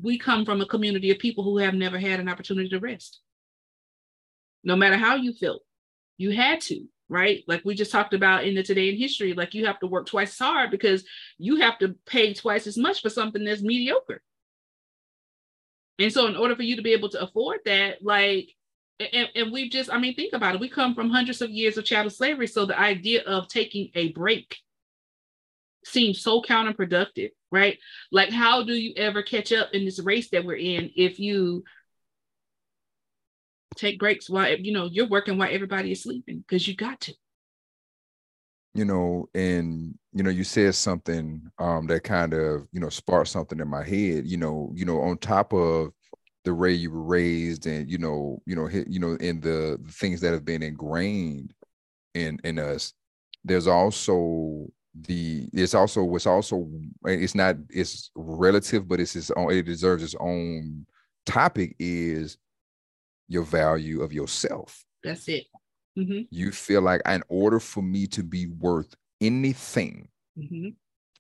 we 0.03 0.19
come 0.19 0.45
from 0.45 0.61
a 0.61 0.67
community 0.67 1.11
of 1.11 1.19
people 1.19 1.45
who 1.45 1.59
have 1.59 1.75
never 1.75 1.99
had 1.99 2.21
an 2.21 2.29
opportunity 2.29 2.69
to 2.69 2.81
rest. 2.81 3.21
No 4.65 4.77
matter 4.77 4.97
how 4.97 5.15
you 5.15 5.33
feel, 5.33 5.61
you 6.19 6.33
had 6.33 6.61
to 6.63 6.87
right? 7.09 7.45
Like 7.47 7.65
we 7.65 7.75
just 7.75 7.93
talked 7.93 8.15
about 8.15 8.45
in 8.45 8.55
the 8.55 8.63
today 8.63 8.89
in 8.89 8.97
history 8.97 9.33
like 9.33 9.55
you 9.55 9.67
have 9.67 9.79
to 9.81 9.87
work 9.87 10.07
twice 10.07 10.33
as 10.33 10.39
hard 10.39 10.71
because 10.71 11.05
you 11.39 11.57
have 11.57 11.79
to 11.79 11.95
pay 12.07 12.35
twice 12.35 12.67
as 12.67 12.77
much 12.77 13.01
for 13.01 13.11
something 13.11 13.45
that's 13.45 13.63
mediocre. 13.63 14.23
And 15.99 16.13
so 16.13 16.27
in 16.27 16.37
order 16.37 16.57
for 16.57 16.63
you 16.63 16.77
to 16.77 16.83
be 16.83 16.93
able 16.93 17.09
to 17.11 17.23
afford 17.23 17.61
that 17.65 18.03
like 18.03 18.51
and, 18.99 19.29
and 19.35 19.53
we've 19.53 19.71
just 19.71 19.93
i 19.93 19.99
mean 19.99 20.15
think 20.15 20.33
about 20.33 20.55
it. 20.55 20.61
We 20.61 20.69
come 20.69 20.95
from 20.95 21.11
hundreds 21.11 21.43
of 21.43 21.51
years 21.51 21.79
of 21.79 21.85
chattel 21.85 22.11
slavery. 22.11 22.47
So 22.47 22.67
the 22.67 22.79
idea 22.79 23.23
of 23.23 23.49
taking 23.49 23.91
a 23.95 24.13
break 24.13 24.57
seems 25.85 26.21
so 26.21 26.43
counterproductive 26.43 27.31
right? 27.57 27.79
Like 28.13 28.31
how 28.31 28.63
do 28.63 28.75
you 28.75 28.93
ever 28.97 29.23
catch 29.23 29.53
up 29.53 29.71
in 29.73 29.85
this 29.85 29.99
race 29.99 30.29
that 30.31 30.45
we're 30.45 30.57
in 30.57 30.91
if 30.95 31.19
you 31.19 31.65
take 33.77 33.99
breaks 33.99 34.31
while 34.31 34.57
you 34.57 34.73
know 34.73 34.87
you're 34.87 35.09
working 35.09 35.39
while 35.39 35.49
everybody 35.51 35.93
is 35.93 36.03
sleeping? 36.03 36.45
Because 36.47 36.69
you 36.69 36.77
got 36.77 37.01
to. 37.03 37.15
You 38.75 38.85
know 38.85 39.29
and 39.35 39.95
you 40.13 40.23
know 40.23 40.29
you 40.29 40.45
said 40.45 40.75
something 40.75 41.41
um 41.59 41.87
that 41.87 42.05
kind 42.05 42.35
of 42.35 42.69
you 42.73 42.81
know 42.81 42.91
sparked 42.91 43.31
something 43.31 43.59
in 43.59 43.69
my 43.69 43.83
head 43.83 44.27
you 44.27 44.37
know 44.37 44.71
you 44.75 44.85
know 44.85 45.01
on 45.01 45.17
top 45.17 45.55
of 45.55 45.93
the 46.45 46.55
way 46.55 46.73
you 46.73 46.91
were 46.91 47.03
raised 47.03 47.67
and 47.67 47.91
you 47.91 47.97
know 47.97 48.43
you 48.45 48.55
know 48.55 48.69
you 48.69 48.99
know 48.99 49.15
in 49.15 49.41
the, 49.41 49.79
the 49.83 49.93
things 49.93 50.21
that 50.21 50.35
have 50.35 50.45
been 50.45 50.63
ingrained 50.63 51.55
in 52.15 52.39
in 52.45 52.59
us 52.59 52.93
there's 53.45 53.67
also 53.67 54.67
the 55.03 55.49
it's 55.53 55.75
also 55.75 56.03
what's 56.03 56.27
also 56.27 56.69
it's 57.05 57.35
not 57.35 57.57
it's 57.69 58.11
relative 58.15 58.89
but 58.89 58.99
it's 58.99 59.15
its 59.15 59.31
own 59.33 59.53
it 59.53 59.63
deserves 59.65 60.03
its 60.03 60.15
own 60.19 60.87
topic 61.27 61.75
is 61.79 62.39
your 63.29 63.43
value 63.43 64.03
of 64.03 64.13
yourself. 64.13 64.85
That's 65.03 65.29
it. 65.29 65.47
Mm-hmm. 65.99 66.23
You 66.31 66.53
feel 66.53 66.83
like 66.83 67.03
in 67.07 67.23
order 67.29 67.61
for 67.61 67.83
me 67.83 68.07
to 68.09 68.23
be 68.23 68.47
worth 68.47 68.95
anything 69.21 70.09
mm-hmm. 70.39 70.69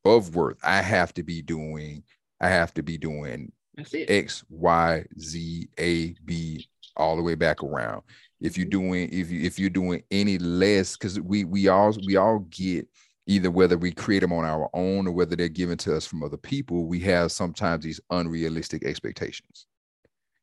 of 0.08 0.34
worth, 0.34 0.58
I 0.62 0.82
have 0.82 1.12
to 1.14 1.22
be 1.22 1.42
doing, 1.42 2.04
I 2.40 2.48
have 2.48 2.72
to 2.74 2.82
be 2.82 2.98
doing 2.98 3.52
X, 3.92 4.44
Y, 4.48 5.04
Z, 5.18 5.68
A, 5.78 6.14
B, 6.24 6.68
all 6.96 7.16
the 7.16 7.22
way 7.22 7.34
back 7.34 7.62
around. 7.62 8.02
If 8.40 8.56
you're 8.56 8.66
mm-hmm. 8.66 8.88
doing, 8.88 9.08
if 9.12 9.30
you 9.30 9.40
if 9.42 9.58
you're 9.58 9.70
doing 9.70 10.02
any 10.10 10.38
less, 10.38 10.96
because 10.96 11.18
we 11.18 11.44
we 11.44 11.68
all 11.68 11.96
we 12.06 12.16
all 12.16 12.40
get 12.50 12.86
either 13.26 13.50
whether 13.50 13.76
we 13.76 13.92
create 13.92 14.20
them 14.20 14.32
on 14.32 14.44
our 14.44 14.70
own 14.72 15.06
or 15.06 15.12
whether 15.12 15.36
they're 15.36 15.48
given 15.48 15.78
to 15.78 15.96
us 15.96 16.06
from 16.06 16.22
other 16.22 16.36
people, 16.36 16.86
we 16.86 17.00
have 17.00 17.32
sometimes 17.32 17.84
these 17.84 18.00
unrealistic 18.10 18.84
expectations 18.84 19.66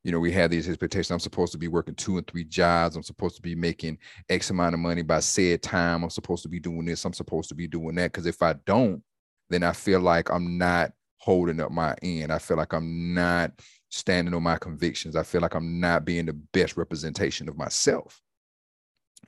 you 0.04 0.12
know, 0.12 0.20
we 0.20 0.30
have 0.32 0.50
these 0.50 0.68
expectations. 0.68 1.10
I'm 1.10 1.18
supposed 1.18 1.52
to 1.52 1.58
be 1.58 1.68
working 1.68 1.94
two 1.94 2.18
and 2.18 2.26
three 2.26 2.44
jobs. 2.44 2.94
I'm 2.94 3.02
supposed 3.02 3.36
to 3.36 3.42
be 3.42 3.54
making 3.54 3.98
X 4.28 4.50
amount 4.50 4.74
of 4.74 4.80
money 4.80 5.00
by 5.02 5.20
said 5.20 5.62
time. 5.62 6.04
I'm 6.04 6.10
supposed 6.10 6.42
to 6.42 6.48
be 6.48 6.60
doing 6.60 6.84
this. 6.84 7.04
I'm 7.06 7.14
supposed 7.14 7.48
to 7.48 7.54
be 7.54 7.66
doing 7.66 7.94
that. 7.94 8.12
Because 8.12 8.26
if 8.26 8.42
I 8.42 8.52
don't, 8.66 9.02
then 9.48 9.62
I 9.62 9.72
feel 9.72 10.00
like 10.00 10.30
I'm 10.30 10.58
not 10.58 10.92
holding 11.16 11.58
up 11.58 11.70
my 11.70 11.96
end. 12.02 12.32
I 12.32 12.38
feel 12.38 12.58
like 12.58 12.74
I'm 12.74 13.14
not 13.14 13.52
standing 13.88 14.34
on 14.34 14.42
my 14.42 14.58
convictions. 14.58 15.16
I 15.16 15.22
feel 15.22 15.40
like 15.40 15.54
I'm 15.54 15.80
not 15.80 16.04
being 16.04 16.26
the 16.26 16.34
best 16.34 16.76
representation 16.76 17.48
of 17.48 17.56
myself. 17.56 18.20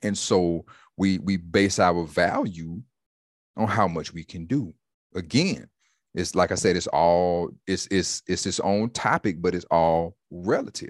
And 0.03 0.15
so 0.15 0.65
we 0.95 1.17
we 1.17 1.37
base 1.37 1.79
our 1.79 2.05
value 2.05 2.83
on 3.57 3.67
how 3.67 3.87
much 3.87 4.13
we 4.13 4.23
can 4.23 4.45
do. 4.45 4.73
again, 5.15 5.67
it's 6.13 6.35
like 6.35 6.51
I 6.51 6.55
said, 6.55 6.75
it's 6.75 6.87
all 6.87 7.51
it's 7.67 7.87
it's 7.91 8.23
it's 8.27 8.45
its 8.45 8.59
own 8.61 8.89
topic, 8.89 9.41
but 9.41 9.53
it's 9.53 9.65
all 9.69 10.15
relative. 10.31 10.89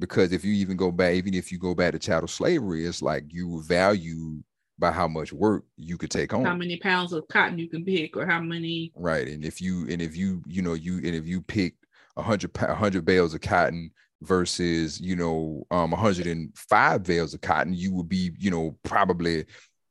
Because 0.00 0.32
if 0.32 0.44
you 0.44 0.52
even 0.52 0.76
go 0.76 0.90
back, 0.90 1.14
even 1.14 1.34
if 1.34 1.52
you 1.52 1.58
go 1.58 1.74
back 1.74 1.92
to 1.92 1.98
chattel 1.98 2.28
slavery, 2.28 2.84
it's 2.84 3.02
like 3.02 3.24
you 3.28 3.62
value 3.62 4.42
by 4.78 4.92
how 4.92 5.08
much 5.08 5.32
work 5.32 5.64
you 5.76 5.96
could 5.98 6.10
take 6.10 6.32
on. 6.32 6.44
How 6.44 6.54
many 6.54 6.76
pounds 6.76 7.12
of 7.12 7.26
cotton 7.28 7.58
you 7.58 7.68
can 7.68 7.84
pick, 7.84 8.16
or 8.16 8.26
how 8.26 8.40
many? 8.40 8.92
Right, 8.94 9.28
and 9.28 9.44
if 9.44 9.60
you 9.60 9.88
and 9.88 10.00
if 10.00 10.16
you 10.16 10.42
you 10.46 10.62
know 10.62 10.74
you 10.74 10.96
and 10.96 11.14
if 11.14 11.26
you 11.26 11.40
pick 11.40 11.74
a 12.16 12.22
hundred 12.22 12.50
a 12.58 12.74
hundred 12.74 13.04
bales 13.04 13.34
of 13.34 13.40
cotton 13.40 13.90
versus 14.22 15.00
you 15.00 15.14
know 15.14 15.64
um 15.70 15.92
105 15.92 17.02
bales 17.04 17.34
of 17.34 17.40
cotton, 17.40 17.74
you 17.74 17.92
would 17.94 18.08
be 18.08 18.32
you 18.38 18.50
know 18.50 18.76
probably 18.82 19.44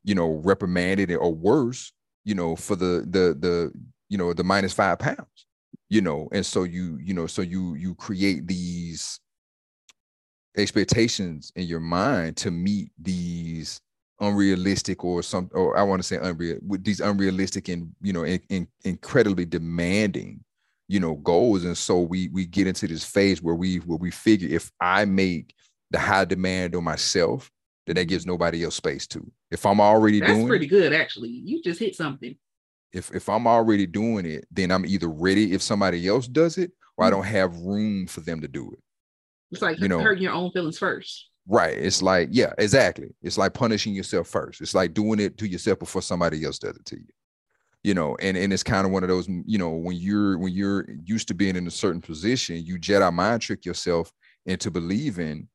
you 0.03 0.15
know 0.15 0.41
reprimanded 0.43 1.15
or 1.15 1.33
worse 1.33 1.91
you 2.27 2.35
know 2.35 2.57
for 2.57 2.75
the 2.75 3.05
the 3.09 3.37
the 3.39 3.71
you 4.09 4.17
know 4.17 4.33
the 4.33 4.43
minus 4.43 4.73
five 4.73 4.99
pounds 4.99 5.45
you 5.89 6.01
know 6.01 6.27
and 6.33 6.45
so 6.45 6.63
you 6.63 6.99
you 7.01 7.13
know 7.13 7.25
so 7.25 7.41
you 7.41 7.73
you 7.75 7.95
create 7.95 8.45
these 8.45 9.21
expectations 10.57 11.53
in 11.55 11.65
your 11.67 11.79
mind 11.79 12.35
to 12.35 12.51
meet 12.51 12.91
these 13.01 13.79
unrealistic 14.19 15.05
or 15.05 15.23
some 15.23 15.49
or 15.53 15.77
I 15.77 15.83
want 15.83 16.01
to 16.01 16.07
say 16.07 16.17
unreal 16.17 16.57
with 16.67 16.83
these 16.83 16.99
unrealistic 16.99 17.69
and 17.69 17.93
you 18.01 18.11
know 18.11 18.23
in, 18.23 18.41
in, 18.49 18.67
incredibly 18.83 19.45
demanding 19.45 20.43
you 20.89 20.99
know 20.99 21.15
goals. 21.15 21.63
And 21.63 21.77
so 21.77 22.01
we 22.01 22.27
we 22.29 22.45
get 22.45 22.67
into 22.67 22.87
this 22.87 23.05
phase 23.05 23.41
where 23.41 23.55
we 23.55 23.77
where 23.77 23.99
we 23.99 24.11
figure 24.11 24.49
if 24.49 24.69
I 24.81 25.05
make 25.05 25.55
the 25.91 25.99
high 25.99 26.25
demand 26.25 26.75
on 26.75 26.83
myself 26.83 27.49
then 27.87 27.95
that 27.95 28.05
gives 28.05 28.25
nobody 28.25 28.63
else 28.63 28.75
space 28.75 29.07
to 29.07 29.31
if 29.49 29.65
I'm 29.65 29.81
already 29.81 30.19
That's 30.19 30.31
doing 30.31 30.41
That's 30.43 30.49
pretty 30.49 30.67
good 30.67 30.93
actually 30.93 31.29
you 31.29 31.61
just 31.63 31.79
hit 31.79 31.95
something 31.95 32.35
if 32.93 33.11
if 33.13 33.27
I'm 33.29 33.47
already 33.47 33.87
doing 33.87 34.25
it 34.25 34.45
then 34.51 34.71
I'm 34.71 34.85
either 34.85 35.09
ready 35.09 35.53
if 35.53 35.61
somebody 35.61 36.07
else 36.07 36.27
does 36.27 36.57
it 36.57 36.71
or 36.97 37.05
I 37.05 37.07
mm-hmm. 37.07 37.17
don't 37.17 37.25
have 37.25 37.57
room 37.57 38.07
for 38.07 38.21
them 38.21 38.41
to 38.41 38.47
do 38.47 38.69
it 38.71 38.79
it's 39.51 39.61
like 39.61 39.79
you 39.79 39.87
know 39.87 39.99
hurting 39.99 40.23
your 40.23 40.33
own 40.33 40.51
feelings 40.51 40.77
first 40.77 41.29
Right. 41.47 41.77
It's 41.77 42.01
like, 42.01 42.29
yeah, 42.31 42.51
exactly. 42.57 43.15
It's 43.21 43.37
like 43.37 43.53
punishing 43.53 43.93
yourself 43.93 44.27
first. 44.27 44.59
It's 44.59 44.75
like 44.75 44.93
doing 44.93 45.19
it 45.19 45.37
to 45.37 45.47
yourself 45.47 45.79
before 45.79 46.01
somebody 46.01 46.43
else 46.43 46.59
does 46.59 46.75
it 46.75 46.85
to 46.85 46.97
you. 46.97 47.07
You 47.83 47.93
know, 47.93 48.17
and, 48.19 48.35
and 48.35 48.51
it's 48.51 48.63
kind 48.63 48.85
of 48.85 48.91
one 48.91 49.03
of 49.03 49.09
those, 49.09 49.29
you 49.45 49.57
know, 49.57 49.69
when 49.69 49.95
you're 49.95 50.37
when 50.37 50.51
you're 50.51 50.85
used 51.05 51.29
to 51.29 51.33
being 51.33 51.55
in 51.55 51.67
a 51.67 51.71
certain 51.71 52.01
position, 52.01 52.65
you 52.65 52.77
Jedi 52.77 53.13
mind 53.13 53.41
trick 53.41 53.65
yourself 53.65 54.11
into 54.45 54.69
believing, 54.69 55.47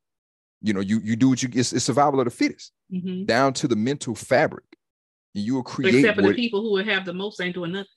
you 0.63 0.73
know, 0.73 0.79
you 0.79 0.99
you 1.03 1.15
do 1.15 1.29
what 1.29 1.43
you 1.43 1.49
it's, 1.53 1.73
it's 1.73 1.85
survival 1.85 2.19
of 2.19 2.25
the 2.25 2.31
fittest, 2.31 2.71
mm-hmm. 2.91 3.25
down 3.25 3.53
to 3.53 3.67
the 3.67 3.75
mental 3.75 4.15
fabric. 4.15 4.63
You 5.33 5.55
will 5.55 5.63
create 5.63 5.95
except 5.95 6.19
for 6.19 6.27
the 6.27 6.33
people 6.33 6.61
who 6.61 6.71
would 6.71 6.87
have 6.87 7.05
the 7.05 7.13
most 7.13 7.41
ain't 7.41 7.55
doing 7.55 7.73
nothing. 7.73 7.87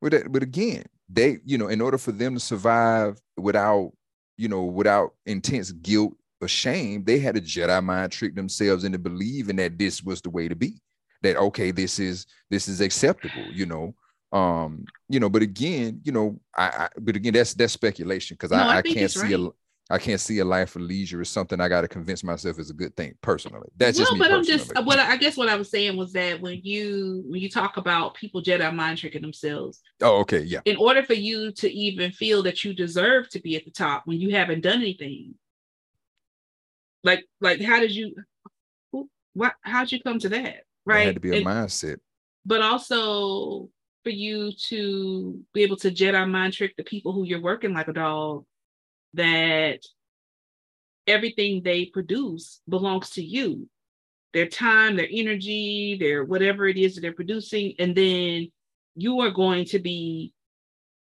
But 0.00 0.12
that, 0.12 0.32
but 0.32 0.42
again, 0.42 0.84
they, 1.08 1.38
you 1.44 1.58
know, 1.58 1.68
in 1.68 1.80
order 1.80 1.98
for 1.98 2.12
them 2.12 2.34
to 2.34 2.40
survive 2.40 3.20
without, 3.36 3.92
you 4.38 4.48
know, 4.48 4.64
without 4.64 5.14
intense 5.26 5.72
guilt 5.72 6.14
or 6.40 6.48
shame 6.48 7.04
they 7.04 7.18
had 7.18 7.36
a 7.36 7.40
Jedi 7.40 7.82
mind 7.84 8.12
trick 8.12 8.34
themselves 8.34 8.84
into 8.84 8.98
believing 8.98 9.56
that 9.56 9.78
this 9.78 10.02
was 10.02 10.22
the 10.22 10.30
way 10.30 10.48
to 10.48 10.54
be. 10.54 10.80
That 11.22 11.36
okay, 11.36 11.70
this 11.70 11.98
is 11.98 12.26
this 12.50 12.68
is 12.68 12.80
acceptable, 12.80 13.44
you 13.52 13.66
know. 13.66 13.94
Um, 14.32 14.84
you 15.08 15.18
know, 15.18 15.28
but 15.28 15.42
again, 15.42 16.00
you 16.04 16.12
know, 16.12 16.40
I, 16.56 16.66
I 16.68 16.88
but 16.98 17.16
again, 17.16 17.34
that's 17.34 17.52
that's 17.54 17.72
speculation 17.72 18.36
because 18.36 18.52
no, 18.52 18.58
I, 18.58 18.74
I, 18.74 18.76
I 18.78 18.82
can't 18.82 19.10
see 19.10 19.34
right. 19.34 19.34
a 19.34 19.50
I 19.90 19.98
can't 19.98 20.20
see 20.20 20.38
a 20.38 20.44
life 20.44 20.76
of 20.76 20.82
leisure 20.82 21.20
as 21.20 21.28
something 21.28 21.60
I 21.60 21.68
got 21.68 21.80
to 21.80 21.88
convince 21.88 22.22
myself 22.22 22.60
is 22.60 22.70
a 22.70 22.74
good 22.74 22.96
thing 22.96 23.14
personally. 23.22 23.68
That's 23.76 23.98
well, 23.98 24.06
just 24.06 24.18
but 24.18 24.32
I'm 24.32 24.44
just 24.44 24.84
what 24.84 25.00
I 25.00 25.16
guess 25.16 25.36
what 25.36 25.48
I 25.48 25.56
was 25.56 25.68
saying 25.68 25.96
was 25.96 26.12
that 26.12 26.40
when 26.40 26.60
you 26.62 27.24
when 27.26 27.40
you 27.40 27.50
talk 27.50 27.76
about 27.76 28.14
people 28.14 28.40
Jedi 28.40 28.72
mind 28.72 28.98
tricking 28.98 29.22
themselves. 29.22 29.80
Oh, 30.00 30.20
okay, 30.20 30.42
yeah. 30.42 30.60
In 30.64 30.76
order 30.76 31.02
for 31.02 31.14
you 31.14 31.50
to 31.52 31.68
even 31.68 32.12
feel 32.12 32.42
that 32.44 32.64
you 32.64 32.72
deserve 32.72 33.28
to 33.30 33.40
be 33.40 33.56
at 33.56 33.64
the 33.64 33.72
top 33.72 34.02
when 34.06 34.20
you 34.20 34.34
haven't 34.34 34.60
done 34.60 34.80
anything, 34.80 35.34
like, 37.02 37.24
like, 37.40 37.60
how 37.60 37.80
did 37.80 37.90
you? 37.90 38.14
What? 39.34 39.54
How'd 39.62 39.90
you 39.90 40.00
come 40.00 40.20
to 40.20 40.28
that? 40.28 40.64
Right. 40.86 41.02
It 41.02 41.06
had 41.06 41.14
to 41.14 41.20
be 41.20 41.30
a 41.30 41.36
and, 41.38 41.46
mindset. 41.46 41.98
But 42.46 42.62
also 42.62 43.68
for 44.02 44.10
you 44.10 44.52
to 44.68 45.40
be 45.52 45.62
able 45.62 45.76
to 45.76 45.90
Jedi 45.90 46.28
mind 46.28 46.52
trick 46.52 46.76
the 46.76 46.84
people 46.84 47.12
who 47.12 47.24
you're 47.24 47.42
working 47.42 47.74
like 47.74 47.88
a 47.88 47.92
dog, 47.92 48.44
that 49.14 49.80
everything 51.06 51.62
they 51.62 51.86
produce 51.86 52.60
belongs 52.68 53.10
to 53.10 53.22
you 53.22 53.68
their 54.32 54.46
time, 54.46 54.96
their 54.96 55.08
energy, 55.10 55.96
their 55.98 56.24
whatever 56.24 56.68
it 56.68 56.76
is 56.76 56.94
that 56.94 57.00
they're 57.00 57.12
producing, 57.12 57.74
and 57.78 57.94
then 57.96 58.50
you 58.94 59.20
are 59.20 59.30
going 59.30 59.64
to 59.66 59.78
be 59.78 60.32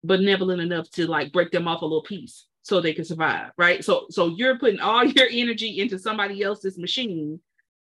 benevolent 0.05 0.61
enough 0.61 0.91
to 0.91 1.07
like 1.07 1.33
break 1.33 1.51
them 1.53 1.69
off 1.69 1.83
a 1.83 1.85
little 1.85 2.03
piece 2.03 2.47
so 2.63 2.81
they 2.81 2.93
can 2.93 3.05
survive, 3.05 3.51
right? 3.57 3.85
So 3.85 4.07
so 4.11 4.29
you're 4.29 4.59
putting 4.59 4.81
all 4.81 5.05
your 5.05 5.29
energy 5.31 5.81
into 5.81 5.99
somebody 5.99 6.43
else's 6.43 6.79
machine, 6.79 7.41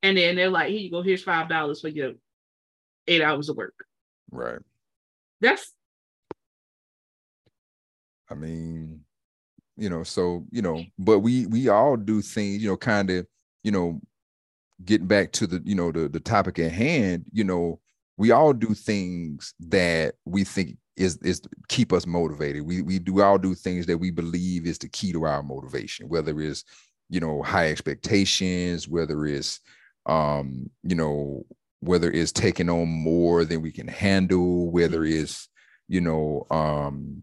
and 0.04 0.18
then 0.18 0.36
they're 0.36 0.50
like, 0.50 0.70
here 0.70 0.80
you 0.80 0.92
go, 0.92 1.02
here's 1.02 1.24
five 1.24 1.50
dollars 1.50 1.82
for 1.82 1.88
your 1.90 2.14
eight 3.08 3.22
hours 3.22 3.50
of 3.50 3.58
work. 3.58 3.86
Right. 4.32 4.60
That's 5.42 5.74
I 8.30 8.36
mean, 8.36 9.03
you 9.78 9.90
know, 9.90 10.04
so 10.04 10.46
you 10.52 10.62
know, 10.62 10.84
but 11.00 11.20
we 11.20 11.46
we 11.48 11.70
all 11.70 11.98
do 11.98 12.22
things, 12.22 12.62
you 12.64 12.70
know, 12.70 12.78
kind 12.78 13.10
of, 13.10 13.28
you 13.64 13.72
know, 13.72 14.00
getting 14.86 15.08
back 15.08 15.32
to 15.34 15.48
the, 15.48 15.62
you 15.66 15.76
know, 15.76 15.92
the 15.92 16.10
the 16.10 16.20
topic 16.20 16.60
at 16.60 16.72
hand, 16.72 17.26
you 17.32 17.44
know, 17.44 17.80
we 18.18 18.32
all 18.32 18.54
do 18.54 18.74
things 18.74 19.54
that 19.60 20.16
we 20.26 20.44
think 20.44 20.78
is 20.96 21.18
is 21.18 21.42
keep 21.70 21.92
us 21.92 22.06
motivated. 22.06 22.64
We 22.64 22.82
we 22.82 23.00
do 23.00 23.22
all 23.22 23.38
do 23.38 23.56
things 23.56 23.86
that 23.88 23.98
we 23.98 24.12
believe 24.12 24.68
is 24.68 24.78
the 24.78 24.90
key 24.90 25.12
to 25.14 25.26
our 25.26 25.42
motivation, 25.42 26.08
whether 26.10 26.40
it's 26.40 26.64
you 27.10 27.20
know 27.20 27.42
high 27.42 27.70
expectations, 27.70 28.88
whether 28.88 29.26
it's 29.26 29.60
um 30.06 30.70
you 30.84 30.96
know 30.96 31.46
whether 31.80 32.12
it's 32.12 32.32
taking 32.32 32.70
on 32.70 32.88
more 32.88 33.44
than 33.46 33.62
we 33.62 33.72
can 33.72 33.88
handle, 33.88 34.70
whether 34.72 35.04
it's 35.04 35.50
you 35.88 36.02
know 36.02 36.46
um 36.52 37.22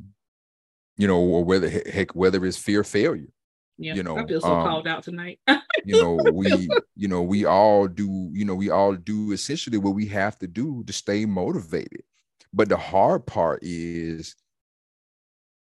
you 1.00 1.08
know 1.08 1.18
or 1.18 1.42
whether 1.42 1.68
heck 1.68 2.14
whether 2.14 2.44
it's 2.44 2.58
fear 2.58 2.84
failure. 2.84 3.32
Yeah, 3.78 3.94
you 3.94 4.02
know, 4.02 4.18
I 4.18 4.26
feel 4.26 4.42
so 4.42 4.52
um, 4.52 4.66
called 4.66 4.86
out 4.86 5.02
tonight. 5.02 5.40
you 5.86 6.02
know, 6.02 6.20
we, 6.34 6.68
you 6.96 7.08
know, 7.08 7.22
we 7.22 7.46
all 7.46 7.88
do, 7.88 8.28
you 8.34 8.44
know, 8.44 8.54
we 8.54 8.68
all 8.68 8.94
do 8.94 9.32
essentially 9.32 9.78
what 9.78 9.94
we 9.94 10.04
have 10.08 10.38
to 10.40 10.46
do 10.46 10.84
to 10.86 10.92
stay 10.92 11.24
motivated. 11.24 12.02
But 12.52 12.68
the 12.68 12.76
hard 12.76 13.24
part 13.24 13.60
is 13.62 14.36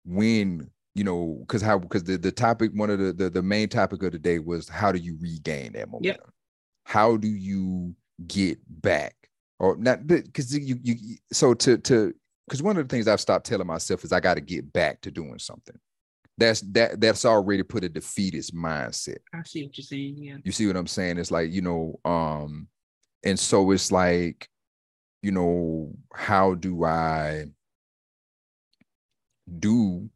when 0.04 0.70
you 0.94 1.04
know 1.04 1.38
because 1.40 1.62
how 1.62 1.78
because 1.78 2.04
the, 2.04 2.18
the 2.18 2.30
topic 2.30 2.72
one 2.74 2.90
of 2.90 2.98
the, 2.98 3.12
the, 3.14 3.30
the 3.30 3.42
main 3.42 3.70
topic 3.70 4.02
of 4.02 4.12
the 4.12 4.18
day 4.18 4.38
was 4.38 4.68
how 4.68 4.92
do 4.92 4.98
you 4.98 5.16
regain 5.18 5.72
that 5.72 5.88
momentum 5.88 6.20
yep. 6.20 6.30
how 6.84 7.16
do 7.16 7.28
you 7.28 7.94
get 8.26 8.58
back 8.82 9.14
or 9.58 9.76
not 9.78 10.06
because 10.06 10.56
you 10.56 10.78
you 10.82 11.16
so 11.32 11.54
to 11.54 11.78
to 11.78 12.14
because 12.46 12.62
one 12.62 12.76
of 12.76 12.86
the 12.86 12.94
things 12.94 13.08
i've 13.08 13.20
stopped 13.20 13.46
telling 13.46 13.66
myself 13.66 14.04
is 14.04 14.12
i 14.12 14.20
got 14.20 14.34
to 14.34 14.40
get 14.40 14.72
back 14.72 15.00
to 15.00 15.10
doing 15.10 15.38
something 15.38 15.78
that's 16.36 16.60
that 16.62 17.00
that's 17.00 17.24
already 17.24 17.62
put 17.62 17.84
a 17.84 17.88
defeatist 17.88 18.54
mindset 18.54 19.18
i 19.32 19.42
see 19.44 19.64
what 19.64 19.76
you're 19.78 19.84
saying 19.84 20.16
yeah 20.18 20.36
you 20.44 20.52
see 20.52 20.66
what 20.66 20.76
i'm 20.76 20.86
saying 20.86 21.18
it's 21.18 21.30
like 21.30 21.52
you 21.52 21.62
know 21.62 21.98
um 22.04 22.66
and 23.24 23.38
so 23.38 23.70
it's 23.70 23.90
like 23.90 24.48
you 25.24 25.30
know, 25.30 25.90
how 26.14 26.52
do 26.52 26.84
I 26.84 27.46
do 29.58 30.10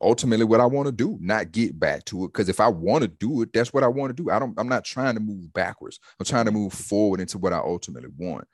ultimately 0.00 0.44
what 0.44 0.60
I 0.60 0.66
want 0.66 0.86
to 0.86 0.92
do, 0.92 1.18
not 1.20 1.50
get 1.50 1.78
back 1.78 2.04
to 2.04 2.24
it. 2.24 2.28
Because 2.28 2.48
if 2.48 2.60
I 2.60 2.68
want 2.68 3.02
to 3.02 3.08
do 3.08 3.42
it, 3.42 3.52
that's 3.52 3.72
what 3.72 3.82
I 3.82 3.88
want 3.88 4.16
to 4.16 4.22
do. 4.22 4.30
I 4.30 4.38
don't, 4.38 4.54
I'm 4.58 4.68
not 4.68 4.84
trying 4.84 5.14
to 5.14 5.20
move 5.20 5.52
backwards. 5.52 5.98
I'm 6.20 6.26
trying 6.26 6.44
to 6.44 6.52
move 6.52 6.72
forward 6.72 7.18
into 7.18 7.36
what 7.36 7.52
I 7.52 7.58
ultimately 7.58 8.10
want. 8.16 8.46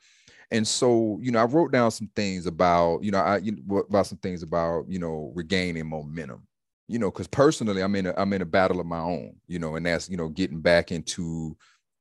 And 0.51 0.66
so, 0.66 1.18
you 1.20 1.30
know, 1.30 1.40
I 1.40 1.44
wrote 1.44 1.72
down 1.72 1.90
some 1.90 2.11
things 2.16 2.46
about, 2.46 3.03
you 3.03 3.11
know, 3.11 3.18
I 3.18 3.38
you 3.38 3.53
know, 3.66 3.78
about 3.78 4.07
some 4.07 4.18
things 4.18 4.42
about, 4.42 4.86
you 4.88 4.99
know, 4.99 5.32
regaining 5.34 5.88
momentum. 5.88 6.46
You 6.90 6.99
know, 6.99 7.11
because 7.11 7.26
personally, 7.28 7.82
I'm 7.82 7.94
in 7.96 8.07
a 8.07 8.14
I'm 8.16 8.32
in 8.32 8.40
a 8.42 8.46
battle 8.46 8.80
of 8.80 8.86
my 8.86 9.01
own, 9.01 9.36
you 9.46 9.59
know, 9.59 9.76
and 9.76 9.84
that's, 9.84 10.09
you 10.09 10.16
know, 10.16 10.28
getting 10.28 10.61
back 10.62 10.90
into 10.90 11.57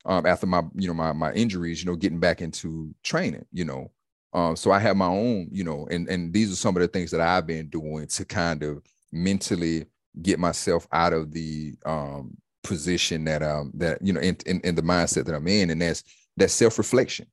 um, 0.06 0.26
after 0.26 0.48
my 0.48 0.64
you 0.76 0.88
know 0.88 0.94
my 0.94 1.12
my 1.12 1.34
injuries, 1.34 1.84
you 1.84 1.90
know, 1.92 1.98
getting 1.98 2.20
back 2.20 2.42
into 2.42 2.94
training, 3.04 3.46
you 3.52 3.66
know. 3.66 3.92
Um, 4.34 4.56
so 4.56 4.72
I 4.72 4.80
have 4.80 4.96
my 4.98 5.08
own, 5.08 5.50
you 5.52 5.64
know, 5.64 5.88
and 5.92 6.08
and 6.08 6.34
these 6.34 6.52
are 6.52 6.56
some 6.56 6.76
of 6.78 6.82
the 6.82 6.88
things 6.88 7.12
that 7.12 7.22
I've 7.22 7.48
been 7.48 7.70
doing 7.70 8.08
to 8.08 8.26
kind 8.26 8.64
of 8.64 8.82
mentally 9.12 9.86
get 10.22 10.40
myself 10.40 10.88
out 10.92 11.14
of 11.14 11.32
the 11.32 11.76
um 11.86 12.36
position 12.64 13.24
that 13.26 13.44
um 13.44 13.72
that 13.76 14.02
you 14.02 14.12
know 14.14 14.20
in, 14.20 14.36
in, 14.46 14.60
in 14.62 14.76
the 14.76 14.82
mindset 14.82 15.26
that 15.26 15.36
I'm 15.36 15.48
in, 15.48 15.70
and 15.70 15.82
that's 15.82 16.04
that 16.38 16.50
self-reflection 16.50 17.28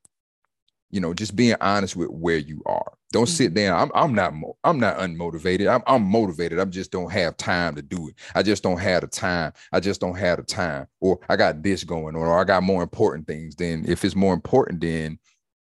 you 0.95 1.01
know 1.01 1.13
just 1.13 1.35
being 1.35 1.55
honest 1.59 1.95
with 1.95 2.09
where 2.09 2.37
you 2.37 2.61
are 2.65 2.93
don't 3.11 3.27
sit 3.27 3.47
mm-hmm. 3.47 3.55
down 3.55 3.81
i'm, 3.81 3.91
I'm 3.93 4.15
not 4.15 4.33
mo- 4.33 4.57
i'm 4.63 4.79
not 4.79 4.97
unmotivated 4.97 5.69
I'm, 5.69 5.83
I'm 5.85 6.03
motivated 6.03 6.57
i 6.57 6.65
just 6.65 6.91
don't 6.91 7.11
have 7.11 7.35
time 7.35 7.75
to 7.75 7.81
do 7.81 8.07
it 8.07 8.15
i 8.33 8.41
just 8.41 8.63
don't 8.63 8.79
have 8.79 9.01
the 9.01 9.07
time 9.07 9.51
i 9.73 9.79
just 9.81 9.99
don't 9.99 10.15
have 10.15 10.37
the 10.37 10.43
time 10.43 10.87
or 11.01 11.19
i 11.27 11.35
got 11.35 11.61
this 11.61 11.83
going 11.83 12.15
on 12.15 12.21
or 12.21 12.39
i 12.39 12.45
got 12.45 12.63
more 12.63 12.81
important 12.81 13.27
things 13.27 13.55
then 13.55 13.83
if 13.87 14.05
it's 14.05 14.15
more 14.15 14.33
important 14.33 14.79
then 14.79 15.19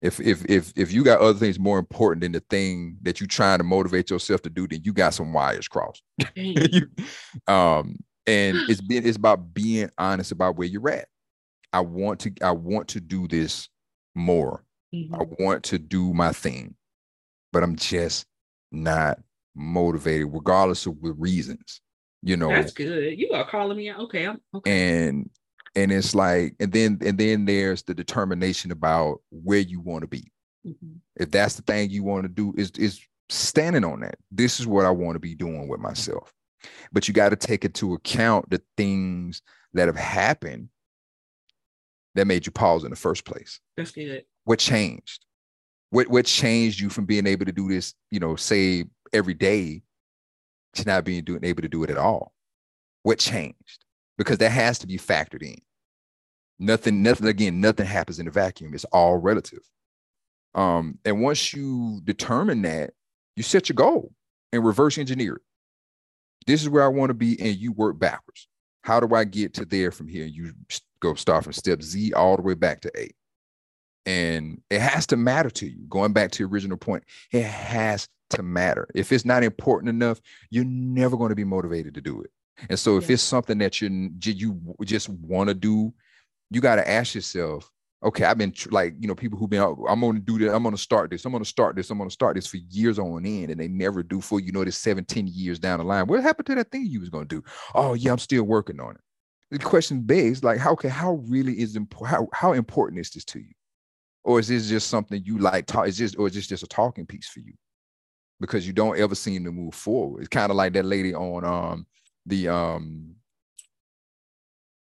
If 0.02 0.20
if 0.20 0.46
if 0.46 0.72
if 0.76 0.92
you 0.94 1.04
got 1.04 1.20
other 1.20 1.40
things 1.40 1.58
more 1.58 1.80
important 1.80 2.22
than 2.22 2.32
the 2.32 2.44
thing 2.52 2.98
that 3.02 3.20
you're 3.20 3.28
trying 3.28 3.58
to 3.58 3.64
motivate 3.64 4.12
yourself 4.12 4.44
to 4.44 4.50
do, 4.50 4.68
then 4.68 4.82
you 4.84 4.94
got 4.94 5.16
some 5.16 5.34
wires 5.34 5.68
crossed. 5.68 6.04
you, 6.36 6.88
um, 7.48 7.98
and 8.28 8.58
it's 8.70 8.82
been 8.82 9.08
it's 9.08 9.18
about 9.18 9.56
being 9.56 9.90
honest 9.98 10.32
about 10.32 10.56
where 10.56 10.68
you're 10.68 10.90
at. 10.90 11.08
I 11.74 11.80
want 11.80 12.20
to 12.22 12.32
I 12.44 12.52
want 12.52 12.90
to 12.90 13.02
do 13.02 13.28
this 13.28 13.70
more. 14.14 14.64
Mm-hmm. 14.94 15.16
I 15.16 15.26
want 15.40 15.64
to 15.66 15.80
do 15.80 16.14
my 16.14 16.32
thing, 16.32 16.76
but 17.52 17.64
I'm 17.64 17.76
just 17.76 18.26
not 18.72 19.20
motivated, 19.56 20.30
regardless 20.32 20.86
of 20.86 21.02
the 21.02 21.14
reasons. 21.14 21.82
You 22.24 22.38
know, 22.38 22.50
that's 22.50 22.74
good. 22.74 23.18
You 23.18 23.32
are 23.34 23.48
calling 23.48 23.78
me 23.78 23.90
out. 23.90 24.00
Okay, 24.02 24.26
I'm 24.26 24.42
okay. 24.54 25.06
And 25.06 25.30
and 25.76 25.92
it's 25.92 26.16
like, 26.16 26.56
and 26.60 26.72
then 26.72 27.00
and 27.02 27.18
then 27.18 27.46
there's 27.46 27.84
the 27.84 27.94
determination 27.94 28.72
about 28.72 29.22
where 29.30 29.60
you 29.60 29.80
want 29.82 30.02
to 30.02 30.08
be. 30.08 30.32
Mm-hmm. 30.66 30.96
If 31.18 31.32
that's 31.32 31.56
the 31.56 31.62
thing 31.62 31.90
you 31.90 32.04
want 32.04 32.24
to 32.24 32.30
do, 32.30 32.54
is 32.58 32.72
is 32.72 33.02
standing 33.30 33.84
on 33.84 34.00
that. 34.02 34.16
This 34.32 34.60
is 34.60 34.68
what 34.68 34.86
I 34.86 34.90
want 34.90 35.16
to 35.16 35.20
be 35.20 35.36
doing 35.36 35.68
with 35.68 35.80
myself. 35.80 36.34
But 36.92 37.08
you 37.08 37.14
got 37.14 37.30
to 37.30 37.36
take 37.36 37.66
into 37.66 37.94
account 37.94 38.50
the 38.50 38.62
things 38.78 39.42
that 39.74 39.88
have 39.88 39.98
happened 39.98 40.70
that 42.16 42.26
made 42.26 42.46
you 42.46 42.52
pause 42.52 42.84
in 42.84 42.90
the 42.90 42.96
first 42.96 43.26
place. 43.26 43.60
That's 43.76 43.92
good. 43.92 44.24
What 44.48 44.60
changed? 44.60 45.26
What 45.90 46.08
what 46.08 46.26
changed 46.26 46.80
you 46.80 46.90
from 46.90 47.04
being 47.04 47.28
able 47.28 47.44
to 47.44 47.52
do 47.52 47.68
this, 47.68 47.94
you 48.12 48.22
know, 48.22 48.38
say 48.38 48.86
every 49.12 49.34
day 49.34 49.82
to 50.76 50.86
not 50.86 51.04
being 51.04 51.26
doing 51.26 51.44
able 51.44 51.64
to 51.64 51.68
do 51.68 51.84
it 51.84 51.90
at 51.90 51.98
all? 51.98 52.32
What 53.04 53.20
changed? 53.20 53.84
Because 54.18 54.38
that 54.38 54.54
has 54.54 54.80
to 54.80 54.88
be 54.88 54.98
factored 54.98 55.44
in. 55.44 55.58
Nothing, 56.60 57.04
nothing, 57.04 57.28
again, 57.28 57.60
nothing 57.60 57.86
happens 57.86 58.20
in 58.20 58.28
a 58.30 58.32
vacuum. 58.32 58.74
It's 58.74 58.86
all 58.86 59.18
relative. 59.18 59.60
Um, 60.56 60.98
and 61.04 61.22
once 61.22 61.54
you 61.54 62.00
determine 62.06 62.62
that, 62.62 62.92
you 63.36 63.44
set 63.44 63.68
your 63.68 63.76
goal 63.76 64.14
and 64.54 64.66
reverse 64.66 64.98
engineer 64.98 65.36
it. 65.36 65.42
This 66.46 66.62
is 66.62 66.70
where 66.70 66.86
I 66.86 66.88
want 66.88 67.10
to 67.10 67.16
be, 67.16 67.38
and 67.42 67.58
you 67.58 67.74
work 67.74 68.00
backwards. 68.00 68.48
How 68.84 69.02
do 69.02 69.14
I 69.14 69.26
get 69.26 69.56
to 69.56 69.66
there 69.66 69.92
from 69.92 70.08
here? 70.08 70.26
You 70.26 70.54
go 71.02 71.16
start 71.16 71.44
from 71.44 71.52
step 71.52 71.82
Z 71.82 72.14
all 72.14 72.38
the 72.38 72.44
way 72.44 72.54
back 72.54 72.80
to 72.82 72.92
A. 72.98 73.12
And 74.08 74.62
it 74.70 74.80
has 74.80 75.06
to 75.08 75.18
matter 75.18 75.50
to 75.50 75.68
you. 75.68 75.86
Going 75.90 76.14
back 76.14 76.32
to 76.32 76.40
your 76.40 76.50
original 76.50 76.78
point, 76.78 77.04
it 77.32 77.44
has 77.44 78.08
to 78.30 78.42
matter. 78.42 78.88
If 78.96 79.12
it's 79.12 79.26
not 79.26 79.44
important 79.44 79.90
enough, 79.90 80.22
you're 80.50 80.64
never 80.64 81.18
going 81.18 81.30
to 81.30 81.36
be 81.36 81.44
motivated 81.44 81.94
to 81.96 82.02
do 82.02 82.22
it. 82.22 82.32
And 82.70 82.80
so, 82.80 82.96
if 82.98 83.10
yeah. 83.10 83.16
it's 83.16 83.24
something 83.24 83.58
that 83.58 83.82
you 83.82 84.10
you 84.24 84.76
just 84.86 85.10
want 85.10 85.50
to 85.50 85.54
do, 85.54 85.94
you 86.50 86.62
got 86.62 86.78
to 86.78 86.90
ask 86.90 87.16
yourself, 87.16 87.70
okay, 88.02 88.24
I've 88.24 88.38
been 88.38 88.54
tr- 88.54 88.70
like, 88.72 88.96
you 88.98 89.10
know, 89.10 89.14
people 89.14 89.38
who've 89.38 89.50
been, 89.50 89.62
oh, 89.62 89.86
I'm 89.90 90.00
going 90.00 90.16
to 90.16 90.22
do 90.22 90.40
this, 90.40 90.54
I'm 90.54 90.64
going 90.64 90.74
to 90.74 90.82
start 90.82 91.12
this, 91.12 91.26
I'm 91.26 91.32
going 91.32 91.44
to 91.44 91.50
start 91.50 91.76
this, 91.76 91.90
I'm 91.90 91.98
going 91.98 92.10
to 92.10 92.14
start 92.14 92.36
this 92.36 92.48
for 92.48 92.58
years 92.70 92.98
on 93.00 93.26
end, 93.26 93.52
and 93.52 93.60
they 93.60 93.68
never 93.68 94.04
do 94.04 94.22
for 94.22 94.40
you 94.40 94.54
know 94.54 94.64
this 94.64 94.78
17 94.78 95.28
years 95.28 95.60
down 95.60 95.80
the 95.80 95.86
line. 95.86 96.08
What 96.08 96.24
happened 96.24 96.46
to 96.48 96.56
that 96.56 96.72
thing 96.72 96.86
you 96.86 97.02
was 97.02 97.10
going 97.10 97.28
to 97.28 97.36
do? 97.36 97.44
Oh 97.76 97.94
yeah, 97.94 98.14
I'm 98.14 98.20
still 98.20 98.44
working 98.44 98.80
on 98.80 98.96
it. 98.96 99.02
The 99.52 99.60
question 99.60 100.02
begs, 100.02 100.46
like, 100.46 100.60
how 100.60 100.76
can 100.76 100.92
how 100.92 101.22
really 101.28 101.60
is 101.60 101.76
important? 101.76 102.10
How 102.10 102.28
how 102.32 102.54
important 102.54 103.02
is 103.02 103.10
this 103.12 103.26
to 103.26 103.40
you? 103.40 103.54
Or 104.28 104.42
is 104.42 104.50
this 104.50 104.68
just 104.68 104.90
something 104.90 105.24
you 105.24 105.38
like 105.38 105.66
talk 105.66 105.88
is 105.88 105.98
this 105.98 106.14
or 106.16 106.28
is 106.28 106.34
this 106.34 106.48
just 106.48 106.62
a 106.62 106.68
talking 106.68 107.06
piece 107.06 107.30
for 107.30 107.40
you? 107.40 107.54
Because 108.42 108.68
you 108.68 108.74
don't 108.74 109.00
ever 109.00 109.16
seem 109.16 109.46
to 109.46 109.52
move 109.54 109.74
forward. 109.74 110.20
It's 110.20 110.28
kind 110.28 110.52
of 110.52 110.58
like 110.58 110.74
that 110.74 110.84
lady 110.84 111.16
on 111.16 111.46
um 111.46 111.88
the 112.26 112.50
um 112.50 113.16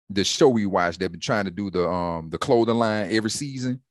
the 0.09 0.23
show 0.23 0.47
we 0.47 0.65
watched 0.65 0.99
they've 0.99 1.11
been 1.11 1.19
trying 1.19 1.45
to 1.45 1.51
do 1.51 1.69
the 1.69 1.86
um 1.86 2.29
the 2.29 2.38
clothing 2.38 2.75
line 2.75 3.09
every 3.11 3.29
season. 3.29 3.81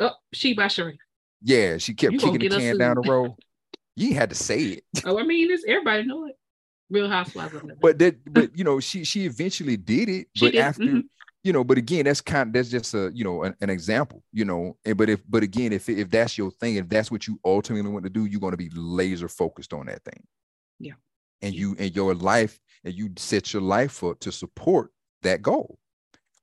Oh 0.00 0.12
she 0.32 0.54
by 0.54 0.64
Sheree. 0.64 0.96
yeah 1.42 1.76
she 1.76 1.92
kept 1.92 2.14
you 2.14 2.18
kicking 2.18 2.38
the 2.38 2.48
can 2.48 2.78
down 2.78 2.96
the 2.96 3.02
road. 3.10 3.34
You 3.96 4.14
had 4.14 4.30
to 4.30 4.36
say 4.36 4.62
it. 4.62 4.84
Oh 5.04 5.18
i 5.18 5.24
mean 5.24 5.50
it's 5.50 5.64
everybody 5.68 6.04
know 6.04 6.26
it. 6.26 6.36
Real 6.88 7.08
housewives 7.10 7.54
but 7.82 7.98
that 7.98 8.32
but 8.32 8.56
you 8.56 8.64
know 8.64 8.80
she 8.80 9.04
she 9.04 9.26
eventually 9.26 9.76
did 9.76 10.08
it 10.08 10.28
she 10.34 10.46
but 10.46 10.52
did. 10.52 10.60
after 10.60 10.82
mm-hmm 10.84 11.00
you 11.46 11.52
know 11.52 11.62
but 11.62 11.78
again 11.78 12.04
that's 12.04 12.20
kind 12.20 12.48
of 12.48 12.52
that's 12.52 12.68
just 12.68 12.92
a 12.92 13.12
you 13.14 13.22
know 13.22 13.44
an, 13.44 13.54
an, 13.60 13.70
example 13.70 14.20
you 14.32 14.44
know 14.44 14.76
and 14.84 14.98
but 14.98 15.08
if 15.08 15.22
but 15.28 15.44
again 15.44 15.72
if 15.72 15.88
if 15.88 16.10
that's 16.10 16.36
your 16.36 16.50
thing 16.50 16.74
if 16.74 16.88
that's 16.88 17.08
what 17.08 17.28
you 17.28 17.38
ultimately 17.44 17.88
want 17.88 18.02
to 18.02 18.10
do 18.10 18.24
you're 18.24 18.40
going 18.40 18.50
to 18.50 18.56
be 18.56 18.70
laser 18.74 19.28
focused 19.28 19.72
on 19.72 19.86
that 19.86 20.02
thing. 20.02 20.24
Yeah. 20.80 20.94
And 21.42 21.54
you 21.54 21.76
and 21.78 21.94
your 21.94 22.14
life 22.14 22.58
and 22.84 22.92
you 22.92 23.10
set 23.16 23.52
your 23.52 23.62
life 23.62 24.02
up 24.02 24.18
to 24.20 24.32
support 24.32 24.90
that 25.22 25.40
goal. 25.40 25.78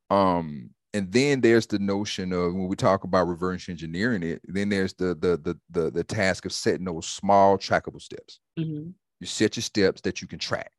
Um 0.09 0.69
and 0.93 1.11
then 1.11 1.41
there's 1.41 1.67
the 1.67 1.79
notion 1.79 2.31
of 2.31 2.53
when 2.53 2.67
we 2.67 2.75
talk 2.77 3.03
about 3.03 3.27
reverse 3.27 3.67
engineering 3.67 4.23
it 4.23 4.41
then 4.45 4.69
there's 4.69 4.93
the 4.93 5.15
the 5.15 5.37
the 5.43 5.59
the, 5.69 5.91
the 5.91 6.03
task 6.05 6.45
of 6.45 6.53
setting 6.53 6.85
those 6.85 7.07
small 7.07 7.57
trackable 7.57 8.01
steps. 8.01 8.39
Mm-hmm. 8.57 8.91
you 9.19 9.27
set 9.27 9.57
your 9.57 9.63
steps 9.63 9.99
that 10.01 10.21
you 10.21 10.29
can 10.29 10.39
track. 10.39 10.71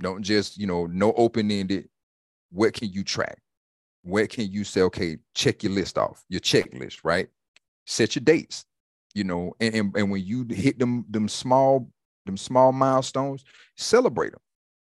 Don't 0.00 0.22
just 0.22 0.58
you 0.58 0.66
know 0.66 0.86
no 0.86 1.12
open-ended 1.12 1.88
what 2.50 2.72
can 2.72 2.90
you 2.90 3.04
track 3.04 3.38
where 4.04 4.26
can 4.26 4.50
you 4.50 4.64
say, 4.64 4.82
okay, 4.82 5.16
check 5.34 5.62
your 5.62 5.72
list 5.72 5.98
off, 5.98 6.24
your 6.28 6.40
checklist, 6.40 6.98
right? 7.04 7.28
Set 7.86 8.14
your 8.14 8.22
dates, 8.22 8.66
you 9.14 9.24
know, 9.24 9.54
and, 9.60 9.74
and, 9.74 9.96
and 9.96 10.10
when 10.10 10.24
you 10.24 10.46
hit 10.48 10.78
them, 10.78 11.04
them 11.08 11.28
small, 11.28 11.90
them 12.26 12.36
small 12.36 12.70
milestones, 12.70 13.44
celebrate 13.76 14.32
them. 14.32 14.40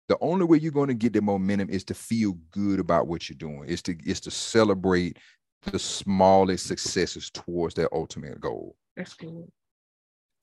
The 0.08 0.18
only 0.22 0.46
way 0.46 0.58
you're 0.58 0.72
going 0.72 0.88
to 0.88 0.96
get 0.96 1.14
the 1.14 1.22
momentum 1.22 1.70
is 1.70 1.84
to 1.86 1.94
feel 1.94 2.34
good 2.52 2.80
about 2.80 3.08
what 3.08 3.30
you're 3.30 3.38
doing, 3.38 3.66
is 3.66 3.82
to 3.84 3.96
is 4.06 4.20
to 4.22 4.32
celebrate 4.32 5.18
the 5.66 5.78
smallest 5.78 6.66
successes 6.66 7.30
towards 7.30 7.76
that 7.76 7.90
ultimate 7.92 8.40
goal. 8.42 8.76
That's 8.98 9.14
good. 9.14 9.48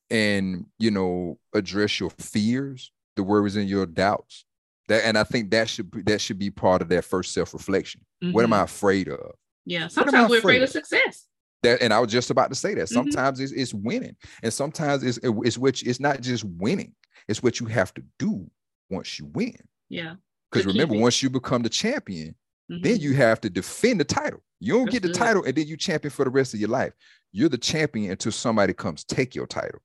And 0.08 0.66
you 0.78 0.92
know, 0.92 1.38
address 1.52 1.98
your 1.98 2.10
fears, 2.10 2.92
the 3.16 3.24
worries 3.24 3.56
and 3.56 3.68
your 3.68 3.86
doubts. 3.86 4.44
That 4.88 5.04
and 5.04 5.18
I 5.18 5.24
think 5.24 5.50
that 5.50 5.68
should 5.68 5.90
be 5.90 6.02
that 6.02 6.20
should 6.20 6.38
be 6.38 6.50
part 6.50 6.82
of 6.82 6.88
that 6.88 7.04
first 7.04 7.32
self-reflection. 7.32 8.02
Mm-hmm. 8.22 8.32
What 8.32 8.44
am 8.44 8.52
I 8.52 8.56
mm-hmm. 8.56 8.64
afraid 8.64 9.08
of? 9.08 9.32
Yeah, 9.64 9.88
sometimes 9.88 10.30
we're 10.30 10.38
afraid 10.38 10.62
of, 10.62 10.64
of 10.64 10.70
success. 10.70 11.26
That, 11.62 11.82
and 11.82 11.92
I 11.92 11.98
was 11.98 12.12
just 12.12 12.30
about 12.30 12.50
to 12.50 12.54
say 12.54 12.74
that 12.74 12.84
mm-hmm. 12.84 12.94
sometimes 12.94 13.38
mm-hmm. 13.38 13.58
it's, 13.58 13.72
it's 13.72 13.74
winning, 13.74 14.16
and 14.42 14.52
sometimes 14.52 15.02
it's 15.02 15.18
it's 15.22 15.58
which 15.58 15.84
it's 15.84 16.00
not 16.00 16.20
just 16.20 16.44
winning; 16.44 16.94
it's 17.28 17.42
what 17.42 17.58
you 17.58 17.66
have 17.66 17.92
to 17.94 18.02
do 18.18 18.48
once 18.90 19.18
you 19.18 19.26
win. 19.26 19.56
Yeah. 19.88 20.14
Because 20.50 20.66
remember, 20.66 20.96
once 20.96 21.22
you 21.22 21.28
become 21.28 21.62
the 21.62 21.68
champion, 21.68 22.34
mm-hmm. 22.70 22.82
then 22.82 23.00
you 23.00 23.14
have 23.14 23.40
to 23.40 23.50
defend 23.50 24.00
the 24.00 24.04
title. 24.04 24.42
You 24.60 24.74
don't 24.74 24.84
That's 24.84 24.94
get 24.94 25.02
the 25.02 25.08
good. 25.08 25.16
title, 25.16 25.44
and 25.44 25.54
then 25.54 25.66
you 25.66 25.76
champion 25.76 26.10
for 26.10 26.24
the 26.24 26.30
rest 26.30 26.54
of 26.54 26.60
your 26.60 26.70
life. 26.70 26.92
You're 27.32 27.48
the 27.48 27.58
champion 27.58 28.12
until 28.12 28.32
somebody 28.32 28.72
comes 28.72 29.04
take 29.04 29.34
your 29.34 29.46
title. 29.46 29.80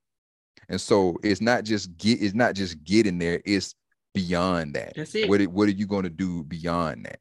And 0.70 0.80
so 0.80 1.18
it's 1.24 1.42
not 1.42 1.66
just 1.66 1.98
get 1.98 2.22
it's 2.22 2.34
not 2.34 2.56
just 2.56 2.84
getting 2.84 3.18
there, 3.18 3.42
it's 3.44 3.76
beyond 4.14 4.76
that. 4.76 4.94
That's 4.96 5.16
it. 5.16 5.30
What, 5.30 5.42
what 5.48 5.68
are 5.68 5.74
you 5.74 5.88
going 5.88 6.04
to 6.04 6.10
do 6.10 6.44
beyond 6.44 7.06
that? 7.06 7.20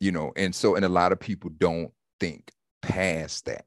You 0.00 0.12
know, 0.12 0.32
and 0.36 0.54
so, 0.54 0.76
and 0.76 0.84
a 0.84 0.88
lot 0.88 1.12
of 1.12 1.20
people 1.20 1.50
don't 1.58 1.90
think 2.20 2.52
past 2.82 3.46
that. 3.46 3.64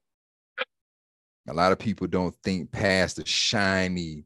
A 1.49 1.53
lot 1.53 1.72
of 1.72 1.80
people 1.80 2.07
don't 2.07 2.36
think 2.43 2.72
past 2.72 3.17
the 3.17 3.26
shiny, 3.26 4.24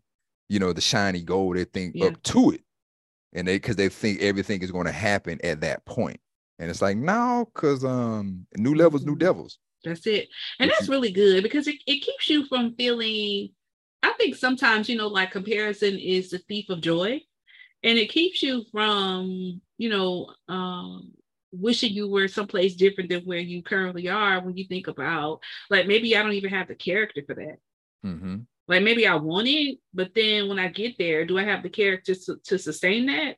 you 0.50 0.60
know, 0.60 0.74
the 0.74 0.82
shiny 0.82 1.24
goal. 1.24 1.54
They 1.54 1.64
think 1.64 1.96
yeah. 1.96 2.08
up 2.08 2.22
to 2.24 2.52
it. 2.52 2.62
And 3.34 3.48
they 3.48 3.56
because 3.56 3.78
they 3.78 3.90
think 3.90 4.22
everything 4.22 4.62
is 4.62 4.72
going 4.72 4.86
to 4.86 4.92
happen 4.92 5.40
at 5.44 5.62
that 5.62 5.86
point. 5.86 6.20
And 6.60 6.70
it's 6.70 6.82
like, 6.82 6.98
no, 6.98 7.50
because 7.54 7.84
um 7.84 8.46
new 8.58 8.76
levels, 8.76 9.06
new 9.06 9.14
mm-hmm. 9.14 9.20
devils. 9.20 9.60
That's 9.84 10.06
it. 10.08 10.28
And 10.60 10.70
that's 10.70 10.90
really 10.90 11.12
good 11.12 11.44
because 11.44 11.68
it, 11.68 11.76
it 11.88 12.02
keeps 12.02 12.30
you 12.30 12.46
from 12.48 12.76
feeling 12.76 13.50
I 14.04 14.14
think 14.14 14.36
sometimes, 14.36 14.90
you 14.90 14.98
know, 14.98 15.08
like 15.08 15.32
comparison 15.32 15.98
is 15.98 16.30
the 16.30 16.40
thief 16.40 16.70
of 16.70 16.82
joy 16.82 17.22
and 17.86 18.00
it 18.00 18.10
keeps 18.10 18.42
you 18.44 18.66
from 18.72 19.62
you 19.78 19.90
know 19.90 20.28
um, 20.50 21.14
wishing 21.54 21.94
you 21.94 22.10
were 22.10 22.28
someplace 22.28 22.76
different 22.76 23.10
than 23.10 23.22
where 23.22 23.40
you 23.40 23.62
currently 23.64 24.10
are 24.10 24.42
when 24.42 24.58
you 24.58 24.66
think 24.66 24.88
about 24.88 25.40
like 25.70 25.88
maybe 25.88 26.18
i 26.18 26.22
don't 26.22 26.34
even 26.34 26.50
have 26.50 26.68
the 26.68 26.76
character 26.76 27.22
for 27.26 27.36
that 27.36 27.58
mm-hmm. 28.06 28.38
like 28.68 28.84
maybe 28.84 29.08
i 29.08 29.16
want 29.16 29.48
it 29.48 29.78
but 29.94 30.14
then 30.14 30.50
when 30.50 30.60
i 30.60 30.68
get 30.68 30.98
there 30.98 31.26
do 31.26 31.38
i 31.38 31.44
have 31.44 31.64
the 31.64 31.70
character 31.70 32.14
to, 32.14 32.36
to 32.44 32.58
sustain 32.60 33.06
that 33.06 33.38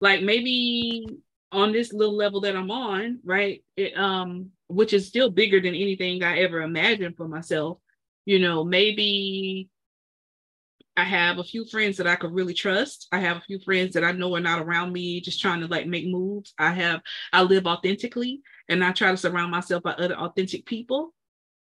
like 0.00 0.22
maybe 0.22 1.06
on 1.50 1.72
this 1.72 1.92
little 1.92 2.16
level 2.16 2.42
that 2.42 2.56
i'm 2.56 2.70
on 2.70 3.18
right 3.24 3.64
it, 3.76 3.96
um 3.96 4.50
which 4.66 4.92
is 4.92 5.06
still 5.06 5.30
bigger 5.30 5.60
than 5.60 5.74
anything 5.74 6.22
i 6.22 6.40
ever 6.40 6.60
imagined 6.60 7.16
for 7.16 7.26
myself 7.26 7.78
you 8.26 8.38
know 8.38 8.62
maybe 8.64 9.70
I 10.98 11.04
have 11.04 11.38
a 11.38 11.44
few 11.44 11.64
friends 11.64 11.96
that 11.98 12.08
I 12.08 12.16
could 12.16 12.34
really 12.34 12.54
trust. 12.54 13.06
I 13.12 13.20
have 13.20 13.36
a 13.36 13.42
few 13.42 13.60
friends 13.60 13.94
that 13.94 14.02
I 14.02 14.10
know 14.10 14.34
are 14.34 14.40
not 14.40 14.60
around 14.60 14.92
me 14.92 15.20
just 15.20 15.40
trying 15.40 15.60
to 15.60 15.68
like 15.68 15.86
make 15.86 16.08
moves. 16.08 16.52
I 16.58 16.72
have 16.72 17.02
I 17.32 17.42
live 17.42 17.68
authentically 17.68 18.40
and 18.68 18.84
I 18.84 18.90
try 18.90 19.12
to 19.12 19.16
surround 19.16 19.52
myself 19.52 19.84
by 19.84 19.92
other 19.92 20.16
authentic 20.16 20.66
people. 20.66 21.14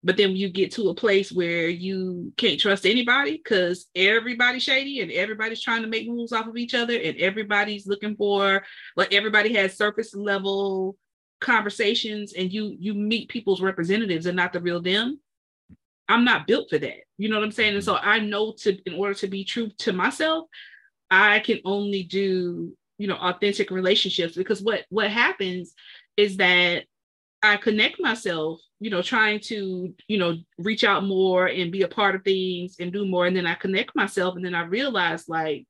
But 0.04 0.18
then 0.18 0.36
you 0.36 0.50
get 0.50 0.72
to 0.74 0.90
a 0.90 0.94
place 0.94 1.32
where 1.32 1.68
you 1.68 2.32
can't 2.38 2.60
trust 2.60 2.86
anybody 2.86 3.42
because 3.44 3.88
everybody's 3.96 4.62
shady 4.62 5.02
and 5.02 5.12
everybody's 5.12 5.64
trying 5.64 5.82
to 5.82 5.88
make 5.88 6.08
moves 6.08 6.32
off 6.32 6.46
of 6.46 6.56
each 6.56 6.76
other 6.76 6.96
and 6.96 7.18
everybody's 7.18 7.88
looking 7.88 8.16
for 8.16 8.64
like 8.96 9.16
everybody 9.16 9.56
has 9.56 9.76
surface 9.76 10.14
level 10.14 10.96
conversations 11.42 12.34
and 12.34 12.54
you 12.54 12.76
you 12.80 12.94
meet 12.94 13.30
people's 13.30 13.62
representatives 13.62 14.28
and 14.28 14.36
not 14.36 14.54
the 14.54 14.60
real 14.60 14.82
them 14.82 15.20
I'm 16.14 16.24
not 16.24 16.46
built 16.46 16.70
for 16.70 16.78
that. 16.78 17.00
You 17.18 17.30
know 17.30 17.38
what 17.38 17.46
I'm 17.46 17.52
saying? 17.52 17.74
And 17.74 17.84
so 17.84 17.96
I 17.96 18.20
know 18.20 18.54
to 18.60 18.78
in 18.86 18.94
order 18.94 19.16
to 19.16 19.28
be 19.28 19.44
true 19.44 19.72
to 19.80 19.94
myself, 19.94 20.46
I 21.10 21.40
can 21.40 21.60
only 21.66 22.04
do, 22.04 22.78
you 23.00 23.08
know, 23.08 23.16
authentic 23.16 23.72
relationships 23.72 24.36
because 24.36 24.62
what 24.62 24.86
what 24.90 25.10
happens 25.10 25.74
is 26.16 26.38
that 26.38 26.84
I 27.42 27.58
connect 27.58 28.00
myself, 28.00 28.60
you 28.80 28.92
know, 28.92 29.02
trying 29.02 29.40
to, 29.42 29.94
you 30.08 30.18
know, 30.20 30.38
reach 30.60 30.84
out 30.84 31.04
more 31.04 31.48
and 31.48 31.72
be 31.72 31.82
a 31.82 31.88
part 31.88 32.14
of 32.14 32.24
things 32.24 32.76
and 32.80 32.94
do 32.94 33.08
more. 33.08 33.26
And 33.26 33.36
then 33.36 33.48
I 33.48 33.56
connect 33.56 33.96
myself 33.96 34.36
and 34.36 34.46
then 34.46 34.54
I 34.54 34.66
realize 34.66 35.28
like 35.28 35.66